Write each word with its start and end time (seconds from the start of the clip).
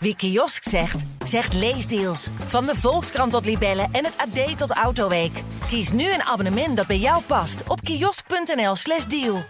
Wie 0.00 0.16
kiosk 0.16 0.62
zegt, 0.68 1.04
zegt 1.24 1.54
leesdeals. 1.54 2.28
Van 2.46 2.66
de 2.66 2.74
Volkskrant 2.76 3.32
tot 3.32 3.44
Libellen 3.44 3.88
en 3.92 4.04
het 4.04 4.16
AD 4.16 4.58
tot 4.58 4.70
Autoweek. 4.70 5.42
Kies 5.66 5.92
nu 5.92 6.12
een 6.12 6.22
abonnement 6.22 6.76
dat 6.76 6.86
bij 6.86 6.98
jou 6.98 7.22
past 7.26 7.62
op 7.66 7.80
kiosk.nl/slash 7.80 9.04
deal. 9.04 9.44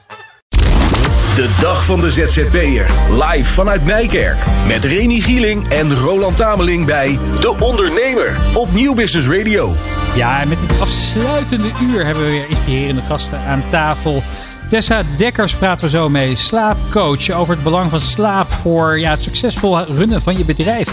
De 1.35 1.57
dag 1.61 1.85
van 1.85 2.01
de 2.01 2.11
ZZP'er. 2.11 2.91
Live 3.11 3.53
vanuit 3.53 3.85
Nijkerk. 3.85 4.45
Met 4.67 4.85
Remy 4.85 5.21
Gieling 5.21 5.69
en 5.69 5.95
Roland 5.95 6.37
Tameling 6.37 6.87
bij 6.87 7.19
De 7.41 7.57
Ondernemer. 7.61 8.41
Op 8.55 8.73
Nieuw 8.73 8.95
Business 8.95 9.29
Radio. 9.29 9.75
Ja, 10.15 10.41
en 10.41 10.49
met 10.49 10.59
dit 10.69 10.81
afsluitende 10.81 11.73
uur 11.83 12.05
hebben 12.05 12.25
we 12.25 12.31
weer 12.31 12.49
inspirerende 12.49 13.03
gasten 13.03 13.41
aan 13.41 13.65
tafel. 13.71 14.23
Tessa 14.69 15.03
Dekkers 15.17 15.57
praten 15.57 15.85
we 15.85 15.91
zo 15.91 16.09
mee, 16.09 16.37
slaapcoach, 16.37 17.31
over 17.31 17.55
het 17.55 17.63
belang 17.63 17.91
van 17.91 18.01
slaap 18.01 18.53
voor 18.53 18.99
ja, 18.99 19.11
het 19.11 19.23
succesvol 19.23 19.85
runnen 19.85 20.23
van 20.23 20.39
je 20.39 20.45
bedrijf. 20.45 20.87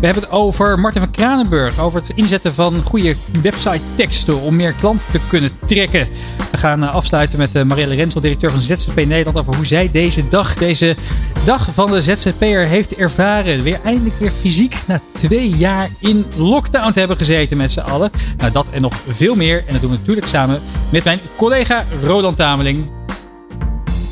We 0.00 0.06
hebben 0.06 0.22
het 0.22 0.32
over 0.32 0.78
Martin 0.78 1.00
van 1.00 1.10
Kranenburg, 1.10 1.78
over 1.78 2.00
het 2.00 2.12
inzetten 2.14 2.54
van 2.54 2.82
goede 2.82 3.16
website 3.42 3.80
teksten 3.94 4.40
om 4.40 4.56
meer 4.56 4.72
klanten 4.72 5.10
te 5.10 5.20
kunnen 5.28 5.50
trekken. 5.66 6.08
We 6.50 6.56
gaan 6.56 6.82
eh, 6.82 6.94
afsluiten 6.94 7.38
met 7.38 7.54
eh, 7.54 7.62
Marielle 7.62 7.94
Rensel, 7.94 8.20
directeur 8.20 8.50
van 8.50 8.60
ZZP 8.60 8.94
Nederland, 8.94 9.38
over 9.38 9.54
hoe 9.54 9.66
zij 9.66 9.90
deze 9.90 10.28
dag, 10.28 10.54
deze 10.54 10.96
dag 11.44 11.68
van 11.72 11.90
de 11.90 12.02
ZZP'er 12.02 12.66
heeft 12.66 12.94
ervaren. 12.94 13.62
Weer 13.62 13.80
eindelijk 13.84 14.18
weer 14.18 14.32
fysiek 14.40 14.76
na 14.86 15.00
twee 15.12 15.50
jaar 15.50 15.90
in 16.00 16.26
lockdown 16.36 16.92
te 16.92 16.98
hebben 16.98 17.16
gezeten 17.16 17.56
met 17.56 17.72
z'n 17.72 17.80
allen. 17.80 18.10
Nou, 18.36 18.52
dat 18.52 18.66
en 18.70 18.82
nog 18.82 18.94
veel 19.08 19.34
meer. 19.34 19.64
En 19.66 19.72
dat 19.72 19.80
doen 19.80 19.90
we 19.90 19.96
natuurlijk 19.96 20.26
samen 20.26 20.60
met 20.90 21.04
mijn 21.04 21.20
collega 21.36 21.84
Roland 22.02 22.36
Tameling. 22.36 22.96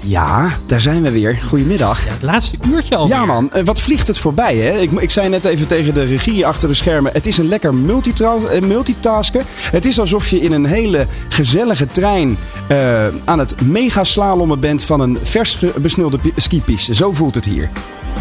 Ja, 0.06 0.50
daar 0.66 0.80
zijn 0.80 1.02
we 1.02 1.10
weer. 1.10 1.38
Goedemiddag. 1.48 2.04
Ja, 2.04 2.10
het 2.12 2.22
laatste 2.22 2.56
uurtje 2.68 2.96
al. 2.96 3.08
Ja 3.08 3.24
man, 3.24 3.52
eh, 3.52 3.64
wat 3.64 3.80
vliegt 3.80 4.06
het 4.06 4.18
voorbij 4.18 4.56
hè? 4.56 4.78
Ik, 4.78 4.90
ik 4.90 5.10
zei 5.10 5.28
net 5.28 5.44
even 5.44 5.66
tegen 5.66 5.94
de 5.94 6.04
regie 6.04 6.46
achter 6.46 6.68
de 6.68 6.74
schermen. 6.74 7.12
Het 7.12 7.26
is 7.26 7.38
een 7.38 7.48
lekker 7.48 7.74
eh, 8.50 8.60
multitasken. 8.60 9.44
Het 9.48 9.84
is 9.84 10.00
alsof 10.00 10.28
je 10.28 10.40
in 10.40 10.52
een 10.52 10.64
hele 10.66 11.06
gezellige 11.28 11.86
trein 11.90 12.36
eh, 12.68 13.06
aan 13.24 13.38
het 13.38 13.60
megaslalommen 13.62 14.60
bent 14.60 14.84
van 14.84 15.00
een 15.00 15.18
vers 15.22 15.56
pi- 15.56 16.32
skipiste. 16.36 16.94
Zo 16.94 17.12
voelt 17.12 17.34
het 17.34 17.44
hier. 17.44 17.70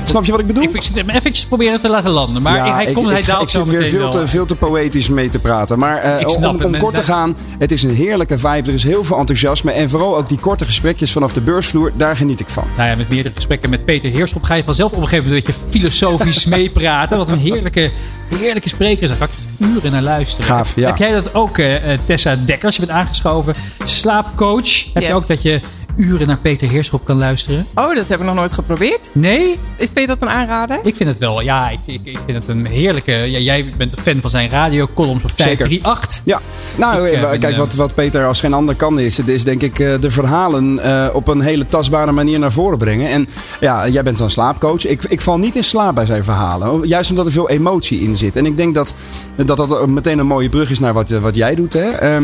Snap 0.04 0.26
je 0.26 0.32
wat 0.32 0.40
ik 0.40 0.48
bedoel? 0.48 0.64
Ik, 0.64 0.74
ik 0.74 0.82
zit 0.82 0.96
hem 0.96 1.10
eventjes 1.10 1.46
proberen 1.46 1.82
te 1.82 1.90
laten 1.90 2.12
landen. 2.12 2.42
Maar 2.42 2.56
Ja, 2.56 2.74
hij, 2.76 2.94
komt, 2.94 3.06
ik, 3.06 3.12
hij 3.12 3.20
ik, 3.20 3.26
daalt 3.26 3.44
ik 3.44 3.50
zo 3.50 3.64
zit 3.64 3.74
weer 3.74 3.88
veel 3.88 4.10
te, 4.10 4.28
veel 4.28 4.46
te 4.46 4.56
poëtisch 4.56 5.10
mee 5.10 5.30
te 5.30 5.40
praten. 5.40 5.80
Maar 5.80 5.98
eh, 5.98 6.20
Ik 6.20 6.30
om, 6.30 6.78
kort 6.78 6.96
te 6.96 7.04
gaan, 7.04 7.36
het 7.60 7.72
is 7.72 7.84
een 7.84 7.94
heerlijke 7.94 8.38
vibe. 8.38 8.68
Er 8.68 8.74
is 8.74 8.84
heel 8.84 9.04
veel 9.04 9.18
enthousiasme. 9.18 9.72
En 9.72 9.90
vooral 9.90 10.18
ook 10.18 10.30
die 10.30 10.40
korte 10.40 10.66
gesprekjes 10.66 11.12
vanaf 11.12 11.34
de 11.34 11.42
beursvloer, 11.42 11.92
daar 11.96 12.16
geniet 12.16 12.40
ik 12.40 12.50
van. 12.50 12.68
Nou 12.78 12.90
ja, 12.90 12.96
met 12.96 13.10
meerdere 13.10 13.36
gesprekken 13.36 13.70
met 13.70 13.86
Peter 13.86 14.12
Heerschop 14.12 14.44
ga 14.44 14.54
je 14.54 14.64
vanzelf 14.64 14.92
op 14.92 14.98
een 14.98 15.08
gegeven 15.08 15.26
moment 15.26 15.48
een 15.48 15.54
beetje 15.54 15.80
filosofisch 15.80 16.46
meepraten. 16.56 17.18
Wat 17.18 17.30
een 17.30 17.40
heerlijke, 17.40 17.92
heerlijke 18.36 18.70
spreker 18.70 19.04
is. 19.04 19.10
Daar 19.10 19.18
kan 19.18 19.28
ik 19.28 19.34
echt 19.34 19.70
uren 19.72 19.92
naar 19.92 20.02
luisteren. 20.02 20.46
Gaaf, 20.46 20.76
ja. 20.76 20.88
Heb 20.88 20.98
jij 20.98 21.12
dat 21.12 21.34
ook, 21.34 21.58
eh, 21.58 21.94
eh, 21.94 22.00
Tessa 22.06 22.36
Dekkers? 22.46 22.76
Je 22.76 22.86
bent 22.86 22.98
aangeschoven. 22.98 23.56
Slaapcoach. 23.84 24.94
Heb 24.94 25.04
je 25.04 25.14
ook 25.14 25.28
dat 25.28 25.42
je 25.42 25.60
uren 25.96 26.28
naar 26.28 26.38
Peter 26.38 26.70
Heerschop 26.70 27.06
kan 27.06 27.18
luisteren? 27.18 27.68
Oh, 27.76 27.96
dat 27.96 28.08
heb 28.08 28.20
ik 28.20 28.26
nog 28.26 28.36
nooit 28.36 28.52
geprobeerd. 28.52 29.10
Nee? 29.14 29.60
Is 29.78 29.90
Peter 29.90 30.08
dat 30.08 30.22
een 30.22 30.30
aanrader? 30.36 30.80
Ik 30.84 30.96
vind 30.96 31.10
het 31.10 31.18
wel. 31.18 31.42
Ja, 31.42 31.70
ik, 31.70 31.80
ik, 31.86 32.00
ik 32.04 32.20
vind 32.26 32.38
het 32.38 32.48
een 32.48 32.68
heerlijke... 32.68 33.12
Ja, 33.12 33.40
jij 33.40 33.74
bent 33.78 33.98
een 33.98 34.04
fan 34.04 34.22
van 34.22 34.30
zijn 34.30 34.50
radiocolumns 34.50 35.24
op 35.24 35.32
Zeker. 35.36 35.68
538. 35.68 36.22
Ja, 36.26 36.42
nou, 36.76 37.08
Ik, 37.08 37.14
eh, 37.14 37.22
ben, 37.22 37.40
kijk, 37.40 37.54
eh, 37.54 37.60
wat, 37.60 37.74
wat 37.74 37.94
Peter 37.94 38.26
als 38.26 38.40
geen 38.40 38.54
ander 38.54 38.76
kan 38.76 39.00
is, 39.00 39.18
het 39.18 39.28
is 39.28 39.44
denk 39.44 39.62
ik 39.62 39.80
eh, 39.80 40.00
de 40.00 40.12
verhalen 40.12 40.80
eh, 40.80 41.08
op 41.14 41.28
een 41.28 41.42
hele 41.42 41.68
tastbare 41.68 42.12
manier 42.12 42.40
naar 42.40 42.52
voren 42.52 42.78
brengen. 42.78 43.10
En 43.10 43.28
ja, 43.60 43.88
jij 43.88 44.04
bent 44.04 44.18
dan 44.18 44.30
slaapcoach. 44.30 44.86
Ik, 44.86 45.04
ik 45.04 45.22
val 45.22 45.38
niet 45.38 45.56
in 45.56 45.64
slaap 45.64 45.96
bij 45.96 46.06
zijn 46.06 46.24
verhalen, 46.24 46.88
juist 46.88 47.10
omdat 47.10 47.26
er 47.26 47.32
veel 47.32 47.50
emotie 47.50 48.00
in 48.02 48.16
zit. 48.16 48.36
En 48.36 48.46
ik 48.46 48.58
denk 48.58 48.76
dat 48.76 48.94
dat, 49.36 49.58
dat 49.58 49.88
meteen 49.88 50.20
een 50.20 50.28
mooie 50.28 50.50
brug 50.50 50.70
is 50.70 50.80
naar 50.80 50.94
wat, 50.94 51.10
wat 51.10 51.36
jij 51.36 51.56
doet. 51.56 51.74
Hè? 51.74 51.90
Ehm, 51.90 52.24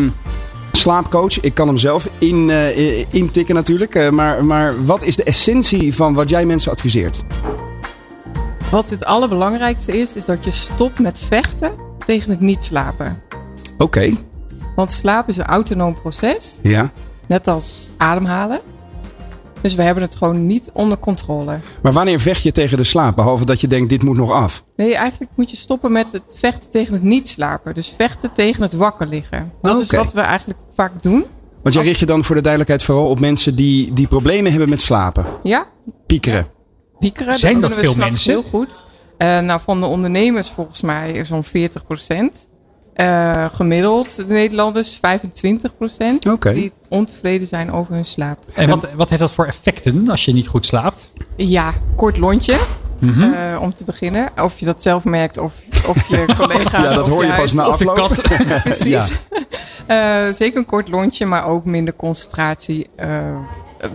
slaapcoach, 0.71 1.39
ik 1.39 1.53
kan 1.53 1.67
hem 1.67 1.77
zelf 1.77 2.09
in, 2.19 2.49
eh, 2.49 3.13
intikken 3.13 3.55
natuurlijk. 3.55 3.95
Eh, 3.95 4.09
maar, 4.09 4.45
maar 4.45 4.85
wat 4.85 5.03
is 5.03 5.15
de 5.15 5.23
essentie 5.23 5.95
van 5.95 6.13
wat 6.13 6.29
jij 6.29 6.45
mensen 6.45 6.71
adviseert? 6.71 7.23
Wat 8.71 8.89
het 8.89 9.05
allerbelangrijkste 9.05 9.99
is, 9.99 10.15
is 10.15 10.25
dat 10.25 10.45
je 10.45 10.51
stopt 10.51 10.99
met 10.99 11.19
vechten 11.19 11.71
tegen 12.05 12.29
het 12.29 12.39
niet 12.39 12.63
slapen. 12.63 13.21
Oké, 13.77 14.11
Want 14.75 14.91
slaap 14.91 15.27
is 15.27 15.37
een 15.37 15.45
autonoom 15.45 16.01
proces, 16.01 16.59
ja. 16.63 16.91
net 17.27 17.47
als 17.47 17.89
ademhalen. 17.97 18.59
Dus 19.61 19.75
we 19.75 19.81
hebben 19.81 20.03
het 20.03 20.15
gewoon 20.15 20.45
niet 20.45 20.69
onder 20.73 20.97
controle. 20.97 21.59
Maar 21.81 21.93
wanneer 21.93 22.19
vecht 22.19 22.41
je 22.43 22.51
tegen 22.51 22.77
de 22.77 22.83
slaap? 22.83 23.15
Behalve 23.15 23.45
dat 23.45 23.61
je 23.61 23.67
denkt, 23.67 23.89
dit 23.89 24.03
moet 24.03 24.17
nog 24.17 24.31
af. 24.31 24.63
Nee, 24.75 24.95
eigenlijk 24.95 25.31
moet 25.35 25.49
je 25.49 25.55
stoppen 25.55 25.91
met 25.91 26.11
het 26.11 26.35
vechten 26.37 26.69
tegen 26.69 26.93
het 26.93 27.03
niet 27.03 27.27
slapen. 27.29 27.73
Dus 27.73 27.93
vechten 27.97 28.31
tegen 28.33 28.61
het 28.61 28.73
wakker 28.73 29.07
liggen. 29.07 29.51
Dat 29.61 29.81
is 29.81 29.91
wat 29.91 30.13
we 30.13 30.21
eigenlijk 30.21 30.59
vaak 30.75 30.91
doen. 31.01 31.25
Want 31.61 31.75
jij 31.75 31.83
richt 31.83 31.99
je 31.99 32.05
dan 32.05 32.23
voor 32.23 32.35
de 32.35 32.41
duidelijkheid 32.41 32.83
vooral 32.83 33.07
op 33.07 33.19
mensen 33.19 33.55
die, 33.55 33.93
die 33.93 34.07
problemen 34.07 34.51
hebben 34.51 34.69
met 34.69 34.81
slapen. 34.81 35.25
Ja, 35.43 35.67
Piekeren. 36.05 36.47
piekeren. 36.99 37.39
Zijn 37.39 37.61
dat 37.61 37.75
veel 37.75 37.95
mensen? 37.95 38.31
Heel 38.31 38.43
goed. 38.43 38.83
Eh, 39.17 39.39
nou, 39.39 39.61
van 39.63 39.79
de 39.79 39.85
ondernemers 39.85 40.49
volgens 40.49 40.81
mij 40.81 41.25
zo'n 41.25 41.43
40 41.43 41.85
procent. 41.85 42.49
Eh, 42.99 43.45
gemiddeld 43.53 44.15
de 44.15 44.25
Nederlanders 44.27 44.97
25 45.01 45.77
procent. 45.77 46.25
Oké. 46.29 46.53
Die 46.53 46.71
ontevreden 46.89 47.47
zijn 47.47 47.71
over 47.71 47.93
hun 47.93 48.05
slaap. 48.05 48.39
En 48.53 48.69
wat, 48.69 48.87
wat 48.95 49.09
heeft 49.09 49.21
dat 49.21 49.31
voor 49.31 49.45
effecten 49.45 50.09
als 50.09 50.25
je 50.25 50.33
niet 50.33 50.47
goed 50.47 50.65
slaapt? 50.65 51.11
Ja, 51.35 51.71
kort 51.95 52.17
lontje. 52.17 52.57
Mhm. 52.99 53.33
eh, 53.33 53.61
om 53.61 53.73
te 53.73 53.83
beginnen. 53.83 54.29
Of 54.41 54.59
je 54.59 54.65
dat 54.65 54.81
zelf 54.81 55.03
merkt 55.03 55.37
of, 55.37 55.53
of 55.87 56.07
je 56.07 56.25
collega's. 56.37 56.71
Ja, 56.71 56.93
dat 56.93 57.07
hoor 57.07 57.25
je 57.25 57.33
pas 57.33 57.53
na 57.53 57.63
afloop. 57.63 58.15
Precies. 58.63 58.85
Ja. 58.85 59.07
Eh, 60.27 60.33
zeker 60.33 60.57
een 60.57 60.65
kort 60.65 60.87
lontje, 60.87 61.25
maar 61.25 61.45
ook 61.45 61.65
minder 61.65 61.93
concentratie. 61.95 62.89
Eh, 62.95 63.07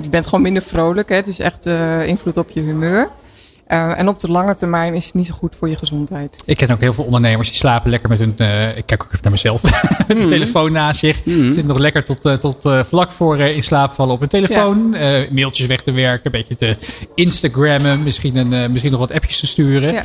je 0.01 0.09
bent 0.09 0.25
gewoon 0.25 0.43
minder 0.43 0.63
vrolijk. 0.63 1.09
Hè? 1.09 1.15
Het 1.15 1.27
is 1.27 1.39
echt 1.39 1.67
eh, 1.67 2.07
invloed 2.07 2.37
op 2.37 2.51
je 2.51 2.61
humeur. 2.61 3.09
Eh, 3.67 3.99
en 3.99 4.09
op 4.09 4.19
de 4.21 4.31
lange 4.31 4.57
termijn 4.57 4.95
is 4.95 5.05
het 5.05 5.15
niet 5.15 5.27
zo 5.27 5.35
goed 5.35 5.55
voor 5.59 5.69
je 5.69 5.77
gezondheid. 5.77 6.43
Ik 6.47 6.57
ken 6.57 6.71
ook 6.71 6.81
heel 6.81 6.93
veel 6.93 7.05
ondernemers 7.05 7.49
die 7.49 7.57
slapen 7.57 7.91
lekker 7.91 8.09
met 8.09 8.19
hun. 8.19 8.35
eh, 8.37 8.77
ik 8.77 8.87
kijk 8.87 9.03
ook 9.03 9.09
even 9.09 9.19
naar 9.23 9.33
mezelf. 9.33 9.63
met 10.09 10.19
de 10.19 10.29
telefoon 10.29 10.73
naast 10.73 10.99
zich. 11.01 11.21
Zitten 11.25 11.67
nog 11.67 11.79
lekker 11.79 12.05
tot, 12.05 12.25
eh, 12.25 12.33
tot 12.35 12.65
eh, 12.65 12.81
vlak 12.89 13.13
voor 13.13 13.39
eh, 13.39 13.57
in 13.57 13.63
slaap 13.65 13.93
vallen 13.95 14.15
op 14.15 14.21
hun 14.21 14.29
telefoon. 14.29 14.95
Eh, 14.95 15.31
mailtjes 15.31 15.67
weg 15.67 15.83
te 15.83 15.93
werken. 15.93 16.27
Een 16.35 16.45
beetje 16.47 16.57
te 16.57 16.77
Instagrammen. 17.15 18.03
Misschien, 18.03 18.37
een, 18.37 18.53
eh, 18.53 18.69
misschien 18.69 18.91
nog 18.91 19.01
wat 19.01 19.13
appjes 19.13 19.41
te 19.41 19.47
sturen. 19.47 19.93
Ja. 19.93 20.05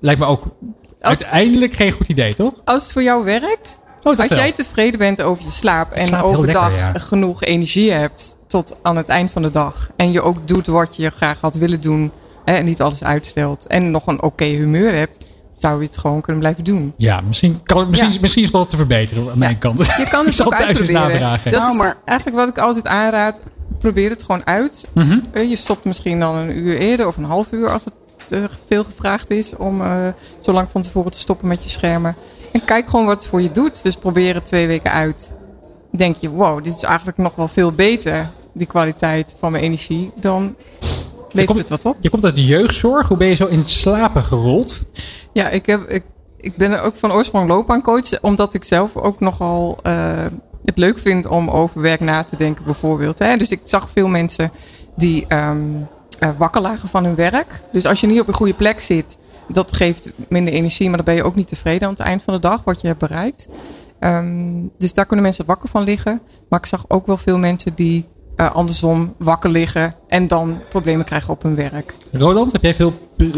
Lijkt 0.00 0.20
me 0.20 0.26
ook 0.26 0.42
Als, 0.42 0.52
uiteindelijk 1.00 1.72
geen 1.72 1.92
goed 1.92 2.08
idee, 2.08 2.34
toch? 2.34 2.52
als 2.64 2.82
het 2.82 2.92
voor 2.92 3.02
jou 3.02 3.24
werkt, 3.24 3.80
Oh, 4.02 4.18
als 4.18 4.28
wel. 4.28 4.38
jij 4.38 4.52
tevreden 4.52 4.98
bent 4.98 5.22
over 5.22 5.44
je 5.44 5.50
slaap 5.50 5.92
en 5.92 6.06
slaap 6.06 6.22
overdag 6.24 6.70
lekker, 6.70 6.86
ja. 6.92 6.98
genoeg 6.98 7.42
energie 7.42 7.92
hebt 7.92 8.36
tot 8.46 8.76
aan 8.82 8.96
het 8.96 9.08
eind 9.08 9.30
van 9.30 9.42
de 9.42 9.50
dag. 9.50 9.90
En 9.96 10.12
je 10.12 10.20
ook 10.22 10.48
doet 10.48 10.66
wat 10.66 10.96
je 10.96 11.10
graag 11.10 11.40
had 11.40 11.54
willen 11.54 11.80
doen 11.80 12.10
en 12.56 12.64
niet 12.64 12.80
alles 12.82 13.04
uitstelt. 13.04 13.66
En 13.66 13.90
nog 13.90 14.06
een 14.06 14.22
oké 14.22 14.44
humeur 14.44 14.94
hebt, 14.94 15.18
zou 15.56 15.80
je 15.80 15.86
het 15.86 15.98
gewoon 15.98 16.20
kunnen 16.20 16.40
blijven 16.40 16.64
doen. 16.64 16.92
Ja, 16.96 17.20
misschien, 17.20 17.60
kan, 17.62 17.78
het- 17.78 17.88
misschien, 17.88 18.12
Ja. 18.12 18.18
misschien 18.20 18.42
is 18.42 18.48
het 18.48 18.56
wel 18.56 18.66
te 18.66 18.76
verbeteren 18.76 19.30
aan 19.30 19.38
mijn 19.38 19.58
kant. 19.58 19.78
Je 19.86 20.06
kan 20.10 20.24
het 20.24 20.34
zal 20.40 20.46
ook 20.46 20.52
thuis 20.52 20.68
eens 20.68 20.78
uitproberen. 20.78 21.20
navragen. 21.20 21.50
Dat 21.50 21.60
Nou, 21.60 21.72
is 21.72 21.78
maar- 21.78 21.96
eigenlijk 22.04 22.38
wat 22.38 22.48
ik 22.48 22.58
altijd 22.58 22.86
aanraad. 22.86 23.40
Probeer 23.78 24.10
het 24.10 24.22
gewoon 24.22 24.46
uit. 24.46 24.88
Mhm. 24.94 25.18
Eh, 25.32 25.48
Je 25.50 25.56
stopt 25.56 25.84
misschien 25.84 26.20
dan 26.20 26.34
een 26.36 26.58
uur 26.58 26.78
eerder 26.78 27.06
of 27.06 27.16
een 27.16 27.24
half 27.24 27.52
uur 27.52 27.68
als 27.70 27.84
het 27.84 27.94
te 28.26 28.48
veel 28.66 28.84
gevraagd 28.84 29.30
is 29.30 29.56
om 29.56 29.82
eh, 29.82 30.06
zo 30.40 30.52
lang 30.52 30.70
van 30.70 30.82
tevoren 30.82 31.12
te 31.12 31.18
stoppen 31.18 31.48
met 31.48 31.62
je 31.62 31.68
schermen. 31.68 32.16
En 32.52 32.64
kijk 32.64 32.88
gewoon 32.88 33.06
wat 33.06 33.16
het 33.18 33.26
voor 33.26 33.42
je 33.42 33.52
doet. 33.52 33.82
Dus 33.82 33.96
probeer 33.96 34.34
het 34.34 34.46
twee 34.46 34.66
weken 34.66 34.92
uit. 34.92 35.36
Denk 35.96 36.16
je, 36.16 36.28
wow, 36.30 36.64
dit 36.64 36.74
is 36.74 36.82
eigenlijk 36.82 37.18
nog 37.18 37.34
wel 37.34 37.48
veel 37.48 37.72
beter, 37.72 38.28
die 38.54 38.66
kwaliteit 38.66 39.36
van 39.38 39.52
mijn 39.52 39.64
energie. 39.64 40.10
Dan 40.20 40.54
levert 41.38 41.56
komt- 41.58 41.68
het 41.70 41.82
wat 41.82 41.94
op. 41.94 42.02
Je 42.02 42.10
komt 42.10 42.24
uit 42.24 42.34
de 42.34 42.44
jeugdzorg. 42.44 43.08
Hoe 43.08 43.16
ben 43.16 43.26
je 43.26 43.34
zo 43.34 43.46
in 43.46 43.58
het 43.58 43.68
slapen 43.70 44.22
gerold? 44.22 44.84
Ja, 45.32 45.48
ik, 45.48 45.66
heb, 45.66 45.88
ik, 45.88 46.02
ik 46.36 46.56
ben 46.56 46.72
er 46.72 46.80
ook 46.80 46.96
van 46.96 47.12
oorsprong 47.12 47.48
loopbaancoach, 47.48 48.20
omdat 48.20 48.54
ik 48.54 48.64
zelf 48.64 48.96
ook 48.96 49.20
nogal 49.20 49.78
eh, 49.82 50.26
het 50.64 50.78
leuk 50.78 50.98
vind 50.98 51.26
om 51.26 51.48
over 51.50 51.80
werk 51.80 52.00
na 52.00 52.22
te 52.24 52.36
denken, 52.36 52.64
bijvoorbeeld. 52.64 53.18
Hè? 53.18 53.36
Dus 53.36 53.48
ik 53.48 53.60
zag 53.64 53.90
veel 53.90 54.08
mensen 54.08 54.52
die 54.96 55.26
eh, 55.26 55.50
wakker 56.38 56.60
lagen 56.60 56.88
van 56.88 57.04
hun 57.04 57.14
werk. 57.14 57.60
Dus 57.72 57.86
als 57.86 58.00
je 58.00 58.06
niet 58.06 58.20
op 58.20 58.28
een 58.28 58.34
goede 58.34 58.54
plek 58.54 58.80
zit, 58.80 59.18
dat 59.48 59.72
geeft 59.72 60.10
minder 60.28 60.52
energie, 60.52 60.86
maar 60.88 60.96
dan 60.96 61.04
ben 61.04 61.14
je 61.14 61.22
ook 61.22 61.34
niet 61.34 61.48
tevreden 61.48 61.82
aan 61.82 61.94
het 61.94 62.02
eind 62.02 62.22
van 62.22 62.34
de 62.34 62.40
dag 62.40 62.64
wat 62.64 62.80
je 62.80 62.86
hebt 62.86 62.98
bereikt. 62.98 63.48
Ehm, 63.98 64.66
dus 64.78 64.94
daar 64.94 65.06
kunnen 65.06 65.24
mensen 65.24 65.46
wakker 65.46 65.68
van 65.68 65.82
liggen. 65.82 66.20
Maar 66.48 66.58
ik 66.58 66.66
zag 66.66 66.84
ook 66.88 67.06
wel 67.06 67.16
veel 67.16 67.38
mensen 67.38 67.74
die 67.74 68.06
eh, 68.38 68.54
andersom 68.54 69.14
wakker 69.18 69.50
liggen 69.50 69.94
en 70.08 70.26
dan 70.26 70.60
problemen 70.68 71.04
krijgen 71.04 71.30
op 71.32 71.42
hun 71.42 71.54
werk. 71.54 71.94
Roland, 72.12 72.52
heb 72.52 72.62
jij 72.62 72.74
veel 72.74 72.92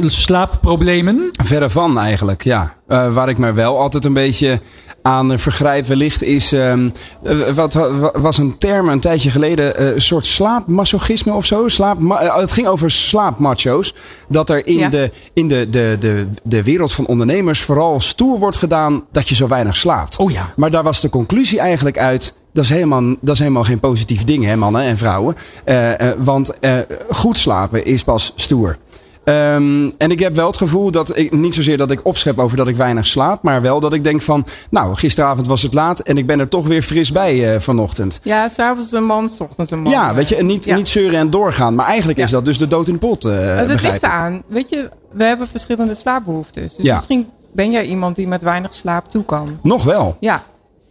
slaapproblemen? 0.07 1.29
Verre 1.45 1.71
van 1.71 1.99
eigenlijk, 1.99 2.45
ja. 2.45 2.75
Eh, 2.89 3.13
waar 3.15 3.29
ik 3.29 3.39
me 3.39 3.53
wel 3.53 3.79
altijd 3.79 4.05
een 4.05 4.13
beetje 4.13 4.61
aan 5.03 5.39
vergrijp 5.39 5.87
wellicht 5.87 6.23
is... 6.23 6.53
ehm, 6.53 6.91
eh, 7.23 7.49
wat 7.49 7.73
wa- 7.75 8.13
was 8.21 8.39
een 8.39 8.59
term 8.59 8.89
een 8.89 9.01
tijdje 9.01 9.31
geleden? 9.31 9.77
eh, 9.77 9.87
een 9.95 10.01
soort 10.03 10.27
slaapmasochisme 10.27 11.33
of 11.33 11.45
zo? 11.47 11.69
Slaap, 11.69 11.99
het 12.19 12.53
ging 12.53 12.67
over 12.67 12.91
slaapmacho's. 12.91 13.95
Dat 14.29 14.51
er 14.51 14.67
in, 14.67 14.79
Ja. 14.79 14.89
de, 14.89 15.11
in 15.33 15.49
de, 15.49 15.71
de, 15.71 15.97
de, 16.01 16.29
de 16.43 16.63
wereld 16.63 16.93
van 16.93 17.07
ondernemers 17.07 17.61
vooral 17.61 18.01
stoer 18.01 18.39
wordt 18.39 18.57
gedaan 18.57 19.05
dat 19.13 19.29
je 19.29 19.35
zo 19.35 19.49
weinig 19.49 19.77
slaapt. 19.77 20.17
Oh 20.17 20.31
ja. 20.31 20.53
Maar 20.57 20.71
daar 20.71 20.83
was 20.83 21.01
de 21.01 21.11
conclusie 21.11 21.61
eigenlijk 21.61 21.99
uit. 21.99 22.35
Dat 22.53 22.65
is 22.65 22.71
helemaal, 22.71 23.03
dat 23.21 23.35
is 23.35 23.39
helemaal 23.39 23.65
geen 23.65 23.81
positief 23.81 24.25
ding, 24.25 24.45
hè, 24.45 24.57
mannen 24.57 24.83
en 24.83 24.97
vrouwen. 24.99 25.35
Eh, 25.65 26.01
eh, 26.11 26.17
want 26.19 26.59
eh, 26.59 26.73
goed 27.11 27.39
slapen 27.39 27.85
is 27.85 28.05
pas 28.05 28.33
stoer. 28.37 28.79
Ehm, 29.25 29.91
en 29.99 30.11
ik 30.11 30.19
heb 30.21 30.35
wel 30.35 30.47
het 30.47 30.57
gevoel 30.57 30.91
dat 30.91 31.17
ik 31.17 31.33
niet 31.33 31.55
zozeer 31.55 31.77
dat 31.79 31.91
ik 31.91 32.01
opschep 32.03 32.39
over 32.39 32.57
dat 32.57 32.69
ik 32.69 32.77
weinig 32.77 33.07
slaap, 33.07 33.43
maar 33.43 33.63
wel 33.63 33.81
dat 33.81 33.95
ik 33.95 34.05
denk 34.05 34.23
van, 34.23 34.45
nou, 34.71 34.95
gisteravond 34.95 35.47
was 35.47 35.63
het 35.63 35.75
laat 35.75 35.99
en 36.01 36.19
ik 36.19 36.27
ben 36.27 36.41
er 36.41 36.49
toch 36.49 36.67
weer 36.67 36.83
fris 36.83 37.13
bij 37.13 37.61
vanochtend. 37.61 38.21
Ja, 38.23 38.49
s'avonds 38.49 38.93
een 38.93 39.05
man, 39.05 39.29
s 39.29 39.41
ochtends 39.41 39.73
een 39.73 39.81
man. 39.83 39.93
Ja, 39.93 40.15
weet 40.15 40.29
je, 40.29 40.37
en 40.37 40.47
niet, 40.47 40.65
Ja. 40.65 40.77
niet 40.77 40.89
zeuren 40.89 41.19
en 41.19 41.31
doorgaan. 41.31 41.75
Maar 41.75 41.87
eigenlijk 41.87 42.19
is 42.19 42.31
dat 42.31 42.45
dus 42.45 42.59
de 42.59 42.67
dood 42.67 42.87
in 42.89 42.93
de 42.93 42.99
pot. 42.99 43.25
eh 43.25 43.57
Het 43.57 43.69
ligt 43.83 44.03
eraan. 44.03 44.43
Weet 44.47 44.71
je, 44.71 44.89
we 45.13 45.25
hebben 45.25 45.49
verschillende 45.49 45.95
slaapbehoeftes. 45.95 46.75
Dus 46.75 46.85
Ja. 46.87 46.97
misschien 46.97 47.29
ben 47.53 47.71
jij 47.71 47.87
iemand 47.87 48.17
die 48.17 48.29
met 48.29 48.43
weinig 48.43 48.75
slaap 48.75 49.09
toe 49.11 49.25
kan. 49.25 49.59
Nog 49.63 49.85
wel. 49.85 50.17
Ja. 50.21 50.43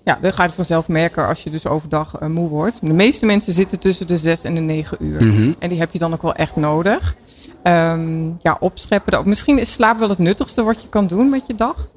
Ja, 0.10 0.18
dan 0.22 0.34
ga 0.34 0.44
je 0.44 0.50
vanzelf 0.50 0.88
merken 0.88 1.28
als 1.28 1.44
je 1.44 1.50
dus 1.50 1.68
overdag 1.68 2.16
eh, 2.20 2.28
moe 2.28 2.50
wordt. 2.50 2.80
De 2.82 2.94
meeste 2.94 3.26
mensen 3.26 3.54
zitten 3.54 3.80
tussen 3.80 4.08
de 4.08 4.18
6 4.18 4.44
en 4.44 4.56
de 4.56 4.62
9 4.62 4.98
uur. 5.02 5.24
Mhm. 5.26 5.52
En 5.60 5.70
die 5.70 5.80
heb 5.80 5.90
je 5.92 6.00
dan 6.00 6.14
ook 6.14 6.22
wel 6.22 6.36
echt 6.36 6.56
nodig. 6.56 7.16
Ehm, 7.64 8.26
ja, 8.40 8.58
opscheppen. 8.60 9.12
dat- 9.12 9.26
Misschien 9.26 9.60
is 9.60 9.72
slaap 9.72 10.00
wel 10.00 10.10
het 10.10 10.18
nuttigste 10.18 10.64
wat 10.64 10.82
je 10.82 10.88
kan 10.88 11.08
doen 11.08 11.30
met 11.30 11.44
je 11.48 11.56
dag. 11.56 11.88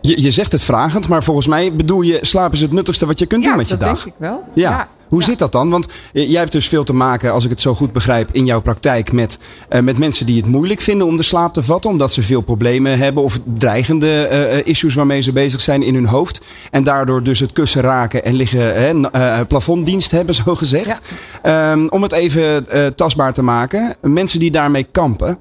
Je, 0.00 0.22
je 0.22 0.30
zegt 0.30 0.52
het 0.52 0.62
vragend, 0.62 1.08
maar 1.08 1.22
volgens 1.22 1.46
mij 1.46 1.74
bedoel 1.74 2.00
je 2.02 2.18
slaap 2.20 2.52
is 2.52 2.60
het 2.60 2.72
nuttigste 2.72 3.06
wat 3.06 3.18
je 3.18 3.26
kunt 3.26 3.42
doen 3.42 3.50
ja, 3.50 3.56
met 3.56 3.68
je 3.68 3.76
dat 3.76 3.88
dag. 3.88 4.02
denk 4.04 4.14
ik 4.14 4.20
wel. 4.20 4.44
Ja. 4.54 4.88
Hoe 5.14 5.22
Ja. 5.22 5.28
zit 5.28 5.38
dat 5.38 5.52
dan? 5.52 5.70
Want 5.70 5.86
eh, 6.12 6.30
jij 6.30 6.38
hebt 6.38 6.52
dus 6.52 6.68
veel 6.68 6.84
te 6.84 6.92
maken, 6.92 7.32
als 7.32 7.44
ik 7.44 7.50
het 7.50 7.60
zo 7.60 7.74
goed 7.74 7.92
begrijp, 7.92 8.28
in 8.32 8.44
jouw 8.44 8.60
praktijk 8.60 9.12
met, 9.12 9.38
eh, 9.68 9.80
met 9.80 9.98
mensen 9.98 10.26
die 10.26 10.36
het 10.36 10.46
moeilijk 10.46 10.80
vinden 10.80 11.06
om 11.06 11.16
de 11.16 11.22
slaap 11.22 11.52
te 11.52 11.62
vatten. 11.62 11.90
Omdat 11.90 12.12
ze 12.12 12.22
veel 12.22 12.40
problemen 12.40 12.98
hebben 12.98 13.22
of 13.22 13.40
dreigende 13.44 14.26
eh, 14.26 14.66
issues 14.66 14.94
waarmee 14.94 15.20
ze 15.20 15.32
bezig 15.32 15.60
zijn 15.60 15.82
in 15.82 15.94
hun 15.94 16.06
hoofd. 16.06 16.40
En 16.70 16.84
daardoor 16.84 17.22
dus 17.22 17.38
het 17.38 17.52
kussen 17.52 17.80
raken 17.82 18.24
en 18.24 18.34
liggen, 18.34 18.74
hè, 18.74 19.44
plafonddienst 19.46 20.10
hebben, 20.10 20.34
zo 20.44 20.54
gezegd. 20.54 21.00
Ehm, 21.42 21.86
om 21.86 22.02
het 22.02 22.12
even 22.12 22.66
tastbaar 22.96 23.32
te 23.32 23.42
maken. 23.42 23.94
Mensen 24.00 24.38
die 24.38 24.50
daarmee 24.50 24.84
kampen, 24.84 25.38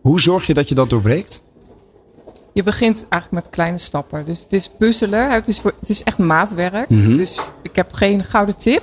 hoe 0.00 0.20
zorg 0.20 0.46
je 0.46 0.54
dat 0.54 0.68
je 0.68 0.74
dat 0.74 0.90
doorbreekt? 0.90 1.42
Je 2.52 2.62
begint 2.62 3.06
eigenlijk 3.08 3.44
met 3.44 3.54
kleine 3.54 3.78
stappen. 3.78 4.24
Dus 4.24 4.38
het 4.38 4.52
is 4.52 4.70
puzzelen. 4.78 5.30
Het 5.30 5.48
is, 5.48 5.60
voor, 5.60 5.72
het 5.80 5.88
is 5.88 6.02
echt 6.02 6.18
maatwerk. 6.18 6.88
Mhm. 6.88 7.16
Dus 7.16 7.40
ik 7.62 7.76
heb 7.76 7.92
geen 7.92 8.24
gouden 8.24 8.56
tip. 8.56 8.82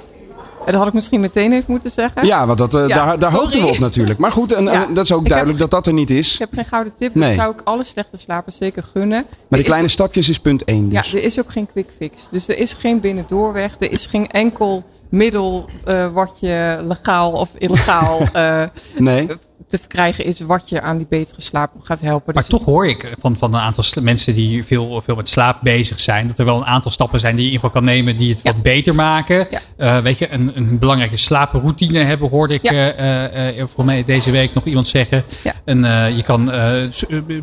En 0.66 0.72
dat 0.72 0.76
had 0.76 0.88
ik 0.88 0.94
misschien 0.94 1.20
meteen 1.20 1.52
even 1.52 1.66
moeten 1.68 1.90
zeggen. 1.90 2.26
Ja, 2.26 2.46
want 2.46 2.58
dat, 2.58 2.74
eh, 2.74 2.88
Ja, 2.88 3.06
daar, 3.06 3.20
daar 3.20 3.32
hoopten 3.32 3.62
we 3.62 3.68
op 3.68 3.80
natuurlijk. 3.80 4.20
Maar 4.20 4.32
goed, 4.32 4.52
en, 4.54 4.64
Ja. 4.64 4.86
dat 4.94 5.04
is 5.04 5.12
ook 5.12 5.22
Ik 5.24 5.30
duidelijk 5.30 5.60
heb- 5.60 5.70
dat 5.70 5.84
dat 5.84 5.88
er 5.94 6.00
niet 6.00 6.10
is. 6.10 6.34
Ik 6.34 6.40
heb 6.40 6.50
geen 6.54 6.66
gouden 6.66 6.94
tip. 6.98 7.16
Nee. 7.16 7.28
Dat 7.28 7.38
zou 7.38 7.54
ik 7.54 7.62
alle 7.64 7.84
slechte 7.84 8.18
slapers 8.18 8.58
zeker 8.58 8.84
gunnen. 8.84 9.10
Maar 9.30 9.38
Er 9.50 9.58
die 9.58 9.66
kleine 9.66 9.88
stapjes 9.88 10.30
is 10.30 10.40
punt 10.40 10.64
1 10.66 10.90
dus. 10.90 11.12
Ja, 11.12 11.18
er 11.18 11.24
is 11.24 11.40
ook 11.40 11.52
geen 11.52 11.68
quick 11.72 11.90
fix. 11.98 12.28
Dus 12.32 12.48
er 12.48 12.58
is 12.58 12.74
geen 12.74 13.00
binnendoorweg. 13.00 13.76
Er 13.80 13.92
is 13.92 14.06
geen 14.06 14.30
enkel 14.30 14.84
middel 15.10 15.66
eh, 15.86 16.08
wat 16.14 16.38
je 16.40 16.78
legaal 16.88 17.32
of 17.32 17.50
illegaal 17.58 18.20
eh, 18.34 18.64
Nee. 18.98 19.28
Te 19.68 19.78
verkrijgen 19.78 20.26
is. 20.26 20.40
Wat 20.40 20.70
je 20.70 20.82
aan 20.82 20.98
die 20.98 21.08
betere 21.10 21.42
slaap 21.42 21.72
gaat 21.84 22.02
helpen. 22.02 22.34
Maar 22.34 22.44
Dus 22.44 22.52
toch 22.52 22.66
hoor 22.66 22.88
ik 22.88 23.14
van, 23.20 23.38
van 23.38 23.54
een 23.54 23.60
aantal 23.60 23.84
mensen 24.02 24.36
die 24.36 24.66
veel, 24.66 25.02
veel 25.04 25.16
met 25.16 25.30
slaap 25.30 25.58
bezig 25.62 26.00
zijn. 26.00 26.28
Dat 26.28 26.40
er 26.40 26.46
wel 26.46 26.58
een 26.58 26.66
aantal 26.66 26.92
stappen 26.92 27.20
zijn 27.20 27.36
die 27.36 27.46
je 27.46 27.50
in 27.52 27.56
ieder 27.56 27.68
geval 27.70 27.82
kan 27.84 27.94
nemen 27.94 28.18
die 28.18 28.30
het 28.30 28.40
Ja. 28.44 28.52
wat 28.54 28.62
beter 28.62 28.96
maken. 28.96 29.48
Ja. 29.50 29.60
Eh, 29.78 30.04
weet 30.04 30.18
je, 30.18 30.32
een, 30.32 30.52
een 30.56 30.80
belangrijke 30.80 31.18
slaaproutine 31.18 32.00
hebben 32.00 32.30
hoorde 32.30 32.54
ik 32.54 32.64
Ja. 32.72 32.92
eh, 32.92 33.60
eh, 33.60 33.68
voor 33.68 33.86
mij 33.86 34.04
deze 34.04 34.32
week 34.32 34.54
nog 34.54 34.66
iemand 34.66 34.88
zeggen. 34.88 35.24
Ja. 35.44 35.54
En 35.66 35.84
eh, 35.86 36.16
je 36.16 36.24
kan 36.24 36.52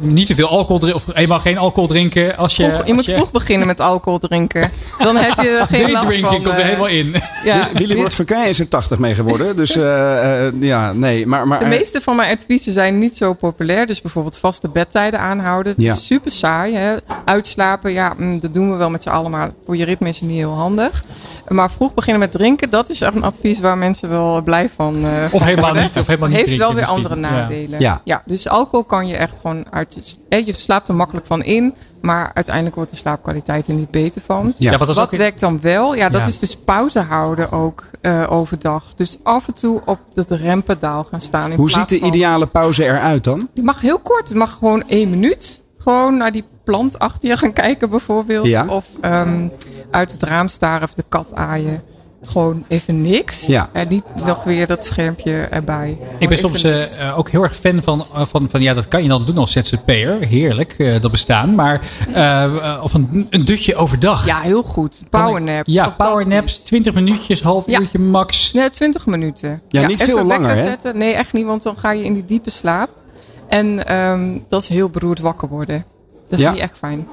niet 0.01 0.27
te 0.27 0.35
veel 0.35 0.49
alcohol 0.49 0.79
drinken 0.79 1.01
of 1.09 1.15
helemaal 1.15 1.41
geen 1.41 1.59
alcohol 1.59 1.89
drinken. 1.89 2.37
Als 2.37 2.57
je, 2.57 2.63
vroeg- 2.65 2.77
je 2.77 2.83
als 2.83 3.07
moet 3.07 3.15
vroeg 3.17 3.31
beginnen 3.31 3.67
met 3.67 3.81
alcohol 3.81 4.19
drinken. 4.19 4.71
Dan 4.99 5.17
heb 5.17 5.41
je 5.41 5.65
geen 5.71 5.81
last 5.81 5.93
Daydrinking 5.95 6.27
van... 6.27 6.43
komt 6.43 6.59
er 6.59 6.65
helemaal 6.65 6.87
in. 6.87 7.15
ja, 7.45 7.69
Willy 7.73 7.97
wordt 7.97 8.17
is 8.31 8.59
er 8.61 8.69
80 8.69 8.99
mee 8.99 9.15
geworden. 9.15 9.57
Dus 9.57 9.77
eh, 9.77 10.47
eh, 10.47 10.53
ja, 10.61 10.93
nee. 10.93 11.27
Maar, 11.27 11.47
maar, 11.49 11.59
De 11.59 11.65
meeste 11.67 12.01
van 12.09 12.17
mijn 12.17 12.37
adviezen 12.37 12.73
zijn 12.73 12.99
niet 12.99 13.17
zo 13.17 13.33
populair. 13.33 13.87
Dus 13.87 14.01
bijvoorbeeld 14.01 14.39
vaste 14.39 14.69
bedtijden 14.69 15.21
aanhouden. 15.21 15.75
Ja. 15.77 15.93
is 15.93 16.07
super 16.07 16.31
saai. 16.31 16.75
Hè? 16.75 16.97
Uitslapen, 17.25 17.93
ja, 17.93 18.15
mm, 18.17 18.41
dat 18.41 18.55
doen 18.55 18.71
we 18.71 18.77
wel 18.77 18.91
met 18.91 19.03
z'n 19.03 19.09
allen. 19.09 19.31
Maar 19.31 19.51
voor 19.65 19.77
je 19.77 19.85
ritme 19.85 20.09
is 20.09 20.21
het 20.21 20.29
niet 20.29 20.39
heel 20.39 20.55
handig. 20.55 21.05
Maar 21.49 21.71
vroeg 21.71 21.95
beginnen 21.95 22.21
met 22.21 22.31
drinken, 22.33 22.71
dat 22.71 22.89
is 22.89 23.01
echt 23.01 23.15
een 23.15 23.23
advies 23.25 23.61
waar 23.61 23.79
mensen 23.79 24.09
wel 24.09 24.43
blij 24.43 24.71
van 24.75 24.97
uh, 24.97 25.25
Of 25.33 25.43
helemaal 25.43 25.75
niet. 25.75 25.97
Of 25.99 26.07
helemaal 26.07 26.29
niet 26.29 26.37
Heeft 26.37 26.47
drinken 26.49 26.67
wel 26.67 26.77
weer 26.77 26.87
misschien. 26.87 27.05
andere 27.05 27.15
nadelen. 27.21 27.79
Ja. 27.81 28.01
Ja. 28.05 28.23
dus 28.27 28.49
alcohol 28.49 28.85
kan 28.85 29.07
je 29.07 29.17
echt 29.17 29.39
gewoon 29.41 29.65
uit... 29.71 30.19
Je 30.29 30.53
slaapt 30.53 30.89
er 30.89 30.95
makkelijk 30.95 31.27
van 31.27 31.43
in. 31.43 31.75
Maar 32.01 32.31
uiteindelijk 32.35 32.75
wordt 32.75 32.91
de 32.91 32.97
slaapkwaliteit 32.97 33.67
er 33.67 33.75
niet 33.75 33.91
beter 33.91 34.23
van. 34.27 34.55
Ja. 34.59 34.79
Wat 34.79 34.99
ook 34.99 35.11
werkt 35.11 35.41
dan 35.41 35.61
wel? 35.61 35.95
Ja, 35.95 36.09
dat 36.09 36.21
Ja. 36.21 36.27
is 36.27 36.39
dus 36.39 36.57
pauze 36.65 37.01
houden 37.01 37.53
ook 37.53 37.85
eh, 38.01 38.25
overdag. 38.33 38.93
Dus 38.97 39.17
af 39.23 39.47
en 39.49 39.55
toe 39.55 39.81
op 39.85 39.99
dat 40.13 40.31
rempedaal 40.31 41.05
gaan 41.11 41.21
staan. 41.21 41.51
In 41.51 41.57
hoe 41.57 41.71
ziet 41.71 41.89
de 41.89 41.99
van- 41.99 42.09
ideale 42.09 42.47
pauze 42.47 42.85
eruit 42.85 43.25
dan? 43.25 43.49
Het 43.55 43.65
mag 43.65 43.81
heel 43.81 43.99
kort. 43.99 44.29
Het 44.29 44.37
mag 44.37 44.53
gewoon 44.59 44.83
één 44.89 45.11
minuut. 45.11 45.61
Gewoon 45.79 46.17
naar 46.17 46.33
die 46.33 46.45
plant 46.69 46.99
achter 46.99 47.29
je 47.29 47.37
gaan 47.37 47.53
kijken 47.53 47.91
bijvoorbeeld. 47.91 48.47
Ja. 48.47 48.67
Of 48.69 48.87
ehm, 49.01 49.49
uit 49.91 50.13
het 50.13 50.23
raam 50.23 50.49
staren 50.49 50.83
of 50.83 50.95
de 50.95 51.05
kat 51.09 51.35
aaien. 51.35 51.83
Gewoon 52.23 52.65
even 52.69 53.03
niks. 53.03 53.47
Ja. 53.47 53.69
En 53.73 53.89
niet 53.89 54.05
nog 54.25 54.45
weer 54.45 54.67
dat 54.67 54.87
schermpje 54.87 55.33
erbij. 55.33 55.99
Ik 56.19 56.29
ben 56.29 56.39
soms 56.39 56.63
eh, 56.63 57.01
eh, 57.09 57.19
ook 57.19 57.31
heel 57.31 57.43
erg 57.43 57.57
fan 57.57 57.83
van, 57.83 58.07
eh, 58.15 58.25
van, 58.27 58.51
van, 58.51 58.61
ja, 58.63 58.75
dat 58.75 58.89
kan 58.89 59.03
je 59.03 59.09
dan 59.09 59.25
doen 59.25 59.39
als 59.39 59.53
ZZP'er. 59.53 60.27
Heerlijk, 60.27 60.75
eh, 60.79 61.01
dat 61.01 61.11
bestaan. 61.11 61.55
Maar, 61.55 61.81
of 62.83 62.95
een, 62.95 63.27
een 63.31 63.45
dutje 63.45 63.77
overdag. 63.77 64.27
ja, 64.27 64.41
heel 64.41 64.63
goed. 64.63 65.03
Powernap. 65.11 65.67
Ja, 65.67 65.89
powernaps, 65.91 66.59
20 66.59 66.95
minuutjes, 66.95 67.43
half 67.43 67.67
Ja. 67.67 67.81
uurtje 67.81 67.99
max. 67.99 68.51
Ja, 68.51 68.71
20 68.71 69.07
minuten. 69.07 69.63
Ja, 69.69 69.81
niet 69.87 70.01
even 70.01 70.15
veel 70.15 70.25
langer, 70.25 70.51
hè? 70.57 70.63
Zetten. 70.63 70.99
Nee, 70.99 71.13
echt 71.15 71.33
niet, 71.33 71.45
want 71.45 71.63
dan 71.63 71.79
ga 71.79 71.93
je 71.93 72.05
in 72.05 72.15
die 72.15 72.25
diepe 72.25 72.51
slaap. 72.51 72.91
En 73.49 73.87
ehm, 73.87 74.39
dat 74.49 74.63
is 74.63 74.69
heel 74.69 74.89
beroerd 74.89 75.21
wakker 75.21 75.49
worden. 75.49 75.85
Dat 76.29 76.39
is 76.39 76.45
Ja. 76.45 76.53
niet 76.53 76.61
echt 76.61 76.79
fijn. 76.79 77.09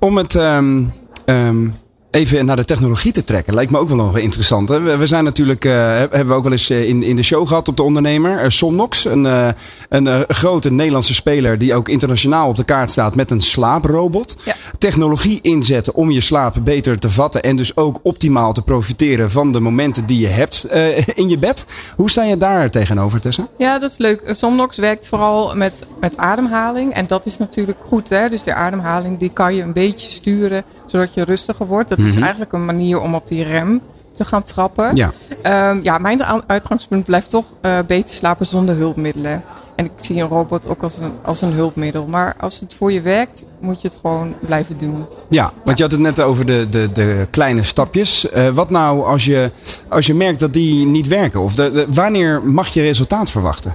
Om 0.00 0.16
het 0.16 0.34
ehm, 0.34 0.84
ehm, 1.24 1.68
even 2.12 2.44
naar 2.44 2.56
de 2.56 2.64
technologie 2.64 3.12
te 3.12 3.24
trekken, 3.24 3.54
lijkt 3.54 3.70
me 3.70 3.78
ook 3.78 3.88
wel 3.88 3.96
nog 3.96 4.12
wel 4.12 4.22
interessant. 4.22 4.68
Hè? 4.68 4.98
We, 4.98 5.06
zijn 5.06 5.24
natuurlijk, 5.24 5.64
eh, 5.64 5.72
hebben 5.96 6.26
we 6.26 6.34
ook 6.34 6.42
wel 6.42 6.52
eens 6.52 6.70
eh, 6.70 6.88
in, 6.88 7.02
in 7.02 7.16
de 7.16 7.22
show 7.22 7.46
gehad 7.48 7.68
op 7.68 7.76
de 7.76 7.82
ondernemer. 7.82 8.38
Eh, 8.38 8.48
Somnox, 8.48 9.04
een, 9.04 9.54
een 9.88 10.24
grote 10.28 10.72
Nederlandse 10.72 11.14
speler 11.14 11.58
die 11.58 11.74
ook 11.74 11.88
internationaal 11.88 12.48
op 12.48 12.56
de 12.56 12.64
kaart 12.64 12.90
staat 12.90 13.14
met 13.14 13.30
een 13.30 13.40
slaaprobot. 13.40 14.36
Ja. 14.44 14.54
Technologie 14.78 15.38
inzetten 15.42 15.94
om 15.94 16.10
je 16.10 16.20
slaap 16.20 16.56
beter 16.64 16.98
te 16.98 17.10
vatten 17.10 17.42
en 17.42 17.56
dus 17.56 17.76
ook 17.76 17.98
optimaal 18.02 18.52
te 18.52 18.62
profiteren 18.62 19.30
van 19.30 19.52
de 19.52 19.60
momenten 19.60 20.06
die 20.06 20.20
je 20.20 20.26
hebt 20.26 20.66
in 21.14 21.28
je 21.28 21.38
bed. 21.38 21.66
Hoe 21.96 22.10
sta 22.10 22.24
je 22.24 22.36
daar 22.36 22.70
tegenover, 22.70 23.20
Tessa? 23.20 23.48
Ja, 23.58 23.78
dat 23.78 23.90
is 23.90 23.98
leuk. 23.98 24.22
Somnox 24.26 24.76
werkt 24.76 25.08
vooral 25.08 25.54
met, 25.54 25.86
met 26.00 26.16
ademhaling. 26.16 26.92
En 26.92 27.06
dat 27.06 27.26
is 27.26 27.38
natuurlijk 27.38 27.78
goed. 27.86 28.08
Hè? 28.08 28.28
Dus 28.28 28.42
de 28.42 28.54
ademhaling 28.54 29.18
die 29.18 29.32
kan 29.32 29.54
je 29.54 29.62
een 29.62 29.72
beetje 29.72 30.10
sturen 30.10 30.64
zodat 30.92 31.14
je 31.14 31.24
rustiger 31.24 31.66
wordt. 31.66 31.88
Dat 31.88 31.98
is 31.98 32.16
eigenlijk 32.16 32.52
een 32.52 32.64
manier 32.64 33.00
om 33.00 33.14
op 33.14 33.26
die 33.26 33.44
rem 33.44 33.80
te 34.12 34.24
gaan 34.24 34.42
trappen. 34.42 34.96
Ja. 34.96 35.12
Ehm, 35.42 35.78
ja, 35.82 35.98
mijn 35.98 36.24
uitgangspunt 36.46 37.04
blijft 37.04 37.30
toch 37.30 37.44
eh, 37.60 37.78
beter 37.86 38.14
slapen 38.14 38.46
zonder 38.46 38.76
hulpmiddelen. 38.76 39.42
En 39.76 39.84
ik 39.84 39.90
zie 39.96 40.20
een 40.22 40.28
robot 40.28 40.68
ook 40.68 40.82
als 40.82 40.98
een, 40.98 41.12
als 41.22 41.40
een 41.40 41.52
hulpmiddel. 41.52 42.06
Maar 42.06 42.34
als 42.40 42.60
het 42.60 42.74
voor 42.74 42.92
je 42.92 43.00
werkt, 43.00 43.46
moet 43.60 43.82
je 43.82 43.88
het 43.88 43.98
gewoon 44.02 44.34
blijven 44.40 44.78
doen. 44.78 45.06
Ja, 45.28 45.52
want 45.64 45.76
je 45.78 45.82
had 45.82 45.92
het 45.92 46.00
net 46.00 46.20
over 46.20 46.46
de, 46.46 46.66
de, 46.70 46.92
de 46.92 47.26
kleine 47.30 47.62
stapjes. 47.62 48.30
Eh, 48.30 48.48
wat 48.48 48.70
nou 48.70 49.04
als 49.04 49.24
je, 49.24 49.50
als 49.88 50.06
je 50.06 50.14
merkt 50.14 50.40
dat 50.40 50.52
die 50.52 50.86
niet 50.86 51.06
werken? 51.08 51.40
Of 51.40 51.54
de, 51.54 51.70
de- 51.70 51.86
wanneer 51.88 52.42
mag 52.44 52.68
je 52.68 52.80
resultaat 52.82 53.30
verwachten? 53.30 53.74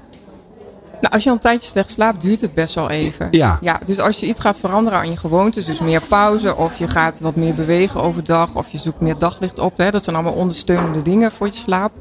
Nou, 1.02 1.14
als 1.14 1.24
je 1.24 1.30
al 1.30 1.36
een 1.36 1.42
tijdje 1.42 1.70
slecht 1.70 1.92
slaapt, 1.92 2.22
duurt 2.22 2.42
het 2.42 2.54
best 2.54 2.76
wel 2.76 2.90
even. 2.90 3.28
Ja. 3.32 3.58
ja. 3.62 3.80
Dus 3.84 4.00
als 4.00 4.20
je 4.20 4.26
iets 4.26 4.40
gaat 4.40 4.60
veranderen 4.60 5.00
aan 5.00 5.10
je 5.10 5.18
gewoontes, 5.18 5.66
dus 5.66 5.80
meer 5.80 6.02
pauze, 6.02 6.56
of 6.56 6.78
je 6.78 6.88
gaat 6.88 7.20
wat 7.20 7.36
meer 7.36 7.54
bewegen 7.54 8.02
overdag, 8.02 8.56
of 8.56 8.70
je 8.70 8.78
zoekt 8.78 9.00
meer 9.00 9.18
daglicht 9.18 9.60
op, 9.60 9.78
hè, 9.78 9.92
dat 9.92 10.04
zijn 10.04 10.16
allemaal 10.16 10.34
ondersteunende 10.34 11.02
dingen 11.02 11.32
voor 11.32 11.48
je 11.48 11.54
slaap. 11.54 11.92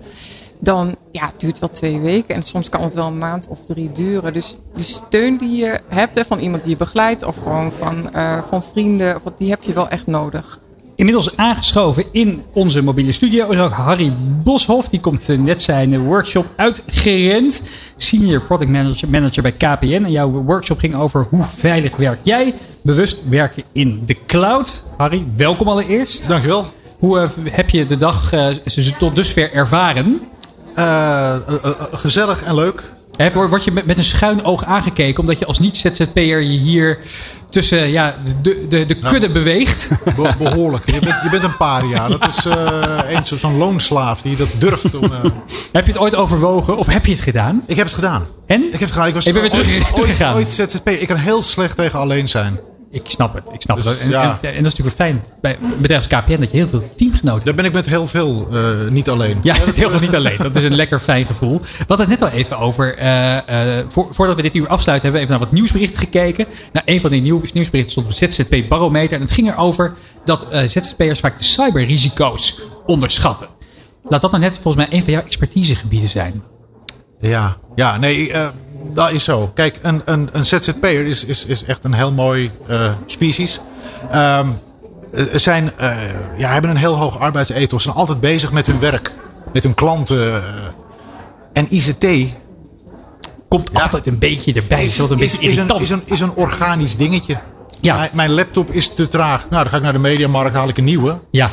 Dan 0.59 0.97
ja, 1.13 1.27
het 1.27 1.41
duurt 1.41 1.59
wel 1.59 1.71
twee 1.71 2.01
weken 2.01 2.35
en 2.35 2.43
soms 2.43 2.69
kan 2.69 2.83
het 2.83 2.95
wel 2.95 3.07
een 3.07 3.19
maand 3.19 3.49
of 3.49 3.59
drie 3.65 3.93
duren. 3.93 4.33
Dus 4.33 4.57
die 4.75 4.85
steun 4.85 5.37
die 5.37 5.57
je 5.57 5.81
hebt 5.89 6.15
hè, 6.15 6.25
van 6.25 6.39
iemand 6.39 6.63
die 6.63 6.71
je 6.71 6.77
begeleidt, 6.77 7.25
of 7.25 7.37
gewoon 7.37 7.73
van, 7.73 8.13
eh, 8.13 8.39
van 8.49 8.63
vrienden, 8.63 9.21
die 9.37 9.51
heb 9.51 9.63
je 9.63 9.73
wel 9.73 9.89
echt 9.89 10.07
nodig. 10.07 10.61
Inmiddels 10.97 11.37
aangeschoven 11.37 12.05
in 12.11 12.43
onze 12.53 12.83
mobiele 12.83 13.13
studio 13.13 13.49
is 13.49 13.59
ook 13.59 13.73
Harry 13.73 14.13
Boshoff. 14.43 14.89
Die 14.89 15.01
komt 15.01 15.29
eh, 15.29 15.39
net 15.39 15.63
zijn 15.63 15.93
eh, 15.93 16.01
workshop 16.01 16.47
uitgerend. 16.57 17.63
Senior 17.97 18.41
Product 18.41 18.71
Manager, 18.71 19.09
manager 19.09 19.43
bij 19.43 19.53
KPN. 19.53 20.03
En 20.05 20.11
jouw 20.11 20.31
workshop 20.31 20.79
ging 20.79 20.95
over 20.95 21.27
hoe 21.31 21.45
veilig 21.45 21.97
werk 21.97 22.19
jij. 22.23 22.55
Bewust 22.83 23.29
werken 23.29 23.63
in 23.73 24.03
de 24.07 24.17
cloud. 24.27 24.85
Harry, 24.97 25.25
welkom 25.37 25.69
allereerst. 25.69 26.29
Dankjewel. 26.29 26.67
Hoe 26.99 27.21
eh, 27.21 27.29
heb 27.51 27.71
je 27.71 27.87
de 27.87 27.97
dag 27.97 28.33
tot 28.99 29.15
dusver 29.15 29.53
ervaren? 29.53 30.21
Gezellig 31.93 32.43
en 32.43 32.55
leuk. 32.55 32.83
Word 33.33 33.65
je 33.65 33.73
met, 33.73 33.87
met 33.87 33.99
een 33.99 34.05
schuin 34.05 34.45
oog 34.45 34.65
aangekeken 34.65 35.21
omdat 35.21 35.39
je 35.39 35.47
als 35.47 35.59
niet-ZZP'er 35.59 36.43
je 36.43 36.59
hier 36.59 36.99
tussen 37.51 37.89
ja, 37.91 38.15
de, 38.43 38.67
de, 38.69 38.87
de 38.87 38.95
kudde 38.95 39.29
beweegt? 39.31 39.89
Be- 40.17 40.35
behoorlijk. 40.39 40.87
Je 40.91 40.99
bent, 41.01 41.15
je 41.23 41.31
bent 41.31 41.45
een 41.45 41.57
paria. 41.57 42.09
Dat 42.09 42.27
is 42.29 42.45
eh 42.47 42.99
eens 43.09 43.29
zo- 43.29 43.37
zo'n 43.37 43.57
loonslaaf 43.57 44.23
die 44.23 44.37
dat 44.37 44.49
durft. 44.59 44.95
Om, 44.95 45.05
eh, 45.05 45.11
heb 45.73 45.87
je 45.87 45.93
het 45.93 46.01
ooit 46.01 46.15
overwogen 46.15 46.77
of 46.77 46.87
heb 46.87 47.07
je 47.07 47.13
het 47.13 47.21
gedaan? 47.21 47.63
Ik 47.67 47.77
heb 47.77 47.87
het 47.87 47.95
gedaan. 47.95 48.27
En? 48.47 48.63
Ik 48.65 48.71
heb 48.71 48.81
het 48.81 48.91
gedaan. 48.91 49.07
Ik, 49.09 49.15
was 49.15 49.27
Ik 49.27 49.33
ben 49.33 49.43
weer 49.43 49.51
terug- 49.51 49.75
ooit, 49.75 49.95
teruggegaan. 49.95 50.35
Ooit, 50.35 50.61
ooit 50.61 50.71
ZZP. 50.71 50.89
Ik 50.89 51.07
kan 51.09 51.17
heel 51.17 51.43
slecht 51.43 51.77
tegen 51.77 51.99
alleen 51.99 52.29
zijn. 52.29 52.59
Ik 53.05 53.11
snap 53.11 53.35
het. 53.35 53.43
Ik 53.53 53.63
snap 53.63 53.77
Dus, 53.77 53.85
het. 53.85 53.99
En, 53.99 54.11
ja. 54.11 54.23
en, 54.43 54.49
en 54.49 54.63
dat 54.63 54.73
is 54.73 54.79
natuurlijk 54.79 54.97
fijn 54.97 55.25
bij 55.41 55.59
bedrijf 55.81 56.09
als 56.11 56.21
KPN 56.21 56.41
dat 56.41 56.51
je 56.51 56.57
heel 56.57 56.69
veel 56.69 56.83
teamgenoten 56.97 57.33
hebt. 57.33 57.45
Daar 57.45 57.55
ben 57.55 57.65
ik 57.65 57.73
met 57.73 57.87
heel 57.87 58.07
veel 58.07 58.49
eh, 58.53 58.61
niet 58.91 59.09
alleen. 59.09 59.39
Ja, 59.43 59.55
dat 59.67 59.75
heel 59.75 59.91
veel 59.91 60.01
niet 60.01 60.15
alleen. 60.15 60.37
Dat 60.39 60.57
is 60.57 60.63
een 60.65 60.75
lekker 60.75 61.01
fijn 61.01 61.27
gevoel. 61.27 61.61
We 61.61 61.85
hadden 61.87 62.11
het 62.11 62.21
net 62.21 62.33
al 62.33 62.39
even 62.39 62.59
over. 62.59 62.97
eh, 62.97 63.79
eh, 63.79 63.85
voor, 63.89 64.07
voordat 64.11 64.37
we 64.37 64.43
dit 64.43 64.55
uur 64.55 64.69
afsluiten, 64.69 65.11
hebben 65.11 65.13
we 65.13 65.27
even 65.27 65.31
naar 65.41 65.49
wat 65.51 65.59
nieuwsberichten 65.59 65.99
gekeken. 65.99 66.47
Nou, 66.73 66.87
een 66.89 67.01
van 67.01 67.11
die 67.11 67.21
nieuws, 67.21 67.53
nieuwsberichten 67.53 67.93
stond 67.93 68.07
op 68.07 68.13
ZZP 68.13 68.69
Barometer. 68.69 69.17
En 69.17 69.23
het 69.23 69.31
ging 69.31 69.51
erover 69.53 69.95
dat 70.25 70.47
ZZP'ers 70.67 71.21
vaak 71.21 71.39
de 71.39 71.45
cyberrisico's 71.45 72.61
onderschatten. 72.87 73.49
Laat 74.09 74.21
dat 74.21 74.31
nou 74.31 74.43
net 74.43 74.59
volgens 74.59 74.77
mij 74.87 74.99
een 74.99 75.03
van 75.05 75.13
jouw 75.13 75.23
expertisegebieden 75.23 76.09
zijn. 76.09 76.43
Ja, 77.21 77.57
ja 77.75 77.97
nee, 77.97 78.33
dat 78.93 79.11
is 79.11 79.25
zo. 79.25 79.51
Kijk, 79.55 79.79
een, 79.83 80.03
een, 80.05 80.29
een 80.33 80.45
ZZP'er 80.45 81.07
is, 81.07 81.25
is, 81.25 81.45
is 81.45 81.65
echt 81.65 81.85
een 81.85 81.93
heel 81.93 82.13
mooi 82.13 82.51
eh 82.69 82.93
species. 83.07 83.61
Ehm, 84.11 84.47
eh, 85.13 85.25
zijn, 85.33 85.73
eh, 85.77 85.97
ja, 86.37 86.53
hebben 86.53 86.71
een 86.71 86.77
heel 86.77 86.95
hoog 86.95 87.19
arbeidsethos. 87.19 87.83
Zijn 87.83 87.95
altijd 87.95 88.21
bezig 88.21 88.53
met 88.53 88.67
hun 88.67 88.81
werk. 88.81 89.13
Met 89.53 89.63
hun 89.63 89.75
klanten. 89.75 90.43
en 91.53 91.67
ICT 91.69 92.35
Komt 93.49 93.75
altijd 93.75 94.07
een 94.07 94.19
beetje 94.19 94.53
erbij. 94.53 94.85
Is, 94.85 95.01
is, 95.01 95.11
een 95.11 95.19
beetje 95.19 95.49
is, 95.49 95.57
een, 95.57 95.81
is, 95.81 95.91
een, 95.91 96.03
is 96.05 96.21
een 96.21 96.35
organisch 96.35 96.97
dingetje. 96.97 97.39
Ja. 97.81 97.97
Mijn, 97.97 98.11
mijn 98.13 98.31
laptop 98.31 98.71
is 98.71 98.95
te 98.95 99.09
traag. 99.09 99.47
Nou, 99.51 99.63
dan 99.63 99.71
ga 99.71 99.77
ik 99.77 99.83
naar 99.83 99.93
de 99.93 99.99
mediamarkt, 99.99 100.55
haal 100.55 100.69
ik 100.69 100.79
een 100.79 100.85
nieuwe. 100.85 101.19
Ja. 101.31 101.51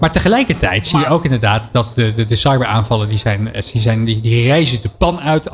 Maar 0.00 0.12
tegelijkertijd 0.12 0.86
zie 0.86 0.98
je 0.98 1.08
ook 1.08 1.24
inderdaad 1.24 1.68
dat 1.72 1.90
de, 1.94 2.14
de, 2.14 2.24
de 2.24 2.34
cyberaanvallen 2.34 3.08
die 3.08 3.18
zijn, 3.18 3.52
eh, 3.52 3.62
die, 3.72 3.80
zijn, 3.80 4.04
die, 4.04 4.20
die 4.20 4.46
reizen 4.46 4.82
de 4.82 4.88
pan 4.88 5.20
uit. 5.20 5.50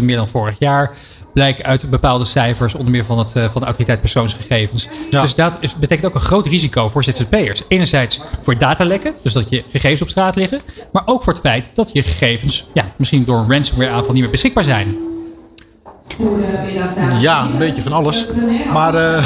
88% 0.00 0.02
meer 0.02 0.16
dan 0.16 0.28
vorig 0.28 0.58
jaar. 0.58 0.90
Blijkt 1.32 1.62
uit 1.62 1.90
bepaalde 1.90 2.24
cijfers, 2.24 2.74
onder 2.74 2.90
meer 2.90 3.04
van, 3.04 3.18
het, 3.18 3.36
eh, 3.36 3.44
van 3.44 3.60
de 3.60 3.66
autoriteit 3.66 4.00
persoonsgegevens. 4.00 4.88
Ja. 5.10 5.22
Dus 5.22 5.34
dat 5.34 5.56
is, 5.60 5.74
betekent 5.74 6.06
ook 6.06 6.14
een 6.14 6.20
groot 6.20 6.46
risico 6.46 6.88
voor 6.88 7.04
ZZP'ers. 7.04 7.62
Enerzijds 7.68 8.20
voor 8.42 8.58
datalekken, 8.58 9.14
dus 9.22 9.32
dat 9.32 9.50
je 9.50 9.64
gegevens 9.70 10.02
op 10.02 10.08
straat 10.08 10.36
liggen. 10.36 10.60
Maar 10.92 11.02
ook 11.06 11.22
voor 11.22 11.32
het 11.32 11.42
feit 11.42 11.70
dat 11.74 11.90
je 11.92 12.02
gegevens 12.02 12.66
ja, 12.74 12.92
misschien 12.96 13.24
door 13.24 13.38
een 13.38 13.50
ransomware 13.52 13.90
aanval 13.90 14.12
niet 14.12 14.22
meer 14.22 14.30
beschikbaar 14.30 14.64
zijn. 14.64 14.96
Ja, 17.20 17.44
een 17.52 17.58
beetje 17.58 17.82
van 17.82 17.92
alles. 17.92 18.26
Maar 18.72 18.94
eh, 18.94 19.24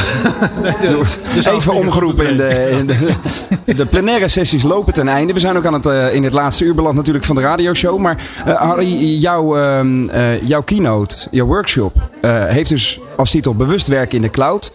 Even 1.55 1.75
omgeroepen 1.75 2.29
in 2.29 2.37
de, 2.37 2.69
in 2.79 2.87
de, 2.87 3.75
de 3.75 3.87
plenaire 3.87 4.29
sessies 4.29 4.63
lopen 4.63 4.93
ten 4.93 5.09
einde. 5.09 5.33
We 5.33 5.41
zijn 5.41 5.57
ook 5.57 5.67
aan 5.67 5.73
het, 5.73 5.87
eh, 5.87 6.15
in 6.15 6.25
het 6.25 6.33
laatste 6.33 6.65
uur 6.65 6.75
beland 6.75 6.95
natuurlijk 6.95 7.25
van 7.25 7.37
de 7.37 7.43
radioshow. 7.43 7.99
Maar 7.99 8.23
eh, 8.45 8.55
Harry, 8.55 9.19
jouw, 9.19 9.57
ehm, 9.57 10.09
eh, 10.09 10.43
jouw 10.43 10.63
keynote, 10.63 11.17
jouw 11.31 11.47
workshop, 11.47 11.95
heeft 12.27 12.69
dus 12.69 13.01
als 13.17 13.31
titel 13.31 13.55
Bewust 13.55 13.87
werken 13.87 14.17
in 14.17 14.23
de 14.23 14.31
cloud. 14.31 14.73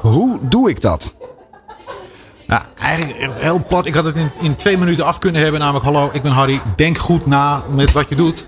Hoe 0.00 0.38
doe 0.40 0.70
ik 0.70 0.80
dat? 0.80 1.14
Ja, 2.52 2.62
eigenlijk 2.80 3.18
echt 3.18 3.32
heel 3.40 3.64
plat. 3.68 3.86
Ik 3.86 3.94
had 3.94 4.04
het 4.04 4.16
in, 4.16 4.30
in 4.40 4.56
twee 4.56 4.78
minuten 4.78 5.04
af 5.04 5.18
kunnen 5.18 5.42
hebben. 5.42 5.60
Namelijk, 5.60 5.84
hallo, 5.84 6.10
ik 6.12 6.22
ben 6.22 6.32
Harry. 6.32 6.60
Denk 6.76 6.98
goed 6.98 7.26
na 7.26 7.62
met 7.74 7.92
wat 7.92 8.08
je 8.08 8.14
doet. 8.14 8.44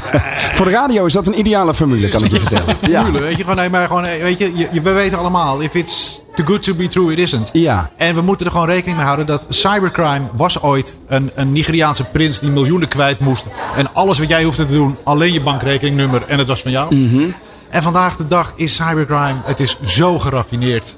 Voor 0.56 0.66
de 0.66 0.72
radio 0.72 1.04
is 1.04 1.12
dat 1.12 1.26
een 1.26 1.38
ideale 1.38 1.74
formule, 1.74 2.08
kan 2.08 2.24
ik 2.24 2.30
je 2.30 2.40
vertellen. 2.46 2.76
Formule, 2.78 3.20
weet 3.20 3.36
je, 3.36 3.42
gewoon, 3.42 3.56
nee, 3.56 3.70
maar 3.70 3.86
gewoon, 3.86 4.04
eh, 4.04 4.22
weet 4.22 4.38
je, 4.38 4.56
je- 4.56 4.68
je- 4.72 4.80
we 4.80 4.92
weten 4.92 5.18
allemaal, 5.18 5.60
if 5.60 5.74
it's 5.74 6.20
too 6.34 6.46
good 6.46 6.62
to 6.62 6.74
be 6.74 6.86
true, 6.86 7.12
it 7.12 7.18
isn't. 7.18 7.50
Ja. 7.52 7.90
En 7.96 8.14
we 8.14 8.20
moeten 8.20 8.46
er 8.46 8.52
gewoon 8.52 8.66
rekening 8.66 8.96
mee 8.96 9.04
houden 9.06 9.26
dat 9.26 9.46
cybercrime 9.48 10.26
was 10.32 10.62
ooit 10.62 10.96
een, 11.08 11.30
een 11.34 11.52
Nigeriaanse 11.52 12.04
prins 12.04 12.40
die 12.40 12.50
miljoenen 12.50 12.88
kwijt 12.88 13.20
moest. 13.20 13.44
En 13.76 13.94
alles 13.94 14.18
wat 14.18 14.28
jij 14.28 14.44
hoefde 14.44 14.64
te 14.64 14.72
doen, 14.72 14.96
alleen 15.04 15.32
je 15.32 15.40
bankrekeningnummer 15.40 16.22
en 16.26 16.38
het 16.38 16.48
was 16.48 16.62
van 16.62 16.70
jou. 16.70 16.94
Mhm. 16.94 17.28
En 17.68 17.82
vandaag 17.82 18.16
de 18.16 18.26
dag 18.26 18.52
is 18.56 18.74
cybercrime, 18.74 19.34
het 19.44 19.60
is 19.60 19.78
zo 19.84 20.18
geraffineerd. 20.18 20.96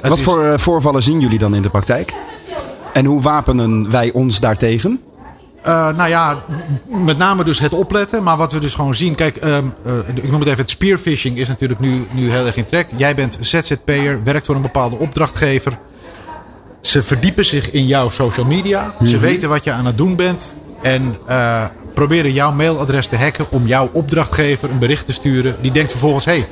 Het 0.00 0.08
Wat 0.08 0.18
is- 0.18 0.24
voor 0.24 0.44
eh, 0.44 0.58
voorvallen 0.58 1.02
zien 1.02 1.20
jullie 1.20 1.38
dan 1.38 1.54
in 1.54 1.62
de 1.62 1.70
praktijk? 1.70 2.12
En 2.92 3.04
hoe 3.04 3.22
wapenen 3.22 3.90
wij 3.90 4.12
ons 4.12 4.40
daartegen? 4.40 5.00
Eh, 5.62 5.96
nou 5.96 6.08
ja, 6.08 6.36
met 6.88 7.18
name 7.18 7.44
dus 7.44 7.58
het 7.58 7.72
opletten. 7.72 8.22
Maar 8.22 8.36
wat 8.36 8.52
we 8.52 8.58
dus 8.58 8.74
gewoon 8.74 8.94
zien. 8.94 9.14
Kijk, 9.14 9.36
ehm, 9.36 9.64
eh, 9.84 9.92
ik 10.14 10.30
noem 10.30 10.40
het 10.40 10.48
even 10.48 10.60
het 10.60 10.70
spearfishing 10.70 11.36
is 11.38 11.48
natuurlijk 11.48 11.80
nu, 11.80 12.06
nu 12.10 12.30
heel 12.30 12.46
erg 12.46 12.56
in 12.56 12.64
trek. 12.64 12.86
Jij 12.96 13.14
bent 13.14 13.38
ZZP'er, 13.40 14.20
werkt 14.24 14.46
voor 14.46 14.54
een 14.54 14.62
bepaalde 14.62 14.96
opdrachtgever. 14.96 15.78
Ze 16.80 17.02
verdiepen 17.02 17.44
zich 17.44 17.70
in 17.70 17.86
jouw 17.86 18.08
social 18.08 18.46
media. 18.46 18.92
Ze 19.04 19.18
weten 19.18 19.48
wat 19.48 19.64
je 19.64 19.72
aan 19.72 19.86
het 19.86 19.96
doen 19.96 20.16
bent. 20.16 20.56
En 20.82 21.16
proberen 21.94 22.32
jouw 22.32 22.52
mailadres 22.52 23.06
te 23.06 23.16
hacken 23.16 23.46
om 23.50 23.66
jouw 23.66 23.88
opdrachtgever 23.92 24.70
een 24.70 24.78
bericht 24.78 25.06
te 25.06 25.12
sturen. 25.12 25.56
Die 25.60 25.70
denkt 25.72 25.90
vervolgens, 25.90 26.24
hé, 26.24 26.32
hey, 26.32 26.48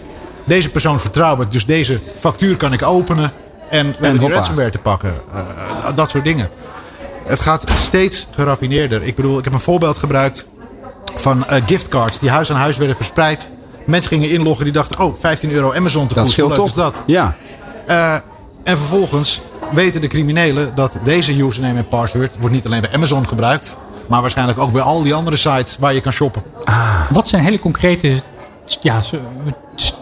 deze 0.47 0.71
persoon 0.71 1.00
vertrouw 1.00 1.41
ik. 1.43 1.53
Dus 1.53 1.67
deze 1.67 2.00
factuur 2.17 2.57
kan 2.57 2.73
ik 2.73 2.83
openen. 2.83 3.33
En 3.71 3.95
we 3.99 4.07
hebben 4.07 4.31
ransomware 4.33 4.71
te 4.71 4.79
pakken. 4.79 5.15
Eh, 5.33 5.41
dat 5.95 6.11
soort 6.11 6.25
dingen. 6.25 6.49
Het 7.25 7.41
gaat 7.41 7.65
steeds 7.81 8.26
geraffineerder. 8.31 9.03
Ik 9.03 9.17
bedoel, 9.17 9.38
ik 9.38 9.45
heb 9.45 9.53
een 9.53 9.61
voorbeeld 9.61 9.99
gebruikt 9.99 10.47
van 11.17 11.47
eh, 11.47 11.62
giftcards 11.67 12.19
die 12.19 12.31
huis 12.31 12.50
aan 12.50 12.57
huis 12.59 12.76
werden 12.76 12.97
verspreid. 12.97 13.50
Mensen 13.87 14.11
gingen 14.11 14.31
inloggen 14.31 14.65
die 14.65 14.73
dachten, 14.73 15.00
oh, 15.00 15.15
15 15.21 15.50
euro 15.50 15.73
Amazon 15.75 16.07
te 16.07 16.15
Dat 16.15 16.23
goed. 16.23 16.33
scheelt 16.33 16.49
Hoe 16.57 16.57
leuk 16.57 16.67
toch? 16.75 16.76
is 16.76 16.83
dat? 16.83 17.03
Ja. 17.07 17.37
Eh, 17.87 18.12
en 18.65 18.79
vervolgens 18.79 19.41
weten 19.73 20.00
de 20.00 20.07
criminelen 20.07 20.73
dat 20.75 20.99
deze 21.05 21.43
username 21.43 21.79
en 21.79 21.88
password 21.88 22.37
wordt 22.38 22.55
niet 22.55 22.67
alleen 22.67 22.81
bij 22.81 22.93
Amazon 22.93 23.29
gebruikt, 23.29 23.76
maar 24.07 24.21
waarschijnlijk 24.21 24.59
ook 24.59 24.73
bij 24.73 24.83
al 24.83 25.03
die 25.03 25.15
andere 25.15 25.37
sites 25.37 25.76
waar 25.81 25.95
je 25.95 26.00
kan 26.00 26.12
shoppen. 26.12 26.43
Wat 27.11 27.29
zijn 27.29 27.43
hele 27.45 27.59
concrete 27.59 28.21
ja, 28.81 29.03
zo- 29.03 29.21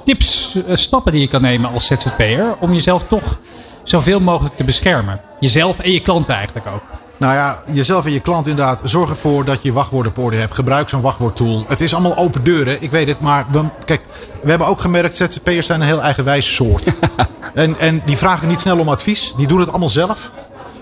tips, 0.04 0.54
eh, 0.54 0.76
stappen 0.76 1.12
die 1.12 1.20
je 1.20 1.28
kan 1.28 1.42
nemen 1.42 1.72
als 1.72 1.86
ZZP'er 1.86 2.56
om 2.58 2.72
jezelf 2.72 3.04
toch 3.08 3.38
zoveel 3.82 4.20
mogelijk 4.20 4.56
te 4.56 4.64
beschermen? 4.64 5.20
Jezelf 5.40 5.78
en 5.78 5.90
je 5.90 6.00
klanten 6.00 6.34
eigenlijk 6.34 6.66
ook. 6.66 6.82
Nou 7.16 7.34
ja, 7.34 7.58
jezelf 7.72 8.04
en 8.04 8.12
je 8.12 8.20
klant 8.20 8.46
inderdaad. 8.46 8.80
Zorg 8.84 9.10
ervoor 9.10 9.44
dat 9.44 9.62
je 9.62 9.72
wachtwoorden 9.72 10.12
op 10.12 10.18
orde 10.18 10.36
hebt. 10.36 10.54
Gebruik 10.54 10.88
zo'n 10.88 11.00
wachtwoordtool. 11.00 11.64
Het 11.68 11.80
is 11.80 11.92
allemaal 11.92 12.16
open 12.16 12.44
deuren, 12.44 12.82
ik 12.82 12.90
weet 12.90 13.08
het. 13.08 13.20
Maar 13.20 13.46
we, 13.50 13.64
kijk, 13.84 14.00
we 14.42 14.48
hebben 14.48 14.68
ook 14.68 14.80
gemerkt, 14.80 15.16
ZZP'ers 15.16 15.66
zijn 15.66 15.80
een 15.80 15.86
heel 15.86 16.02
eigenwijs 16.02 16.54
soort. 16.54 16.92
en, 17.54 17.78
en 17.78 18.02
die 18.04 18.16
vragen 18.16 18.48
niet 18.48 18.60
snel 18.60 18.78
om 18.78 18.88
advies. 18.88 19.32
Die 19.36 19.46
doen 19.46 19.60
het 19.60 19.68
allemaal 19.68 19.88
zelf. 19.88 20.30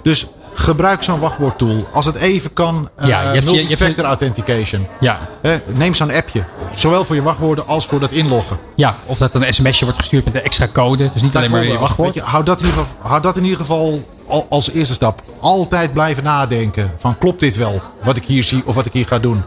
Dus 0.02 0.26
gebruik 0.62 1.02
zo'n 1.02 1.18
wachtwoordtool. 1.20 1.88
Als 1.92 2.04
het 2.04 2.14
even 2.14 2.52
kan, 2.52 2.88
eh 2.96 3.06
Ja, 3.08 3.18
je 3.20 3.24
hebt- 3.26 3.34
hebt- 3.46 3.56
multifactor 3.56 4.04
authentication. 4.04 4.86
Ja, 5.00 5.28
neem 5.74 5.94
zo'n 5.94 6.10
appje. 6.12 6.44
Zowel 6.74 7.04
voor 7.04 7.14
je 7.14 7.22
wachtwoorden 7.22 7.66
als 7.66 7.86
voor 7.86 8.00
dat 8.00 8.12
inloggen. 8.12 8.58
ja, 8.74 8.94
of 9.06 9.18
dat 9.18 9.34
een 9.34 9.52
sms'je 9.54 9.84
wordt 9.84 9.98
gestuurd 10.00 10.24
met 10.24 10.34
een 10.34 10.42
extra 10.42 10.66
code. 10.72 11.10
Dus 11.12 11.22
niet 11.22 11.36
alleen 11.36 11.50
maar 11.50 11.64
je 11.64 11.78
wachtwoord. 11.78 12.14
je, 12.14 12.20
hou, 12.22 12.44
dat 12.44 12.60
in 12.60 12.66
ieder 12.66 12.80
geval, 12.82 12.96
hou 13.10 13.22
dat 13.22 13.36
in 13.36 13.42
ieder 13.42 13.58
geval 13.58 14.02
al- 14.28 14.46
als 14.50 14.70
eerste 14.70 14.94
stap. 14.94 15.22
Altijd 15.40 15.92
blijven 15.92 16.22
nadenken. 16.22 16.92
Van 16.96 17.18
klopt 17.18 17.40
dit 17.40 17.56
wel? 17.56 17.82
Wat 18.04 18.16
ik 18.16 18.24
hier 18.24 18.42
zie 18.44 18.62
of 18.66 18.74
wat 18.74 18.86
ik 18.86 18.92
hier 18.92 19.06
ga 19.06 19.18
doen. 19.18 19.42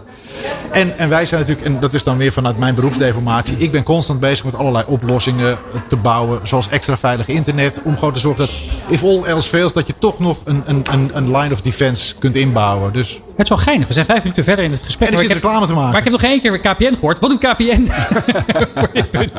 En, 0.71 0.97
en 0.97 1.09
wij 1.09 1.25
zijn 1.25 1.39
natuurlijk, 1.41 1.67
en 1.67 1.79
dat 1.79 1.93
is 1.93 2.03
dan 2.03 2.17
weer 2.17 2.31
vanuit 2.31 2.57
mijn 2.57 2.75
beroepsdeformatie. 2.75 3.55
Ik 3.57 3.71
ben 3.71 3.83
constant 3.83 4.19
bezig 4.19 4.45
met 4.45 4.55
allerlei 4.55 4.83
oplossingen 4.87 5.57
te 5.87 5.95
bouwen. 5.95 6.39
Zoals 6.43 6.69
extra 6.69 6.97
veilig 6.97 7.27
internet. 7.27 7.79
Om 7.83 7.93
gewoon 7.97 8.13
te 8.13 8.19
zorgen 8.19 8.45
dat, 8.45 8.55
if 8.89 9.03
all 9.03 9.23
else 9.23 9.49
fails, 9.49 9.73
dat 9.73 9.87
je 9.87 9.93
toch 9.99 10.19
nog 10.19 10.37
een, 10.45 10.63
een, 10.65 10.83
een, 10.91 11.09
een 11.13 11.37
line 11.37 11.53
of 11.53 11.61
defense 11.61 12.15
kunt 12.19 12.35
inbouwen. 12.35 12.93
Dus, 12.93 13.09
Het 13.35 13.43
is 13.43 13.49
wel 13.49 13.57
geinig. 13.57 13.87
We 13.87 13.93
zijn 13.93 14.05
vijf 14.05 14.21
minuten 14.21 14.43
verder 14.43 14.65
in 14.65 14.71
het 14.71 14.81
gesprek. 14.83 15.07
en 15.09 15.13
zit 15.17 15.23
ik 15.23 15.33
heb- 15.33 15.43
reclame 15.43 15.65
te 15.67 15.73
maken. 15.73 15.89
Maar 15.89 15.97
ik 15.97 16.03
heb 16.03 16.13
nog 16.13 16.21
geen 16.21 16.41
keer 16.41 16.51
weer 16.51 16.59
KPN 16.73 16.93
gehoord. 16.93 17.19
Wat 17.19 17.29
doet 17.29 17.39
KPN 17.39 17.85
voor 18.75 18.89
dit 18.93 19.11
punt? 19.11 19.31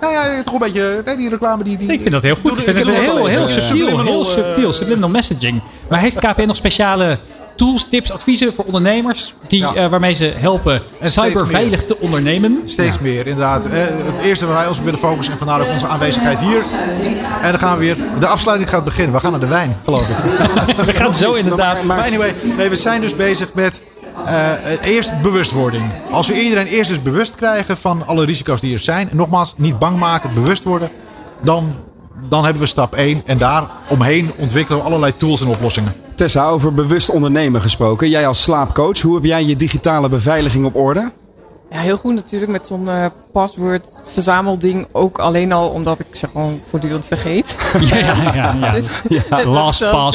Nou 0.00 0.12
ja, 0.12 0.42
toch 0.42 0.52
een 0.52 0.58
beetje, 0.58 1.02
nee, 1.04 1.16
die 1.16 1.28
reclame 1.28 1.64
die... 1.64 1.76
die 1.76 1.92
Ik 1.92 2.00
vind 2.00 2.12
dat 2.12 2.22
heel 2.22 2.34
goed. 2.34 2.54
Doe- 2.54 2.64
Ik 2.64 2.76
vind 2.76 2.86
het 2.86 2.96
heel, 3.00 3.26
heel 3.26 3.28
even, 3.28 3.42
eh, 3.42 3.48
subtiel. 3.48 4.02
Heel 4.02 4.24
subtiel. 4.24 4.72
Subliminal 4.72 5.08
messaging. 5.08 5.60
Maar 5.88 6.00
heeft 6.00 6.18
KPN 6.18 6.46
nog 6.46 6.56
speciale 6.56 7.18
tools, 7.56 7.88
tips, 7.88 8.12
adviezen 8.12 8.52
voor 8.54 8.64
ondernemers. 8.64 9.34
Die, 9.46 9.60
Ja. 9.60 9.74
eh, 9.74 9.86
waarmee 9.88 10.12
ze 10.12 10.32
helpen 10.36 10.82
cyberveilig 11.02 11.84
te 11.84 11.98
ondernemen. 11.98 12.62
Steeds 12.64 12.98
meer, 12.98 13.26
inderdaad. 13.26 13.64
Eh, 13.64 13.72
het 13.86 14.18
eerste 14.24 14.46
waar 14.46 14.54
wij 14.54 14.66
ons 14.66 14.78
op 14.78 14.84
willen 14.84 14.98
focussen 15.00 15.32
en 15.32 15.38
vandaar 15.38 15.60
ook 15.60 15.68
onze 15.72 15.86
aanwezigheid 15.86 16.40
hier. 16.40 16.62
En 17.40 17.50
dan 17.50 17.58
gaan 17.60 17.78
we 17.78 17.84
weer, 17.84 17.96
de 18.18 18.26
afsluiting 18.26 18.70
gaat 18.70 18.84
beginnen. 18.84 19.14
We 19.14 19.20
gaan 19.20 19.30
naar 19.30 19.40
de 19.40 19.46
wijn, 19.46 19.76
geloof 19.84 20.08
ik. 20.08 20.16
We 20.86 20.92
gaan 20.92 21.14
zo 21.14 21.32
inderdaad. 21.32 21.82
Maar 21.82 21.98
anyway, 22.00 22.34
nee, 22.56 22.68
we 22.68 22.76
zijn 22.76 23.00
dus 23.00 23.16
bezig 23.16 23.54
met 23.54 23.82
eh, 24.26 24.50
eerst 24.82 25.20
bewustwording. 25.22 25.90
Als 26.10 26.26
we 26.26 26.40
iedereen 26.42 26.66
eerst 26.66 26.90
eens 26.90 27.02
bewust 27.02 27.34
krijgen 27.34 27.76
van 27.76 28.06
alle 28.06 28.24
risico's 28.24 28.60
die 28.60 28.72
er 28.72 28.78
zijn. 28.78 29.10
En 29.10 29.16
nogmaals, 29.16 29.54
niet 29.56 29.78
bang 29.78 29.98
maken, 29.98 30.34
bewust 30.34 30.64
worden. 30.64 30.90
Dan, 31.42 31.74
dan 32.28 32.44
hebben 32.44 32.62
we 32.62 32.68
stap 32.68 32.94
1. 32.94 33.22
En 33.26 33.38
daar 33.38 33.66
omheen 33.88 34.32
ontwikkelen 34.36 34.78
we 34.80 34.84
allerlei 34.86 35.16
tools 35.16 35.40
en 35.40 35.46
oplossingen. 35.46 35.94
Tessa, 36.14 36.48
over 36.48 36.74
bewust 36.74 37.10
ondernemen 37.10 37.60
gesproken. 37.60 38.08
Jij 38.08 38.26
als 38.26 38.42
slaapcoach, 38.42 39.00
hoe 39.00 39.14
heb 39.14 39.24
jij 39.24 39.44
je 39.44 39.56
digitale 39.56 40.08
beveiliging 40.08 40.64
op 40.64 40.74
orde? 40.74 41.12
Ja, 41.74 41.80
heel 41.80 41.96
goed 41.96 42.14
natuurlijk 42.14 42.52
met 42.52 42.66
zo'n 42.66 42.88
eh 42.88 43.06
paswoord 43.32 43.86
verzamelding. 44.12 44.86
Ook 44.92 45.18
alleen 45.18 45.52
al 45.52 45.68
omdat 45.68 45.98
ik 46.00 46.06
ze 46.10 46.28
gewoon 46.32 46.60
voortdurend 46.68 47.06
vergeet. 47.06 47.56
Ja, 47.80 47.96
ja, 47.96 48.14
ja, 48.34 48.54
ja. 48.60 48.72
Dus 48.72 48.86
dat 49.28 49.38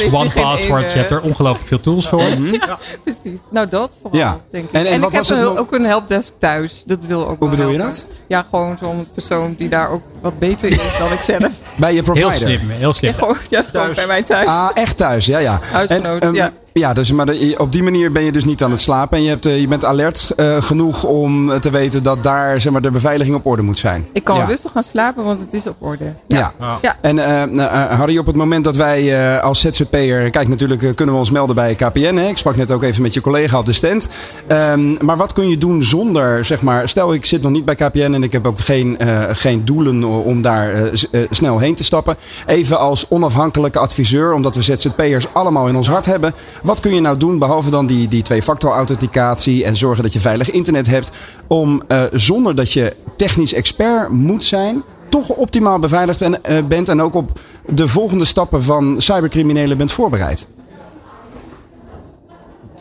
geen 0.00 0.14
OnePassword. 0.14 0.82
ene- 0.82 0.92
Je 0.92 0.98
hebt 0.98 1.10
er 1.10 1.20
ongelooflijk 1.20 1.68
veel 1.68 1.80
tools 1.80 2.08
voor. 2.08 2.22
Precies. 3.04 3.40
Nou, 3.50 3.68
dat 3.68 3.98
vooral, 4.02 4.20
Ja. 4.20 4.36
denk 4.50 4.64
ik. 4.64 4.72
En- 4.72 4.86
En, 4.86 4.92
en 4.92 5.00
wat 5.00 5.12
ik 5.12 5.24
heb 5.26 5.38
een- 5.38 5.58
ook 5.58 5.72
een 5.72 5.84
helpdesk 5.84 6.32
thuis. 6.38 6.82
Dat 6.86 7.04
wil 7.04 7.20
ook 7.20 7.28
Hoe 7.28 7.36
wel 7.38 7.48
bedoel 7.48 7.70
je 7.72 7.78
dat? 7.78 8.06
Ja, 8.28 8.46
gewoon 8.50 8.76
zo'n 8.78 9.06
persoon 9.14 9.54
die 9.58 9.68
daar 9.68 9.90
ook 9.90 10.02
wat 10.20 10.38
beter 10.38 10.68
is 10.70 10.98
dan 10.98 11.12
ik 11.12 11.20
zelf. 11.20 11.48
Bij 11.76 11.94
je 11.94 12.02
provider? 12.02 12.30
Heel 12.30 12.38
slim, 12.38 12.70
heel 12.70 12.92
slim. 12.94 13.10
Ja, 13.12 13.18
gewoon, 13.18 13.36
ja, 13.48 13.62
bij 13.94 14.06
mij 14.06 14.22
thuis. 14.22 14.48
Ah, 14.48 14.68
echt 14.74 14.96
thuis, 14.96 15.26
ja, 15.26 15.38
ja. 15.38 15.58
Huisgenoot, 15.72 16.22
ehm, 16.22 16.34
ja. 16.34 16.52
Ja, 16.80 16.92
dus, 16.92 17.12
maar 17.12 17.28
op 17.56 17.72
die 17.72 17.82
manier 17.82 18.12
ben 18.12 18.22
je 18.22 18.32
dus 18.32 18.44
niet 18.44 18.62
aan 18.62 18.70
het 18.70 18.80
slapen. 18.80 19.16
En 19.16 19.22
je, 19.22 19.28
hebt, 19.28 19.46
eh, 19.46 19.60
je 19.60 19.68
bent 19.68 19.84
alert 19.84 20.30
eh, 20.36 20.62
genoeg 20.62 21.04
om 21.04 21.60
te 21.60 21.70
weten 21.70 22.02
dat 22.02 22.22
daar 22.22 22.60
zeg 22.60 22.72
maar, 22.72 22.82
de 22.82 22.90
beveiliging 22.90 23.36
op 23.36 23.46
orde 23.46 23.62
moet 23.62 23.78
zijn. 23.78 24.06
ik 24.12 24.24
kan 24.24 24.36
ja. 24.36 24.44
rustig 24.44 24.72
gaan 24.72 24.82
slapen, 24.82 25.24
want 25.24 25.40
het 25.40 25.52
is 25.52 25.66
op 25.66 25.76
orde. 25.78 26.14
Ja. 26.26 26.52
Ja. 26.82 26.96
En 27.00 27.18
eh, 27.18 27.50
nou, 27.50 27.70
eh, 27.70 27.98
Harry, 27.98 28.18
op 28.18 28.26
het 28.26 28.36
moment 28.36 28.64
dat 28.64 28.76
wij 28.76 29.34
eh, 29.34 29.42
als 29.42 29.60
ZZP'er... 29.60 30.30
Kijk, 30.30 30.48
natuurlijk 30.48 30.96
kunnen 30.96 31.14
we 31.14 31.20
ons 31.20 31.30
melden 31.30 31.54
bij 31.54 31.74
KPN. 31.74 32.14
Hè? 32.14 32.28
Ik 32.28 32.36
sprak 32.36 32.56
net 32.56 32.70
ook 32.70 32.82
even 32.82 33.02
met 33.02 33.14
je 33.14 33.20
collega 33.20 33.58
op 33.58 33.66
de 33.66 33.72
stand. 33.72 34.08
Ehm, 34.46 35.04
maar 35.04 35.16
wat 35.16 35.32
kun 35.32 35.48
je 35.48 35.58
doen 35.58 35.82
zonder, 35.82 36.44
zeg 36.44 36.62
maar... 36.62 36.88
Stel, 36.88 37.14
ik 37.14 37.26
zit 37.26 37.42
nog 37.42 37.52
niet 37.52 37.64
bij 37.64 37.74
KPN 37.74 38.12
en 38.12 38.22
ik 38.22 38.32
heb 38.32 38.46
ook 38.46 38.58
geen, 38.58 38.98
eh, 38.98 39.22
geen 39.30 39.64
doelen 39.64 40.04
om 40.04 40.42
daar 40.42 40.90
snel 41.30 41.58
heen 41.58 41.74
te 41.74 41.84
stappen. 41.84 42.16
Even 42.46 42.78
als 42.78 43.06
onafhankelijke 43.08 43.78
adviseur, 43.78 44.32
omdat 44.32 44.54
we 44.54 44.62
ZZP'ers 44.62 45.26
allemaal 45.32 45.66
in 45.66 45.76
ons 45.76 45.88
hart 45.88 46.06
hebben. 46.06 46.34
Wat 46.70 46.80
kun 46.80 46.94
je 46.94 47.00
nou 47.00 47.16
doen, 47.16 47.38
behalve 47.38 47.70
dan 47.70 47.86
die, 47.86 48.08
die 48.08 48.22
twee-factor 48.22 48.72
authenticatie... 48.72 49.64
en 49.64 49.76
zorgen 49.76 50.02
dat 50.02 50.12
je 50.12 50.20
veilig 50.20 50.50
internet 50.50 50.86
hebt... 50.86 51.10
om 51.46 51.82
eh, 51.88 52.02
zonder 52.12 52.54
dat 52.54 52.72
je 52.72 52.96
technisch 53.16 53.52
expert 53.52 54.08
moet 54.08 54.44
zijn 54.44 54.82
toch 55.08 55.28
optimaal 55.28 55.78
beveiligd 55.78 56.18
ben- 56.18 56.44
eh, 56.44 56.62
bent 56.64 56.88
en 56.88 57.02
ook 57.02 57.14
op 57.14 57.38
de 57.66 57.88
volgende 57.88 58.24
stappen 58.24 58.62
van 58.62 59.00
cybercriminelen 59.00 59.76
bent 59.76 59.92
voorbereid. 59.92 60.46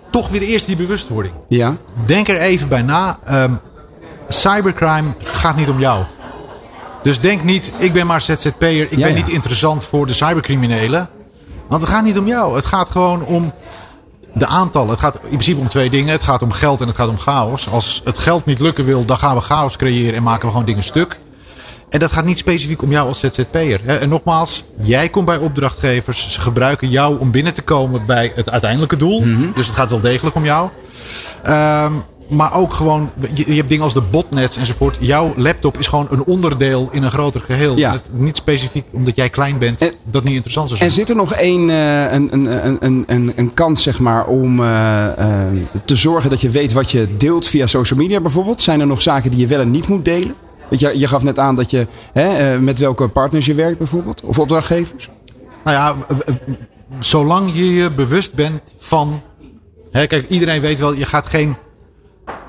Toch 0.10 0.29
weer 0.29 0.41
eerst 0.41 0.65
die 0.65 0.75
bewustwording. 0.75 1.34
Ja, 1.48 1.77
Denk 2.05 2.27
er 2.27 2.38
even 2.38 2.67
bij 2.67 2.81
na. 2.81 3.19
Ehm, 3.24 3.51
cybercrime 4.27 5.13
gaat 5.24 5.55
niet 5.55 5.69
om 5.69 5.79
jou. 5.79 6.03
Dus 7.03 7.19
denk 7.19 7.43
niet, 7.43 7.74
ik 7.77 7.93
ben 7.93 8.08
maar 8.08 8.22
ZZP'er. 8.22 8.81
Ik 8.81 8.98
Ja, 8.98 8.98
ben 8.98 9.10
ja. 9.10 9.15
niet 9.15 9.29
interessant 9.29 9.86
voor 9.86 10.05
de 10.05 10.13
cybercriminelen. 10.13 11.10
Want 11.70 11.82
het 11.82 11.92
gaat 11.92 12.04
niet 12.04 12.18
om 12.18 12.28
jou. 12.28 12.56
Het 12.56 12.66
gaat 12.66 12.90
gewoon 12.90 13.26
om 13.26 13.54
de 14.34 14.46
aantallen. 14.46 14.90
Het 14.90 15.00
gaat 15.00 15.16
in 15.16 15.30
principe 15.30 15.60
om 15.60 15.68
twee 15.68 15.90
dingen. 15.90 16.12
Het 16.12 16.24
gaat 16.24 16.42
om 16.42 16.52
geld 16.52 16.82
en 16.82 16.88
het 16.88 16.96
gaat 16.96 17.10
om 17.10 17.18
chaos. 17.18 17.70
Als 17.70 18.02
het 18.04 18.18
geld 18.18 18.46
niet 18.46 18.60
lukken 18.60 18.86
wil, 18.86 19.06
dan 19.06 19.18
gaan 19.18 19.36
we 19.36 19.42
chaos 19.42 19.76
creëren 19.76 20.16
en 20.16 20.24
maken 20.24 20.46
we 20.46 20.52
gewoon 20.52 20.66
dingen 20.66 20.84
stuk. 20.84 21.20
En 21.90 22.00
dat 22.00 22.12
gaat 22.12 22.26
niet 22.26 22.38
specifiek 22.38 22.82
om 22.82 22.92
jou 22.92 23.08
als 23.08 23.20
ZZP'er. 23.20 23.86
En 23.86 24.10
nogmaals, 24.10 24.66
jij 24.82 25.10
komt 25.10 25.26
bij 25.26 25.38
opdrachtgevers. 25.38 26.32
Ze 26.34 26.42
gebruiken 26.42 26.90
jou 26.90 27.20
om 27.20 27.32
binnen 27.32 27.54
te 27.54 27.62
komen 27.62 28.06
bij 28.06 28.32
het 28.36 28.50
uiteindelijke 28.50 28.96
doel. 28.96 29.24
Dus 29.56 29.68
het 29.68 29.76
gaat 29.76 29.90
wel 29.90 30.00
degelijk 30.00 30.36
om 30.36 30.46
jou. 30.46 30.70
Ehm, 31.44 31.94
maar 32.30 32.54
ook 32.54 32.74
gewoon, 32.74 33.10
je, 33.34 33.44
je 33.48 33.56
hebt 33.56 33.70
dingen 33.70 33.84
als 33.84 33.94
de 33.94 34.02
botnets 34.02 34.58
enzovoort. 34.58 34.98
Jouw 35.00 35.34
laptop 35.36 35.78
is 35.78 35.88
gewoon 35.88 36.08
een 36.10 36.24
onderdeel 36.24 36.90
in 36.92 37.04
een 37.04 37.12
groter 37.12 37.42
geheel. 37.42 37.78
Ja. 37.78 37.92
Het, 37.92 38.10
niet 38.14 38.36
specifiek 38.36 38.86
omdat 38.92 39.16
jij 39.16 39.30
klein 39.30 39.58
bent, 39.58 39.82
En- 39.82 39.94
dat 40.04 40.24
niet 40.24 40.34
interessant 40.34 40.70
zijn. 40.70 40.80
en 40.82 40.92
zit 40.92 41.10
er 41.10 41.16
nog 41.16 41.34
één, 41.34 41.70
eh, 41.70 42.12
een, 42.12 42.28
een, 42.32 42.66
een, 42.66 42.78
een, 42.80 43.04
een, 43.08 43.34
een 43.36 43.54
kans 43.54 43.84
zeg 43.84 44.00
maar, 44.00 44.26
om 44.26 44.60
eh, 44.60 45.48
eh, 45.48 45.54
te 45.86 45.96
zorgen 45.96 46.30
dat 46.30 46.42
je 46.42 46.50
weet 46.50 46.74
wat 46.74 46.92
je 46.92 47.08
deelt 47.18 47.48
via 47.48 47.68
social 47.68 48.00
media 48.00 48.20
bijvoorbeeld? 48.20 48.62
Zijn 48.62 48.80
er 48.80 48.88
nog 48.88 49.02
zaken 49.02 49.30
die 49.32 49.40
je 49.40 49.48
wel 49.48 49.60
en 49.60 49.72
niet 49.72 49.88
moet 49.88 50.06
delen? 50.06 50.36
Je, 50.70 51.00
je 51.00 51.08
gaf 51.08 51.24
net 51.24 51.40
aan 51.40 51.56
dat 51.56 51.72
je 51.72 51.88
hè, 52.14 52.60
met 52.60 52.80
welke 52.80 53.08
partners 53.08 53.46
je 53.46 53.54
werkt 53.54 53.78
bijvoorbeeld, 53.78 54.24
of 54.24 54.40
opdrachtgevers. 54.40 55.10
Nou 55.64 55.78
ja, 55.78 55.96
zolang 57.00 57.52
je 57.54 57.74
je 57.74 57.92
bewust 57.92 58.34
bent 58.34 58.62
van. 58.78 59.22
Hè, 59.92 60.08
kijk, 60.08 60.30
iedereen 60.30 60.62
weet 60.62 60.80
wel, 60.80 60.94
je 60.94 61.06
gaat 61.06 61.26
geen 61.26 61.56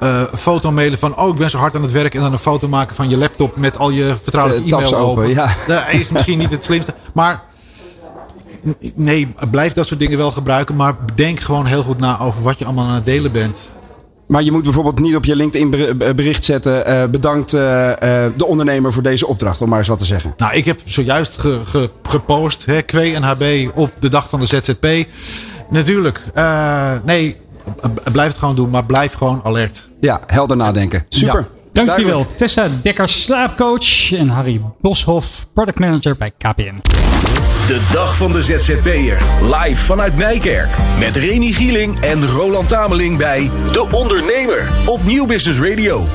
eh, 0.01 0.23
foto 0.35 0.73
mailen 0.73 0.99
van. 0.99 1.17
Oh, 1.19 1.29
ik 1.29 1.35
ben 1.35 1.51
zo 1.51 1.59
hard 1.59 1.75
aan 1.75 1.83
het 1.83 1.93
werk. 1.93 2.15
En 2.15 2.21
dan 2.21 2.33
een 2.33 2.39
foto 2.39 2.69
maken 2.69 2.95
van 2.97 3.09
je 3.09 3.17
laptop 3.17 3.57
met 3.57 3.79
al 3.79 3.91
je 3.91 4.15
vertrouwelijke 4.23 4.77
Eh, 4.77 4.79
e-mail 4.83 4.97
open. 4.97 5.29
ja. 5.29 5.49
Dat 5.67 5.83
is 5.93 6.09
misschien 6.09 6.39
niet 6.39 6.51
het 6.51 6.65
slimste. 6.65 6.95
Maar 7.15 7.43
nee, 8.95 9.35
blijf 9.51 9.73
dat 9.73 9.87
soort 9.87 10.01
dingen 10.01 10.19
wel 10.19 10.31
gebruiken. 10.31 10.77
Maar 10.77 10.97
denk 11.15 11.41
gewoon 11.41 11.67
heel 11.67 11.83
goed 11.83 11.99
na 11.99 12.21
over 12.21 12.43
wat 12.43 12.59
je 12.59 12.65
allemaal 12.65 12.89
aan 12.89 12.95
het 12.95 13.05
delen 13.05 13.33
bent. 13.33 13.73
Maar 14.27 14.43
je 14.43 14.53
moet 14.53 14.63
bijvoorbeeld 14.63 14.99
niet 14.99 15.17
op 15.17 15.25
je 15.25 15.37
LinkedIn 15.37 15.71
ber- 15.71 16.15
bericht 16.15 16.45
zetten. 16.45 16.87
eh, 16.87 17.09
bedankt 17.09 17.53
eh, 17.53 17.91
eh, 18.25 18.33
de 18.37 18.47
ondernemer 18.47 18.93
voor 18.93 19.03
deze 19.03 19.27
opdracht, 19.27 19.61
om 19.63 19.69
maar 19.69 19.79
eens 19.79 19.89
wat 19.89 19.99
te 19.99 20.05
zeggen. 20.05 20.35
Nou, 20.37 20.55
ik 20.55 20.65
heb 20.65 20.81
zojuist 20.85 21.39
ge- 21.41 21.61
ge- 21.65 21.91
gepost, 22.03 22.67
hè, 22.67 22.83
Kwee 22.83 23.15
en 23.15 23.23
HB 23.23 23.69
op 23.75 23.91
de 23.99 24.09
dag 24.09 24.29
van 24.29 24.41
de 24.41 24.47
ZZP. 24.47 24.87
Natuurlijk, 25.71 26.23
eh, 26.35 26.93
nee, 27.05 27.37
blijf 28.13 28.29
het 28.29 28.39
gewoon 28.39 28.57
doen, 28.57 28.71
maar 28.71 28.85
blijf 28.85 29.13
gewoon 29.13 29.41
alert. 29.45 29.89
Ja, 30.01 30.21
helder 30.27 30.57
nadenken. 30.57 31.05
Super. 31.09 31.41
Ja. 31.41 31.59
Dankjewel. 31.73 32.05
Duidelijk. 32.05 32.37
Tessa 32.37 32.69
Dekker, 32.83 33.09
slaapcoach. 33.09 34.13
En 34.13 34.29
Harry 34.29 34.61
Boshoff, 34.81 35.47
product 35.55 35.79
manager 35.79 36.17
bij 36.17 36.31
KPN. 36.39 36.81
De 37.67 37.89
dag 37.93 38.17
van 38.17 38.33
de 38.33 38.43
ZZP'er. 38.43 39.23
Live 39.43 39.85
vanuit 39.85 40.17
Nijkerk. 40.17 40.77
Met 40.99 41.17
Remy 41.17 41.53
Gieling 41.53 42.01
en 42.01 42.27
Roland 42.27 42.69
Tameling 42.69 43.19
bij 43.19 43.51
De 43.73 43.89
Ondernemer. 43.91 44.71
Op 44.87 45.05
Nieuw 45.05 45.27
Business 45.27 45.61
Radio. 45.61 46.07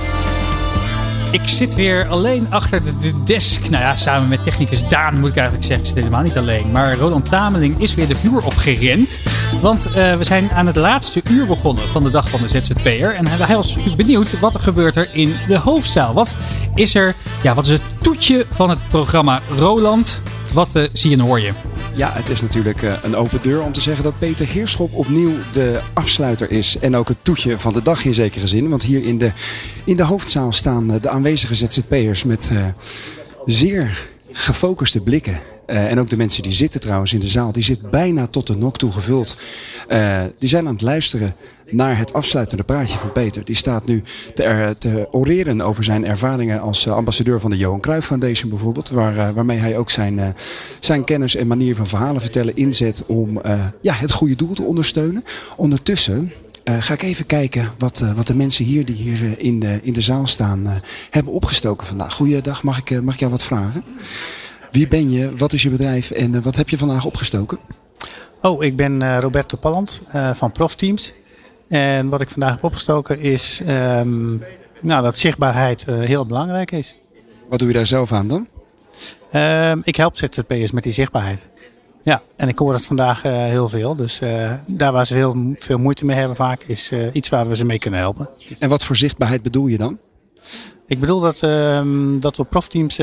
Ik 1.35 1.47
zit 1.47 1.75
weer 1.75 2.07
alleen 2.07 2.47
achter 2.49 2.83
de, 2.83 2.97
de 2.97 3.23
desk. 3.23 3.69
Nou 3.69 3.83
ja, 3.83 3.95
samen 3.95 4.29
met 4.29 4.43
technicus 4.43 4.87
Daan 4.87 5.19
moet 5.19 5.29
ik 5.29 5.35
eigenlijk 5.35 5.65
zeggen. 5.65 5.85
Ik 5.85 5.93
zit 5.93 6.03
helemaal 6.03 6.23
niet 6.23 6.37
alleen. 6.37 6.71
Maar 6.71 6.97
Roland 6.97 7.29
Tameling 7.29 7.81
is 7.81 7.95
weer 7.95 8.07
de 8.07 8.15
vloer 8.15 8.45
opgerend. 8.45 9.19
Want 9.61 9.85
eh, 9.85 10.15
we 10.15 10.23
zijn 10.23 10.51
aan 10.51 10.67
het 10.67 10.75
laatste 10.75 11.21
uur 11.29 11.45
begonnen 11.45 11.87
van 11.87 12.03
de 12.03 12.09
dag 12.09 12.29
van 12.29 12.41
de 12.41 12.47
ZZP'er. 12.47 13.13
En 13.13 13.27
hij 13.27 13.55
was 13.55 13.67
natuurlijk 13.67 13.97
benieuwd 13.97 14.39
wat 14.39 14.53
er 14.53 14.59
gebeurt 14.59 14.95
er 14.95 15.09
in 15.11 15.35
de 15.47 15.57
hoofdzaal. 15.57 16.13
Wat 16.13 16.35
is 16.75 16.95
er, 16.95 17.15
ja, 17.41 17.53
wat 17.53 17.65
is 17.65 17.71
het 17.71 17.81
toetje 17.97 18.45
van 18.51 18.69
het 18.69 18.79
programma 18.89 19.41
Roland? 19.57 20.21
Wat 20.55 20.75
eh, 20.75 20.83
zie 20.93 21.09
je 21.09 21.15
en 21.15 21.21
hoor 21.21 21.39
je? 21.39 21.51
Ja, 21.95 22.11
het 22.11 22.29
is 22.29 22.41
natuurlijk 22.41 22.81
eh, 22.81 22.93
een 23.01 23.15
open 23.15 23.41
deur 23.41 23.61
om 23.61 23.71
te 23.71 23.81
zeggen 23.81 24.03
dat 24.03 24.19
Peter 24.19 24.47
Heerschop 24.47 24.93
opnieuw 24.93 25.33
de 25.51 25.81
afsluiter 25.93 26.51
is. 26.51 26.77
En 26.79 26.95
ook 26.95 27.07
het 27.07 27.17
toetje 27.21 27.59
van 27.59 27.73
de 27.73 27.81
dag 27.81 28.05
in 28.05 28.13
zekere 28.13 28.47
zin. 28.47 28.69
Want 28.69 28.83
hier 28.83 29.03
in 29.03 29.17
de, 29.17 29.31
in 29.85 29.95
de 29.95 30.03
hoofdzaal 30.03 30.51
staan 30.51 30.91
eh, 30.91 31.01
de 31.01 31.09
aanwezige 31.09 31.55
ZZP'ers 31.55 32.23
met 32.23 32.51
zeer 33.45 34.03
gefocuste 34.31 35.01
blikken. 35.01 35.39
En 35.65 35.99
ook 35.99 36.09
de 36.09 36.17
mensen 36.17 36.43
die 36.43 36.53
zitten 36.53 36.79
trouwens 36.79 37.13
in 37.13 37.19
de 37.19 37.29
zaal, 37.29 37.51
die 37.51 37.63
zit 37.63 37.89
bijna 37.89 38.27
tot 38.27 38.47
de 38.47 38.57
nok 38.57 38.77
toe 38.77 38.91
gevuld. 38.91 39.37
Die 40.39 40.49
zijn 40.49 40.67
aan 40.67 40.73
het 40.73 40.81
luisteren 40.81 41.35
naar 41.71 41.97
het 41.97 42.13
afsluitende 42.13 42.63
praatje 42.63 42.97
van 42.97 43.11
Peter. 43.11 43.45
Die 43.45 43.55
staat 43.55 43.85
nu 43.85 44.03
te, 44.33 44.75
te 44.77 45.07
oreren 45.11 45.61
over 45.61 45.83
zijn 45.83 46.05
ervaringen 46.05 46.61
als 46.61 46.85
eh, 46.85 46.93
ambassadeur 46.93 47.39
van 47.39 47.49
de 47.49 47.57
Johan 47.57 47.79
Cruijff 47.79 48.07
Foundation 48.07 48.49
bijvoorbeeld. 48.49 48.89
Waar, 48.89 49.17
eh, 49.17 49.29
waarmee 49.29 49.57
hij 49.57 49.77
ook 49.77 49.89
zijn, 49.89 50.19
eh, 50.19 50.27
zijn 50.79 51.03
kennis 51.03 51.35
en 51.35 51.47
manier 51.47 51.75
van 51.75 51.87
verhalen 51.87 52.21
vertellen 52.21 52.55
inzet 52.55 53.03
om 53.05 53.41
ja, 53.81 53.93
het 53.93 54.11
goede 54.11 54.35
doel 54.35 54.53
te 54.53 54.61
ondersteunen. 54.61 55.23
Ondertussen 55.57 56.31
ga 56.79 56.93
ik 56.93 57.01
even 57.01 57.25
kijken 57.25 57.71
wat, 57.77 58.03
wat 58.15 58.27
de 58.27 58.35
mensen 58.35 58.65
hier 58.65 58.85
die 58.85 58.95
hier 58.95 59.39
in, 59.39 59.59
de, 59.59 59.79
in 59.81 59.93
de 59.93 60.01
zaal 60.01 60.27
staan 60.27 60.81
hebben 61.09 61.33
opgestoken 61.33 61.87
vandaag. 61.87 62.13
Goeiedag, 62.13 62.63
mag 62.63 62.77
ik, 62.77 63.01
mag 63.01 63.13
ik 63.13 63.19
jou 63.19 63.31
wat 63.31 63.43
vragen? 63.43 63.83
Wie 64.71 64.87
ben 64.87 65.09
je? 65.09 65.35
Wat 65.37 65.53
is 65.53 65.63
je 65.63 65.69
bedrijf? 65.69 66.11
En 66.11 66.41
wat 66.41 66.55
heb 66.55 66.69
je 66.69 66.77
vandaag 66.77 67.05
opgestoken? 67.05 67.57
Oh, 68.41 68.63
ik 68.63 68.75
ben 68.75 69.19
Roberto 69.19 69.57
Palland 69.57 70.03
van 70.33 70.51
Profteams. 70.51 71.13
En 71.67 72.09
wat 72.09 72.21
ik 72.21 72.29
vandaag 72.29 72.51
heb 72.51 72.63
opgestoken 72.63 73.19
is 73.19 73.61
ehm, 73.65 74.37
nou, 74.81 75.03
dat 75.03 75.17
zichtbaarheid 75.17 75.87
eh, 75.87 75.99
heel 75.99 76.25
belangrijk 76.25 76.71
is. 76.71 76.95
Wat 77.49 77.59
doe 77.59 77.67
je 77.67 77.73
daar 77.73 77.85
zelf 77.85 78.11
aan 78.11 78.27
dan? 78.27 78.47
Ehm, 79.31 79.79
ik 79.83 79.95
help 79.95 80.17
ZZP'ers 80.17 80.71
met 80.71 80.83
die 80.83 80.91
zichtbaarheid. 80.91 81.47
Ja, 82.03 82.21
en 82.35 82.47
ik 82.47 82.59
hoor 82.59 82.71
dat 82.71 82.85
vandaag 82.85 83.25
uh, 83.25 83.31
heel 83.31 83.69
veel. 83.69 83.95
Dus 83.95 84.21
uh, 84.21 84.53
daar 84.65 84.91
waar 84.91 85.05
ze 85.05 85.15
heel 85.15 85.53
veel 85.55 85.77
moeite 85.77 86.05
mee 86.05 86.17
hebben 86.17 86.35
vaak, 86.35 86.63
is 86.63 86.91
iets 87.13 87.29
waar 87.29 87.47
we 87.47 87.55
ze 87.55 87.65
mee 87.65 87.79
kunnen 87.79 87.99
helpen. 87.99 88.29
En 88.59 88.69
wat 88.69 88.85
voor 88.85 88.95
zichtbaarheid 88.95 89.43
bedoel 89.43 89.67
je 89.67 89.77
dan? 89.77 89.99
Ik 90.87 90.99
bedoel 90.99 91.19
dat, 91.19 91.43
ehm, 91.43 92.19
dat 92.19 92.37
we 92.37 92.43
profteams 92.43 92.99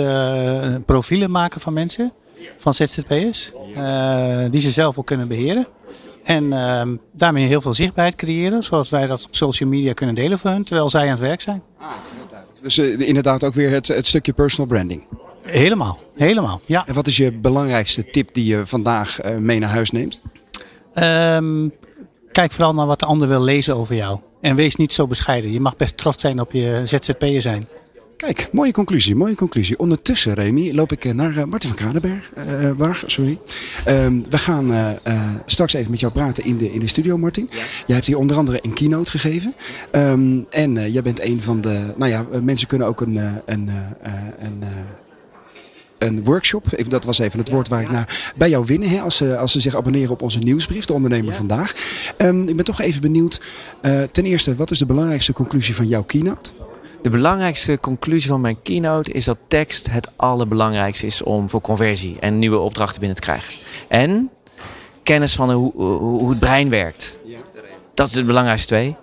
profielen 0.87 1.31
maken 1.31 1.61
van 1.61 1.73
mensen, 1.73 2.13
van 2.59 2.75
ZZP'ers, 2.75 3.53
die 4.51 4.61
ze 4.61 4.71
zelf 4.71 4.99
ook 4.99 5.07
kunnen 5.07 5.29
beheren. 5.29 5.67
En 6.25 6.53
ehm, 6.53 6.97
daarmee 7.13 7.47
heel 7.47 7.61
veel 7.61 7.75
zichtbaarheid 7.75 8.17
creëren, 8.17 8.63
zoals 8.63 8.91
wij 8.91 9.07
dat 9.07 9.25
op 9.27 9.37
social 9.37 9.69
media 9.69 9.93
kunnen 9.93 10.15
delen 10.15 10.39
voor 10.39 10.51
hun, 10.51 10.65
terwijl 10.65 10.89
zij 10.89 11.03
aan 11.03 11.09
het 11.09 11.19
werk 11.19 11.41
zijn. 11.41 11.63
Ah, 11.79 11.89
dus 12.63 12.79
inderdaad 12.79 13.45
ook 13.45 13.55
weer 13.55 13.71
het, 13.71 13.89
het 13.89 14.07
stukje 14.07 14.33
personal 14.33 14.67
branding. 14.67 15.05
Helemaal, 15.43 15.99
helemaal, 16.17 16.61
ja. 16.67 16.87
En 16.87 16.95
wat 16.95 17.07
is 17.07 17.17
je 17.17 17.33
belangrijkste 17.33 18.11
tip 18.11 18.35
die 18.35 18.45
je 18.45 18.67
vandaag 18.67 19.25
uh, 19.25 19.37
mee 19.37 19.59
naar 19.59 19.71
huis 19.71 19.91
neemt? 19.91 20.21
Um, 20.95 21.73
kijk 22.33 22.53
vooral 22.53 22.75
naar 22.75 22.87
wat 22.87 22.99
de 22.99 23.07
ander 23.07 23.29
wil 23.29 23.43
lezen 23.43 23.77
over 23.77 23.95
jou. 23.95 24.19
En 24.41 24.57
wees 24.57 24.77
niet 24.77 24.93
zo 24.93 25.07
bescheiden. 25.07 25.53
Je 25.53 25.61
mag 25.61 25.77
best 25.77 25.97
trots 25.97 26.21
zijn 26.21 26.41
op 26.41 26.53
je 26.53 26.81
ZZP'er 26.85 27.41
zijn. 27.41 27.69
Kijk, 28.23 28.49
mooie 28.53 28.73
conclusie, 28.73 29.15
mooie 29.15 29.35
conclusie. 29.35 29.79
Ondertussen, 29.79 30.35
Remy, 30.35 30.73
loop 30.73 30.93
ik 30.93 31.05
eh, 31.05 31.13
naar 31.13 31.37
uh, 31.37 31.45
Martin 31.45 31.69
van 31.69 31.79
Kranenberg. 31.79 32.31
Uh, 32.37 32.71
Barg, 32.73 33.05
sorry. 33.07 33.39
Um, 33.89 34.25
we 34.31 34.39
gaan 34.39 34.71
uh, 34.71 34.91
straks 35.47 35.73
even 35.73 35.91
met 35.91 36.01
jou 36.01 36.13
praten 36.13 36.45
in 36.45 36.57
de, 36.57 36.73
in 36.73 36.81
de 36.81 36.87
studio, 36.87 37.19
Martin. 37.19 37.49
Ja. 37.51 37.57
Jij 37.87 37.95
hebt 37.95 38.07
hier 38.07 38.19
onder 38.19 38.37
andere 38.37 38.59
een 38.63 38.73
keynote 38.73 39.11
gegeven. 39.11 39.55
Um, 39.93 40.47
en 40.51 40.93
jij 40.93 41.03
bent 41.03 41.21
een 41.21 41.43
van 41.43 41.61
de... 41.61 41.93
Nou 41.97 42.11
ja, 42.11 42.27
mensen 42.43 42.67
kunnen 42.67 42.89
ook 42.89 43.01
een... 43.01 43.17
een, 43.47 43.69
een 44.39 44.63
een 45.99 46.25
workshop. 46.25 46.65
Dat 46.89 47.05
was 47.05 47.19
even 47.19 47.39
het 47.39 47.49
woord 47.49 47.69
waar 47.69 47.83
ik 47.83 47.91
naar 47.91 48.33
bij 48.37 48.49
jou 48.49 48.65
winnen. 48.67 48.89
Hè, 48.89 49.01
als, 49.01 49.17
ze, 49.17 49.37
als 49.37 49.53
ze 49.53 49.61
zich 49.61 49.77
abonneren 49.77 50.11
op 50.11 50.23
onze 50.23 50.39
nieuwsbrief, 50.39 50.85
de 50.85 50.93
ondernemer 50.93 51.35
vandaag. 51.35 51.75
Um, 52.19 52.49
ik 52.49 52.57
ben 52.57 52.65
toch 52.65 52.81
even 52.81 53.01
benieuwd. 53.01 53.41
Ten 54.11 54.25
eerste, 54.25 54.57
wat 54.57 54.71
is 54.71 54.79
de 54.79 54.87
belangrijkste 54.87 55.33
conclusie 55.33 55.75
van 55.75 55.89
jouw 55.89 56.03
keynote? 56.03 56.51
De 57.03 57.11
belangrijkste 57.11 57.79
conclusie 57.81 58.31
van 58.31 58.41
mijn 58.41 58.63
keynote 58.63 59.13
is 59.13 59.25
dat 59.25 59.39
tekst 59.49 59.91
het 59.91 60.13
allerbelangrijkste 60.17 61.07
is 61.07 61.23
om 61.23 61.51
voor 61.51 61.61
conversie 61.61 62.17
en 62.21 62.39
nieuwe 62.39 62.59
opdrachten 62.59 62.99
binnen 63.01 63.17
te 63.17 63.23
krijgen. 63.23 63.55
En 63.89 64.31
kennis 65.03 65.35
van 65.35 65.51
hoe, 65.51 65.73
hoe 65.99 66.31
het 66.31 66.39
brein 66.39 66.69
werkt. 66.69 67.19
Dat 67.95 68.09
is 68.09 68.15
het 68.15 68.27
belangrijkste 68.27 68.67
twee. 68.67 68.97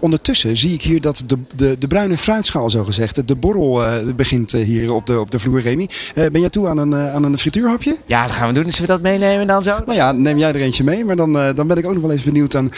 Ondertussen 0.00 0.56
zie 0.56 0.72
ik 0.72 0.82
hier 0.82 1.00
dat 1.00 1.22
de, 1.26 1.38
de, 1.54 1.78
de 1.78 1.86
bruine 1.86 2.16
fruitschaal, 2.16 2.70
zo 2.70 2.84
gezegd, 2.84 3.28
de 3.28 3.36
borrel 3.36 3.82
uh, 3.82 4.12
begint 4.16 4.54
uh, 4.54 4.64
hier 4.64 4.92
op 4.92 5.06
de, 5.06 5.20
op 5.20 5.30
de 5.30 5.38
vloer, 5.38 5.60
Remy. 5.60 5.88
Uh, 6.14 6.26
ben 6.26 6.40
jij 6.40 6.50
toe 6.50 6.68
aan 6.68 6.78
een, 6.78 6.94
aan 6.94 7.24
een 7.24 7.38
frituurhapje? 7.38 7.96
Ja, 8.06 8.26
dat 8.26 8.36
gaan 8.36 8.48
we 8.48 8.54
doen. 8.54 8.70
Zullen 8.70 8.80
we 8.80 8.92
dat 8.92 9.02
meenemen 9.02 9.46
dan 9.46 9.62
zo? 9.62 9.78
Nou 9.86 9.94
ja, 9.94 10.12
neem 10.12 10.38
jij 10.38 10.48
er 10.48 10.60
eentje 10.60 10.84
mee. 10.84 11.04
Maar 11.04 11.16
dan, 11.16 11.32
dan 11.32 11.66
ben 11.66 11.76
ik 11.76 11.86
ook 11.86 11.92
nog 11.92 12.02
wel 12.02 12.12
even 12.12 12.32
benieuwd 12.32 12.54
aan 12.54 12.70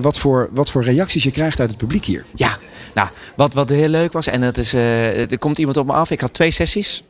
wat, 0.00 0.18
voor, 0.18 0.48
wat 0.52 0.70
voor 0.70 0.84
reacties 0.84 1.22
je 1.22 1.30
krijgt 1.30 1.60
uit 1.60 1.68
het 1.68 1.78
publiek 1.78 2.04
hier. 2.04 2.24
Ja, 2.34 2.58
nou, 2.94 3.08
wat, 3.36 3.54
wat 3.54 3.68
heel 3.68 3.88
leuk 3.88 4.12
was, 4.12 4.26
en 4.26 4.40
dat 4.40 4.56
is, 4.56 4.72
er 4.72 5.38
komt 5.38 5.58
iemand 5.58 5.76
op 5.76 5.86
me 5.86 5.92
af. 5.92 6.10
Ik 6.10 6.20
had 6.20 6.32
twee 6.34 6.50
sessies. 6.50 7.02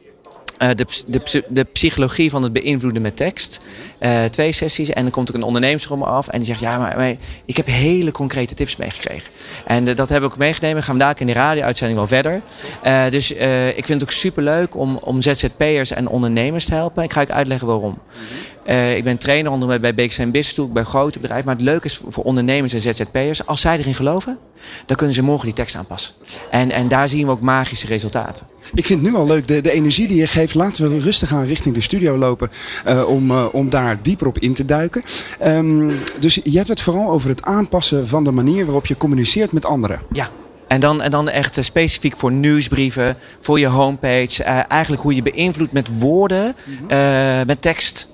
Uh, 0.62 0.68
de, 0.74 0.86
de, 1.06 1.44
de, 1.48 1.64
psychologie 1.64 2.30
van 2.30 2.42
het 2.42 2.52
beïnvloeden 2.52 3.02
met 3.02 3.16
tekst. 3.16 3.60
Uh, 4.00 4.24
twee 4.24 4.52
sessies. 4.52 4.90
En 4.90 5.02
dan 5.02 5.10
komt 5.10 5.28
er 5.28 5.34
een 5.34 5.42
ondernemer 5.42 5.86
om 5.90 5.98
me 5.98 6.04
af. 6.04 6.28
En 6.28 6.38
die 6.38 6.46
zegt: 6.46 6.60
Ja, 6.60 6.78
maar, 6.78 7.16
ik 7.44 7.56
heb 7.56 7.66
hele 7.66 8.12
concrete 8.12 8.54
tips 8.54 8.76
meegekregen. 8.76 9.32
En 9.66 9.84
dat 9.84 10.08
hebben 10.08 10.28
we 10.28 10.34
ook 10.34 10.36
meegenomen. 10.36 10.82
Gaan 10.82 10.94
we 10.94 11.00
daar 11.00 11.14
in 11.18 11.26
de 11.26 11.32
radio-uitzending 11.32 11.98
wel 11.98 12.08
verder. 12.08 12.42
dus 13.10 13.30
ik 13.76 13.86
vind 13.86 14.00
het 14.00 14.02
ook 14.02 14.10
super 14.10 14.42
leuk 14.42 14.76
om, 14.76 14.96
om 14.96 15.20
ZZP'ers 15.20 15.90
en 15.90 16.08
ondernemers 16.08 16.64
te 16.64 16.74
helpen. 16.74 17.02
Ik 17.02 17.12
ga 17.12 17.20
je 17.20 17.32
uitleggen 17.32 17.66
waarom. 17.66 17.98
Ik 18.96 19.04
ben 19.04 19.18
trainer 19.18 19.52
onder 19.52 19.80
bij 19.80 19.94
BXN 19.94 20.30
Business 20.30 20.54
Tool, 20.54 20.68
bij 20.68 20.84
grote 20.84 21.18
bedrijven. 21.18 21.46
Maar 21.46 21.54
het 21.54 21.64
leuke 21.64 21.86
is 21.86 22.00
voor 22.08 22.24
ondernemers 22.24 22.72
en 22.72 22.80
ZZP'ers, 22.80 23.46
als 23.46 23.60
zij 23.60 23.78
erin 23.78 23.94
geloven, 23.94 24.38
dan 24.86 24.96
kunnen 24.96 25.14
ze 25.14 25.22
morgen 25.22 25.44
die 25.44 25.54
tekst 25.54 25.76
aanpassen. 25.76 26.14
En, 26.50 26.70
en 26.70 26.88
daar 26.88 27.08
zien 27.08 27.26
we 27.26 27.32
ook 27.32 27.40
magische 27.40 27.86
resultaten. 27.86 28.46
Ik 28.74 28.84
vind 28.84 29.02
het 29.02 29.10
nu 29.10 29.16
al 29.16 29.26
leuk, 29.26 29.48
de, 29.48 29.60
de 29.60 29.70
energie 29.70 30.08
die 30.08 30.16
je 30.16 30.26
geeft. 30.26 30.54
Laten 30.54 30.90
we 30.90 31.00
rustig 31.00 31.32
aan 31.32 31.44
richting 31.44 31.74
de 31.74 31.80
studio 31.80 32.18
lopen 32.18 32.50
uh, 32.86 33.08
om, 33.08 33.30
uh, 33.30 33.46
om 33.52 33.68
daar 33.68 33.98
dieper 34.02 34.26
op 34.26 34.38
in 34.38 34.54
te 34.54 34.64
duiken. 34.64 35.02
Um, 35.46 35.98
dus 36.20 36.40
je 36.42 36.56
hebt 36.56 36.68
het 36.68 36.80
vooral 36.80 37.10
over 37.10 37.28
het 37.28 37.42
aanpassen 37.42 38.08
van 38.08 38.24
de 38.24 38.30
manier 38.30 38.64
waarop 38.64 38.86
je 38.86 38.96
communiceert 38.96 39.52
met 39.52 39.64
anderen. 39.64 40.00
Ja, 40.12 40.30
en 40.68 40.80
dan, 40.80 41.02
en 41.02 41.10
dan 41.10 41.28
echt 41.28 41.58
specifiek 41.60 42.16
voor 42.16 42.32
nieuwsbrieven, 42.32 43.16
voor 43.40 43.58
je 43.58 43.66
homepage. 43.66 44.42
eigenlijk 44.42 45.02
hoe 45.02 45.14
je 45.14 45.22
beïnvloedt 45.22 45.72
met 45.72 45.88
woorden, 45.98 46.54
met 47.46 47.62
tekst. 47.62 48.13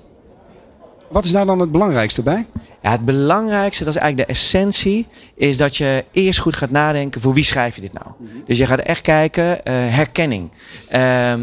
Wat 1.11 1.25
is 1.25 1.31
daar 1.31 1.45
dan 1.45 1.59
het 1.59 1.71
belangrijkste 1.71 2.23
bij? 2.23 2.45
Ja, 2.81 2.91
het 2.91 3.05
belangrijkste, 3.05 3.83
dat 3.83 3.95
is 3.95 3.99
eigenlijk 3.99 4.29
de 4.29 4.35
essentie, 4.35 5.07
is 5.35 5.57
dat 5.57 5.77
je 5.77 6.05
eerst 6.11 6.39
goed 6.39 6.55
gaat 6.55 6.69
nadenken 6.69 7.21
voor 7.21 7.33
wie 7.33 7.43
schrijf 7.43 7.75
je 7.75 7.81
dit 7.81 7.93
nou. 7.93 8.05
Mhm. 8.17 8.31
Dus 8.45 8.57
je 8.57 8.65
gaat 8.65 8.79
echt 8.79 9.01
kijken, 9.01 9.43
uh, 9.43 9.73
herkenning. 9.73 10.49
Uh, 10.91 11.33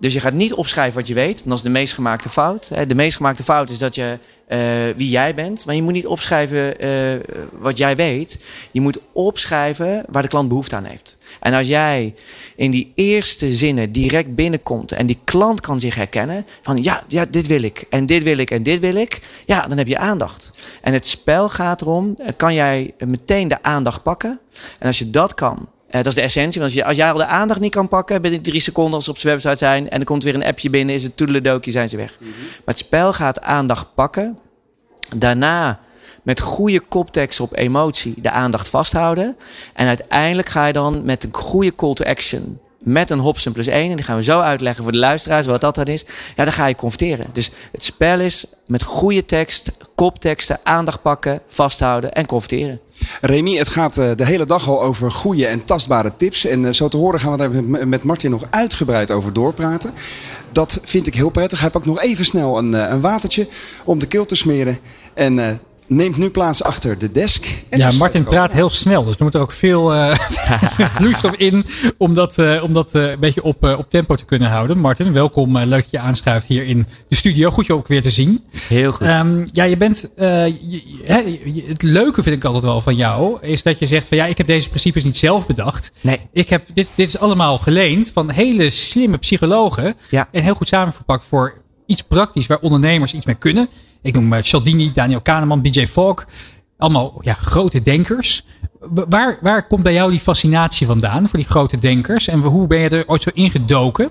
dus 0.00 0.12
je 0.12 0.20
gaat 0.20 0.32
niet 0.32 0.54
opschrijven 0.54 0.94
wat 0.94 1.08
je 1.08 1.14
weet, 1.14 1.36
want 1.36 1.48
dat 1.48 1.56
is 1.56 1.62
de 1.62 1.70
meest 1.70 1.94
gemaakte 1.94 2.28
fout. 2.28 2.70
De 2.86 2.94
meest 2.94 3.16
gemaakte 3.16 3.42
fout 3.42 3.70
is 3.70 3.78
dat 3.78 3.94
je 3.94 4.18
wie 4.96 5.08
jij 5.08 5.34
bent. 5.34 5.66
Maar 5.66 5.74
je 5.74 5.82
moet 5.82 5.92
niet 5.92 6.06
opschrijven 6.06 6.84
uh, 6.84 7.20
wat 7.52 7.78
jij 7.78 7.96
weet. 7.96 8.44
Je 8.70 8.80
moet 8.80 8.98
opschrijven 9.12 10.04
waar 10.08 10.22
de 10.22 10.28
klant 10.28 10.48
behoefte 10.48 10.76
aan 10.76 10.84
heeft. 10.84 11.18
En 11.40 11.54
als 11.54 11.66
jij 11.66 12.14
in 12.56 12.70
die 12.70 12.92
eerste 12.94 13.50
zinnen 13.50 13.92
direct 13.92 14.34
binnenkomt 14.34 14.92
en 14.92 15.06
die 15.06 15.18
klant 15.24 15.60
kan 15.60 15.80
zich 15.80 15.94
herkennen 15.94 16.46
van 16.62 16.76
ja, 16.82 17.02
ja, 17.08 17.24
dit 17.30 17.46
wil 17.46 17.62
ik 17.62 17.84
en 17.90 18.06
dit 18.06 18.22
wil 18.22 18.38
ik 18.38 18.50
en 18.50 18.62
dit 18.62 18.80
wil 18.80 18.94
ik, 18.94 19.20
ja, 19.46 19.60
dan 19.60 19.78
heb 19.78 19.86
je 19.86 19.98
aandacht. 19.98 20.52
En 20.82 20.92
het 20.92 21.06
spel 21.06 21.48
gaat 21.48 21.80
erom, 21.80 22.16
kan 22.36 22.54
jij 22.54 22.94
meteen 22.98 23.48
de 23.48 23.62
aandacht 23.62 24.02
pakken? 24.02 24.38
En 24.78 24.86
als 24.86 24.98
je 24.98 25.10
dat 25.10 25.34
kan, 25.34 25.68
uh, 25.86 25.92
dat 25.92 26.06
is 26.06 26.14
de 26.14 26.20
essentie. 26.20 26.60
Want 26.60 26.72
als, 26.72 26.82
je, 26.82 26.84
als 26.88 26.96
jij 26.96 27.12
al 27.12 27.18
de 27.18 27.26
aandacht 27.26 27.60
niet 27.60 27.74
kan 27.74 27.88
pakken 27.88 28.22
binnen 28.22 28.42
drie 28.42 28.60
seconden 28.60 28.94
als 28.94 29.04
ze 29.04 29.10
op 29.10 29.18
zijn 29.18 29.32
website 29.32 29.56
zijn 29.56 29.90
en 29.90 30.00
er 30.00 30.06
komt 30.06 30.22
weer 30.22 30.34
een 30.34 30.44
appje 30.44 30.70
binnen, 30.70 30.94
is 30.94 31.02
het 31.02 31.16
toedeledokie, 31.16 31.72
zijn 31.72 31.88
ze 31.88 31.96
weg. 31.96 32.16
Mhm. 32.18 32.30
Maar 32.40 32.74
het 32.74 32.78
spel 32.78 33.12
gaat 33.12 33.40
aandacht 33.40 33.94
pakken. 33.94 34.38
Daarna 35.16 35.80
met 36.22 36.40
goede 36.40 36.80
koptekst 36.80 37.40
op 37.40 37.56
emotie 37.56 38.14
de 38.16 38.30
aandacht 38.30 38.68
vasthouden. 38.68 39.36
En 39.74 39.86
uiteindelijk 39.86 40.48
ga 40.48 40.66
je 40.66 40.72
dan 40.72 41.04
met 41.04 41.24
een 41.24 41.34
goede 41.34 41.74
call 41.74 41.94
to 41.94 42.04
action 42.04 42.58
met 42.78 43.10
een 43.10 43.18
Hobson 43.18 43.52
plus 43.52 43.66
1. 43.66 43.90
En 43.90 43.96
die 43.96 44.04
gaan 44.04 44.16
we 44.16 44.22
zo 44.22 44.40
uitleggen 44.40 44.82
voor 44.82 44.92
de 44.92 44.98
luisteraars 44.98 45.46
wat 45.46 45.60
dat 45.60 45.74
dan 45.74 45.84
is. 45.84 46.04
Ja, 46.36 46.44
dan 46.44 46.52
ga 46.52 46.66
je 46.66 46.74
converteren. 46.74 47.26
Dus 47.32 47.50
het 47.72 47.84
spel 47.84 48.20
is 48.20 48.46
met 48.66 48.82
goede 48.82 49.24
tekst, 49.24 49.76
kopteksten, 49.94 50.58
aandacht 50.62 51.02
pakken, 51.02 51.40
vasthouden 51.46 52.12
en 52.12 52.26
converteren. 52.26 52.80
Remy, 53.20 53.56
het 53.56 53.68
gaat 53.68 53.96
eh, 53.96 54.10
de 54.16 54.24
hele 54.24 54.46
dag 54.46 54.68
al 54.68 54.82
over 54.82 55.10
goede 55.10 55.46
en 55.46 55.64
tastbare 55.64 56.12
tips. 56.16 56.44
En 56.44 56.64
eh, 56.64 56.72
zo 56.72 56.88
te 56.88 56.96
horen 56.96 57.20
gaan 57.20 57.32
we 57.32 57.38
daar 57.38 57.64
met 57.88 58.02
Martin 58.02 58.30
nog 58.30 58.44
uitgebreid 58.50 59.10
over 59.10 59.32
doorpraten. 59.32 59.92
Dat 60.52 60.80
vind 60.84 61.06
ik 61.06 61.14
heel 61.14 61.30
prettig. 61.30 61.60
Hij 61.60 61.70
pakt 61.70 61.86
nog 61.86 62.00
even 62.00 62.24
snel 62.24 62.58
een, 62.58 62.74
eh, 62.74 62.90
een 62.90 63.00
watertje 63.00 63.48
om 63.84 63.98
de 63.98 64.06
keel 64.06 64.26
te 64.26 64.36
smeren. 64.36 64.78
En 65.14 65.60
neemt 65.86 66.16
nu 66.16 66.30
plaats 66.30 66.62
achter 66.62 66.98
de 66.98 67.12
desk. 67.12 67.64
ja, 67.70 67.90
Martin 67.98 68.24
praat 68.24 68.52
heel 68.52 68.70
snel, 68.70 69.04
dus 69.04 69.16
er 69.16 69.22
moet 69.22 69.34
er 69.34 69.40
ook 69.40 69.52
veel 69.52 69.94
uh, 69.94 70.14
vloeistof 70.96 71.34
in 71.36 71.64
om 71.98 72.14
dat, 72.14 72.38
uh, 72.38 72.62
om 72.62 72.72
dat 72.72 72.94
uh, 72.94 73.10
een 73.10 73.18
beetje 73.18 73.42
op, 73.42 73.64
op 73.64 73.90
tempo 73.90 74.14
te 74.14 74.24
kunnen 74.24 74.48
houden. 74.48 74.78
Martin, 74.78 75.12
welkom. 75.12 75.58
leuk 75.58 75.70
dat 75.70 75.90
je 75.90 75.98
aanschuift 75.98 76.46
hier 76.46 76.64
in 76.66 76.86
de 77.08 77.16
studio. 77.16 77.50
Goed 77.50 77.66
je 77.66 77.74
ook 77.74 77.88
weer 77.88 78.02
te 78.02 78.10
zien. 78.10 78.44
Heel 78.68 78.92
goed. 78.92 79.06
Um, 79.06 79.44
ja, 79.44 79.64
je 79.64 79.76
bent. 79.76 80.10
Je, 80.16 80.82
hè, 81.04 81.40
het 81.66 81.82
leuke 81.82 82.22
vind 82.22 82.36
ik 82.36 82.44
altijd 82.44 82.64
wel 82.64 82.80
van 82.80 82.96
jou, 82.96 83.38
is 83.40 83.62
dat 83.62 83.78
je 83.78 83.86
zegt 83.86 84.08
van 84.08 84.16
ja, 84.16 84.26
ik 84.26 84.38
heb 84.38 84.46
deze 84.46 84.68
principes 84.68 85.04
niet 85.04 85.16
zelf 85.16 85.46
bedacht. 85.46 85.92
Nee. 86.00 86.20
Ik 86.32 86.48
heb, 86.48 86.66
dit, 86.74 86.86
dit 86.94 87.08
is 87.08 87.18
allemaal 87.18 87.58
geleend 87.58 88.10
van 88.12 88.30
hele 88.30 88.70
slimme 88.70 89.16
psychologen. 89.16 89.94
Ja. 90.10 90.28
En 90.32 90.42
heel 90.42 90.54
goed 90.54 90.68
samenverpakt 90.68 91.24
voor 91.24 91.64
iets 91.86 92.02
praktisch 92.02 92.46
waar 92.46 92.58
ondernemers 92.58 93.14
iets 93.14 93.26
mee 93.26 93.34
kunnen. 93.34 93.68
Ik 94.02 94.14
noem 94.14 94.32
uh, 94.32 94.38
Cialdini, 94.42 94.92
Daniel 94.94 95.20
Kahneman, 95.20 95.62
BJ 95.62 95.86
Fogg. 95.86 96.26
Allemaal 96.78 97.18
ja, 97.20 97.32
grote 97.32 97.82
denkers. 97.82 98.46
Waar, 99.08 99.38
waar 99.40 99.66
komt 99.66 99.82
bij 99.82 99.92
jou 99.92 100.10
die 100.10 100.20
fascinatie 100.20 100.86
vandaan 100.86 101.28
voor 101.28 101.38
die 101.38 101.48
grote 101.48 101.78
denkers? 101.78 102.28
En 102.28 102.40
hoe 102.40 102.66
ben 102.66 102.78
je 102.78 102.88
er 102.88 103.08
ooit 103.08 103.22
zo 103.22 103.30
ingedoken? 103.34 104.10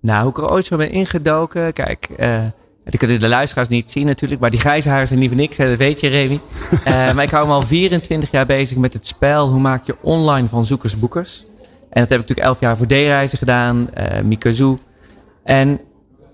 Nou, 0.00 0.22
hoe 0.22 0.30
ik 0.30 0.38
er 0.38 0.50
ooit 0.50 0.64
zo 0.64 0.76
ben 0.76 0.90
ingedoken. 0.90 1.72
Kijk, 1.72 2.08
uh, 2.18 2.42
die 2.84 2.98
kunnen 2.98 3.20
de 3.20 3.28
luisteraars 3.28 3.68
niet 3.68 3.90
zien 3.90 4.06
natuurlijk. 4.06 4.40
Maar 4.40 4.50
die 4.50 4.60
grijze 4.60 4.88
haren 4.88 5.06
zijn 5.06 5.18
niet 5.18 5.28
voor 5.28 5.38
niks. 5.38 5.56
Dat 5.56 5.76
weet 5.76 6.00
je, 6.00 6.08
Remy. 6.08 6.40
uh, 6.72 6.84
maar 7.14 7.22
ik 7.22 7.30
hou 7.30 7.46
me 7.46 7.52
al 7.52 7.62
24 7.62 8.30
jaar 8.30 8.46
bezig 8.46 8.76
met 8.76 8.92
het 8.92 9.06
spel. 9.06 9.48
Hoe 9.48 9.60
maak 9.60 9.86
je 9.86 9.96
online 10.02 10.48
van 10.48 10.64
zoekers 10.64 10.98
boekers? 10.98 11.44
En 11.90 12.00
dat 12.00 12.08
heb 12.08 12.20
ik 12.20 12.28
natuurlijk 12.28 12.46
elf 12.46 12.60
jaar 12.60 12.76
voor 12.76 12.86
D-reizen 12.86 13.38
gedaan. 13.38 13.88
Uh, 13.98 14.20
Mikazu. 14.20 14.76
En 15.44 15.80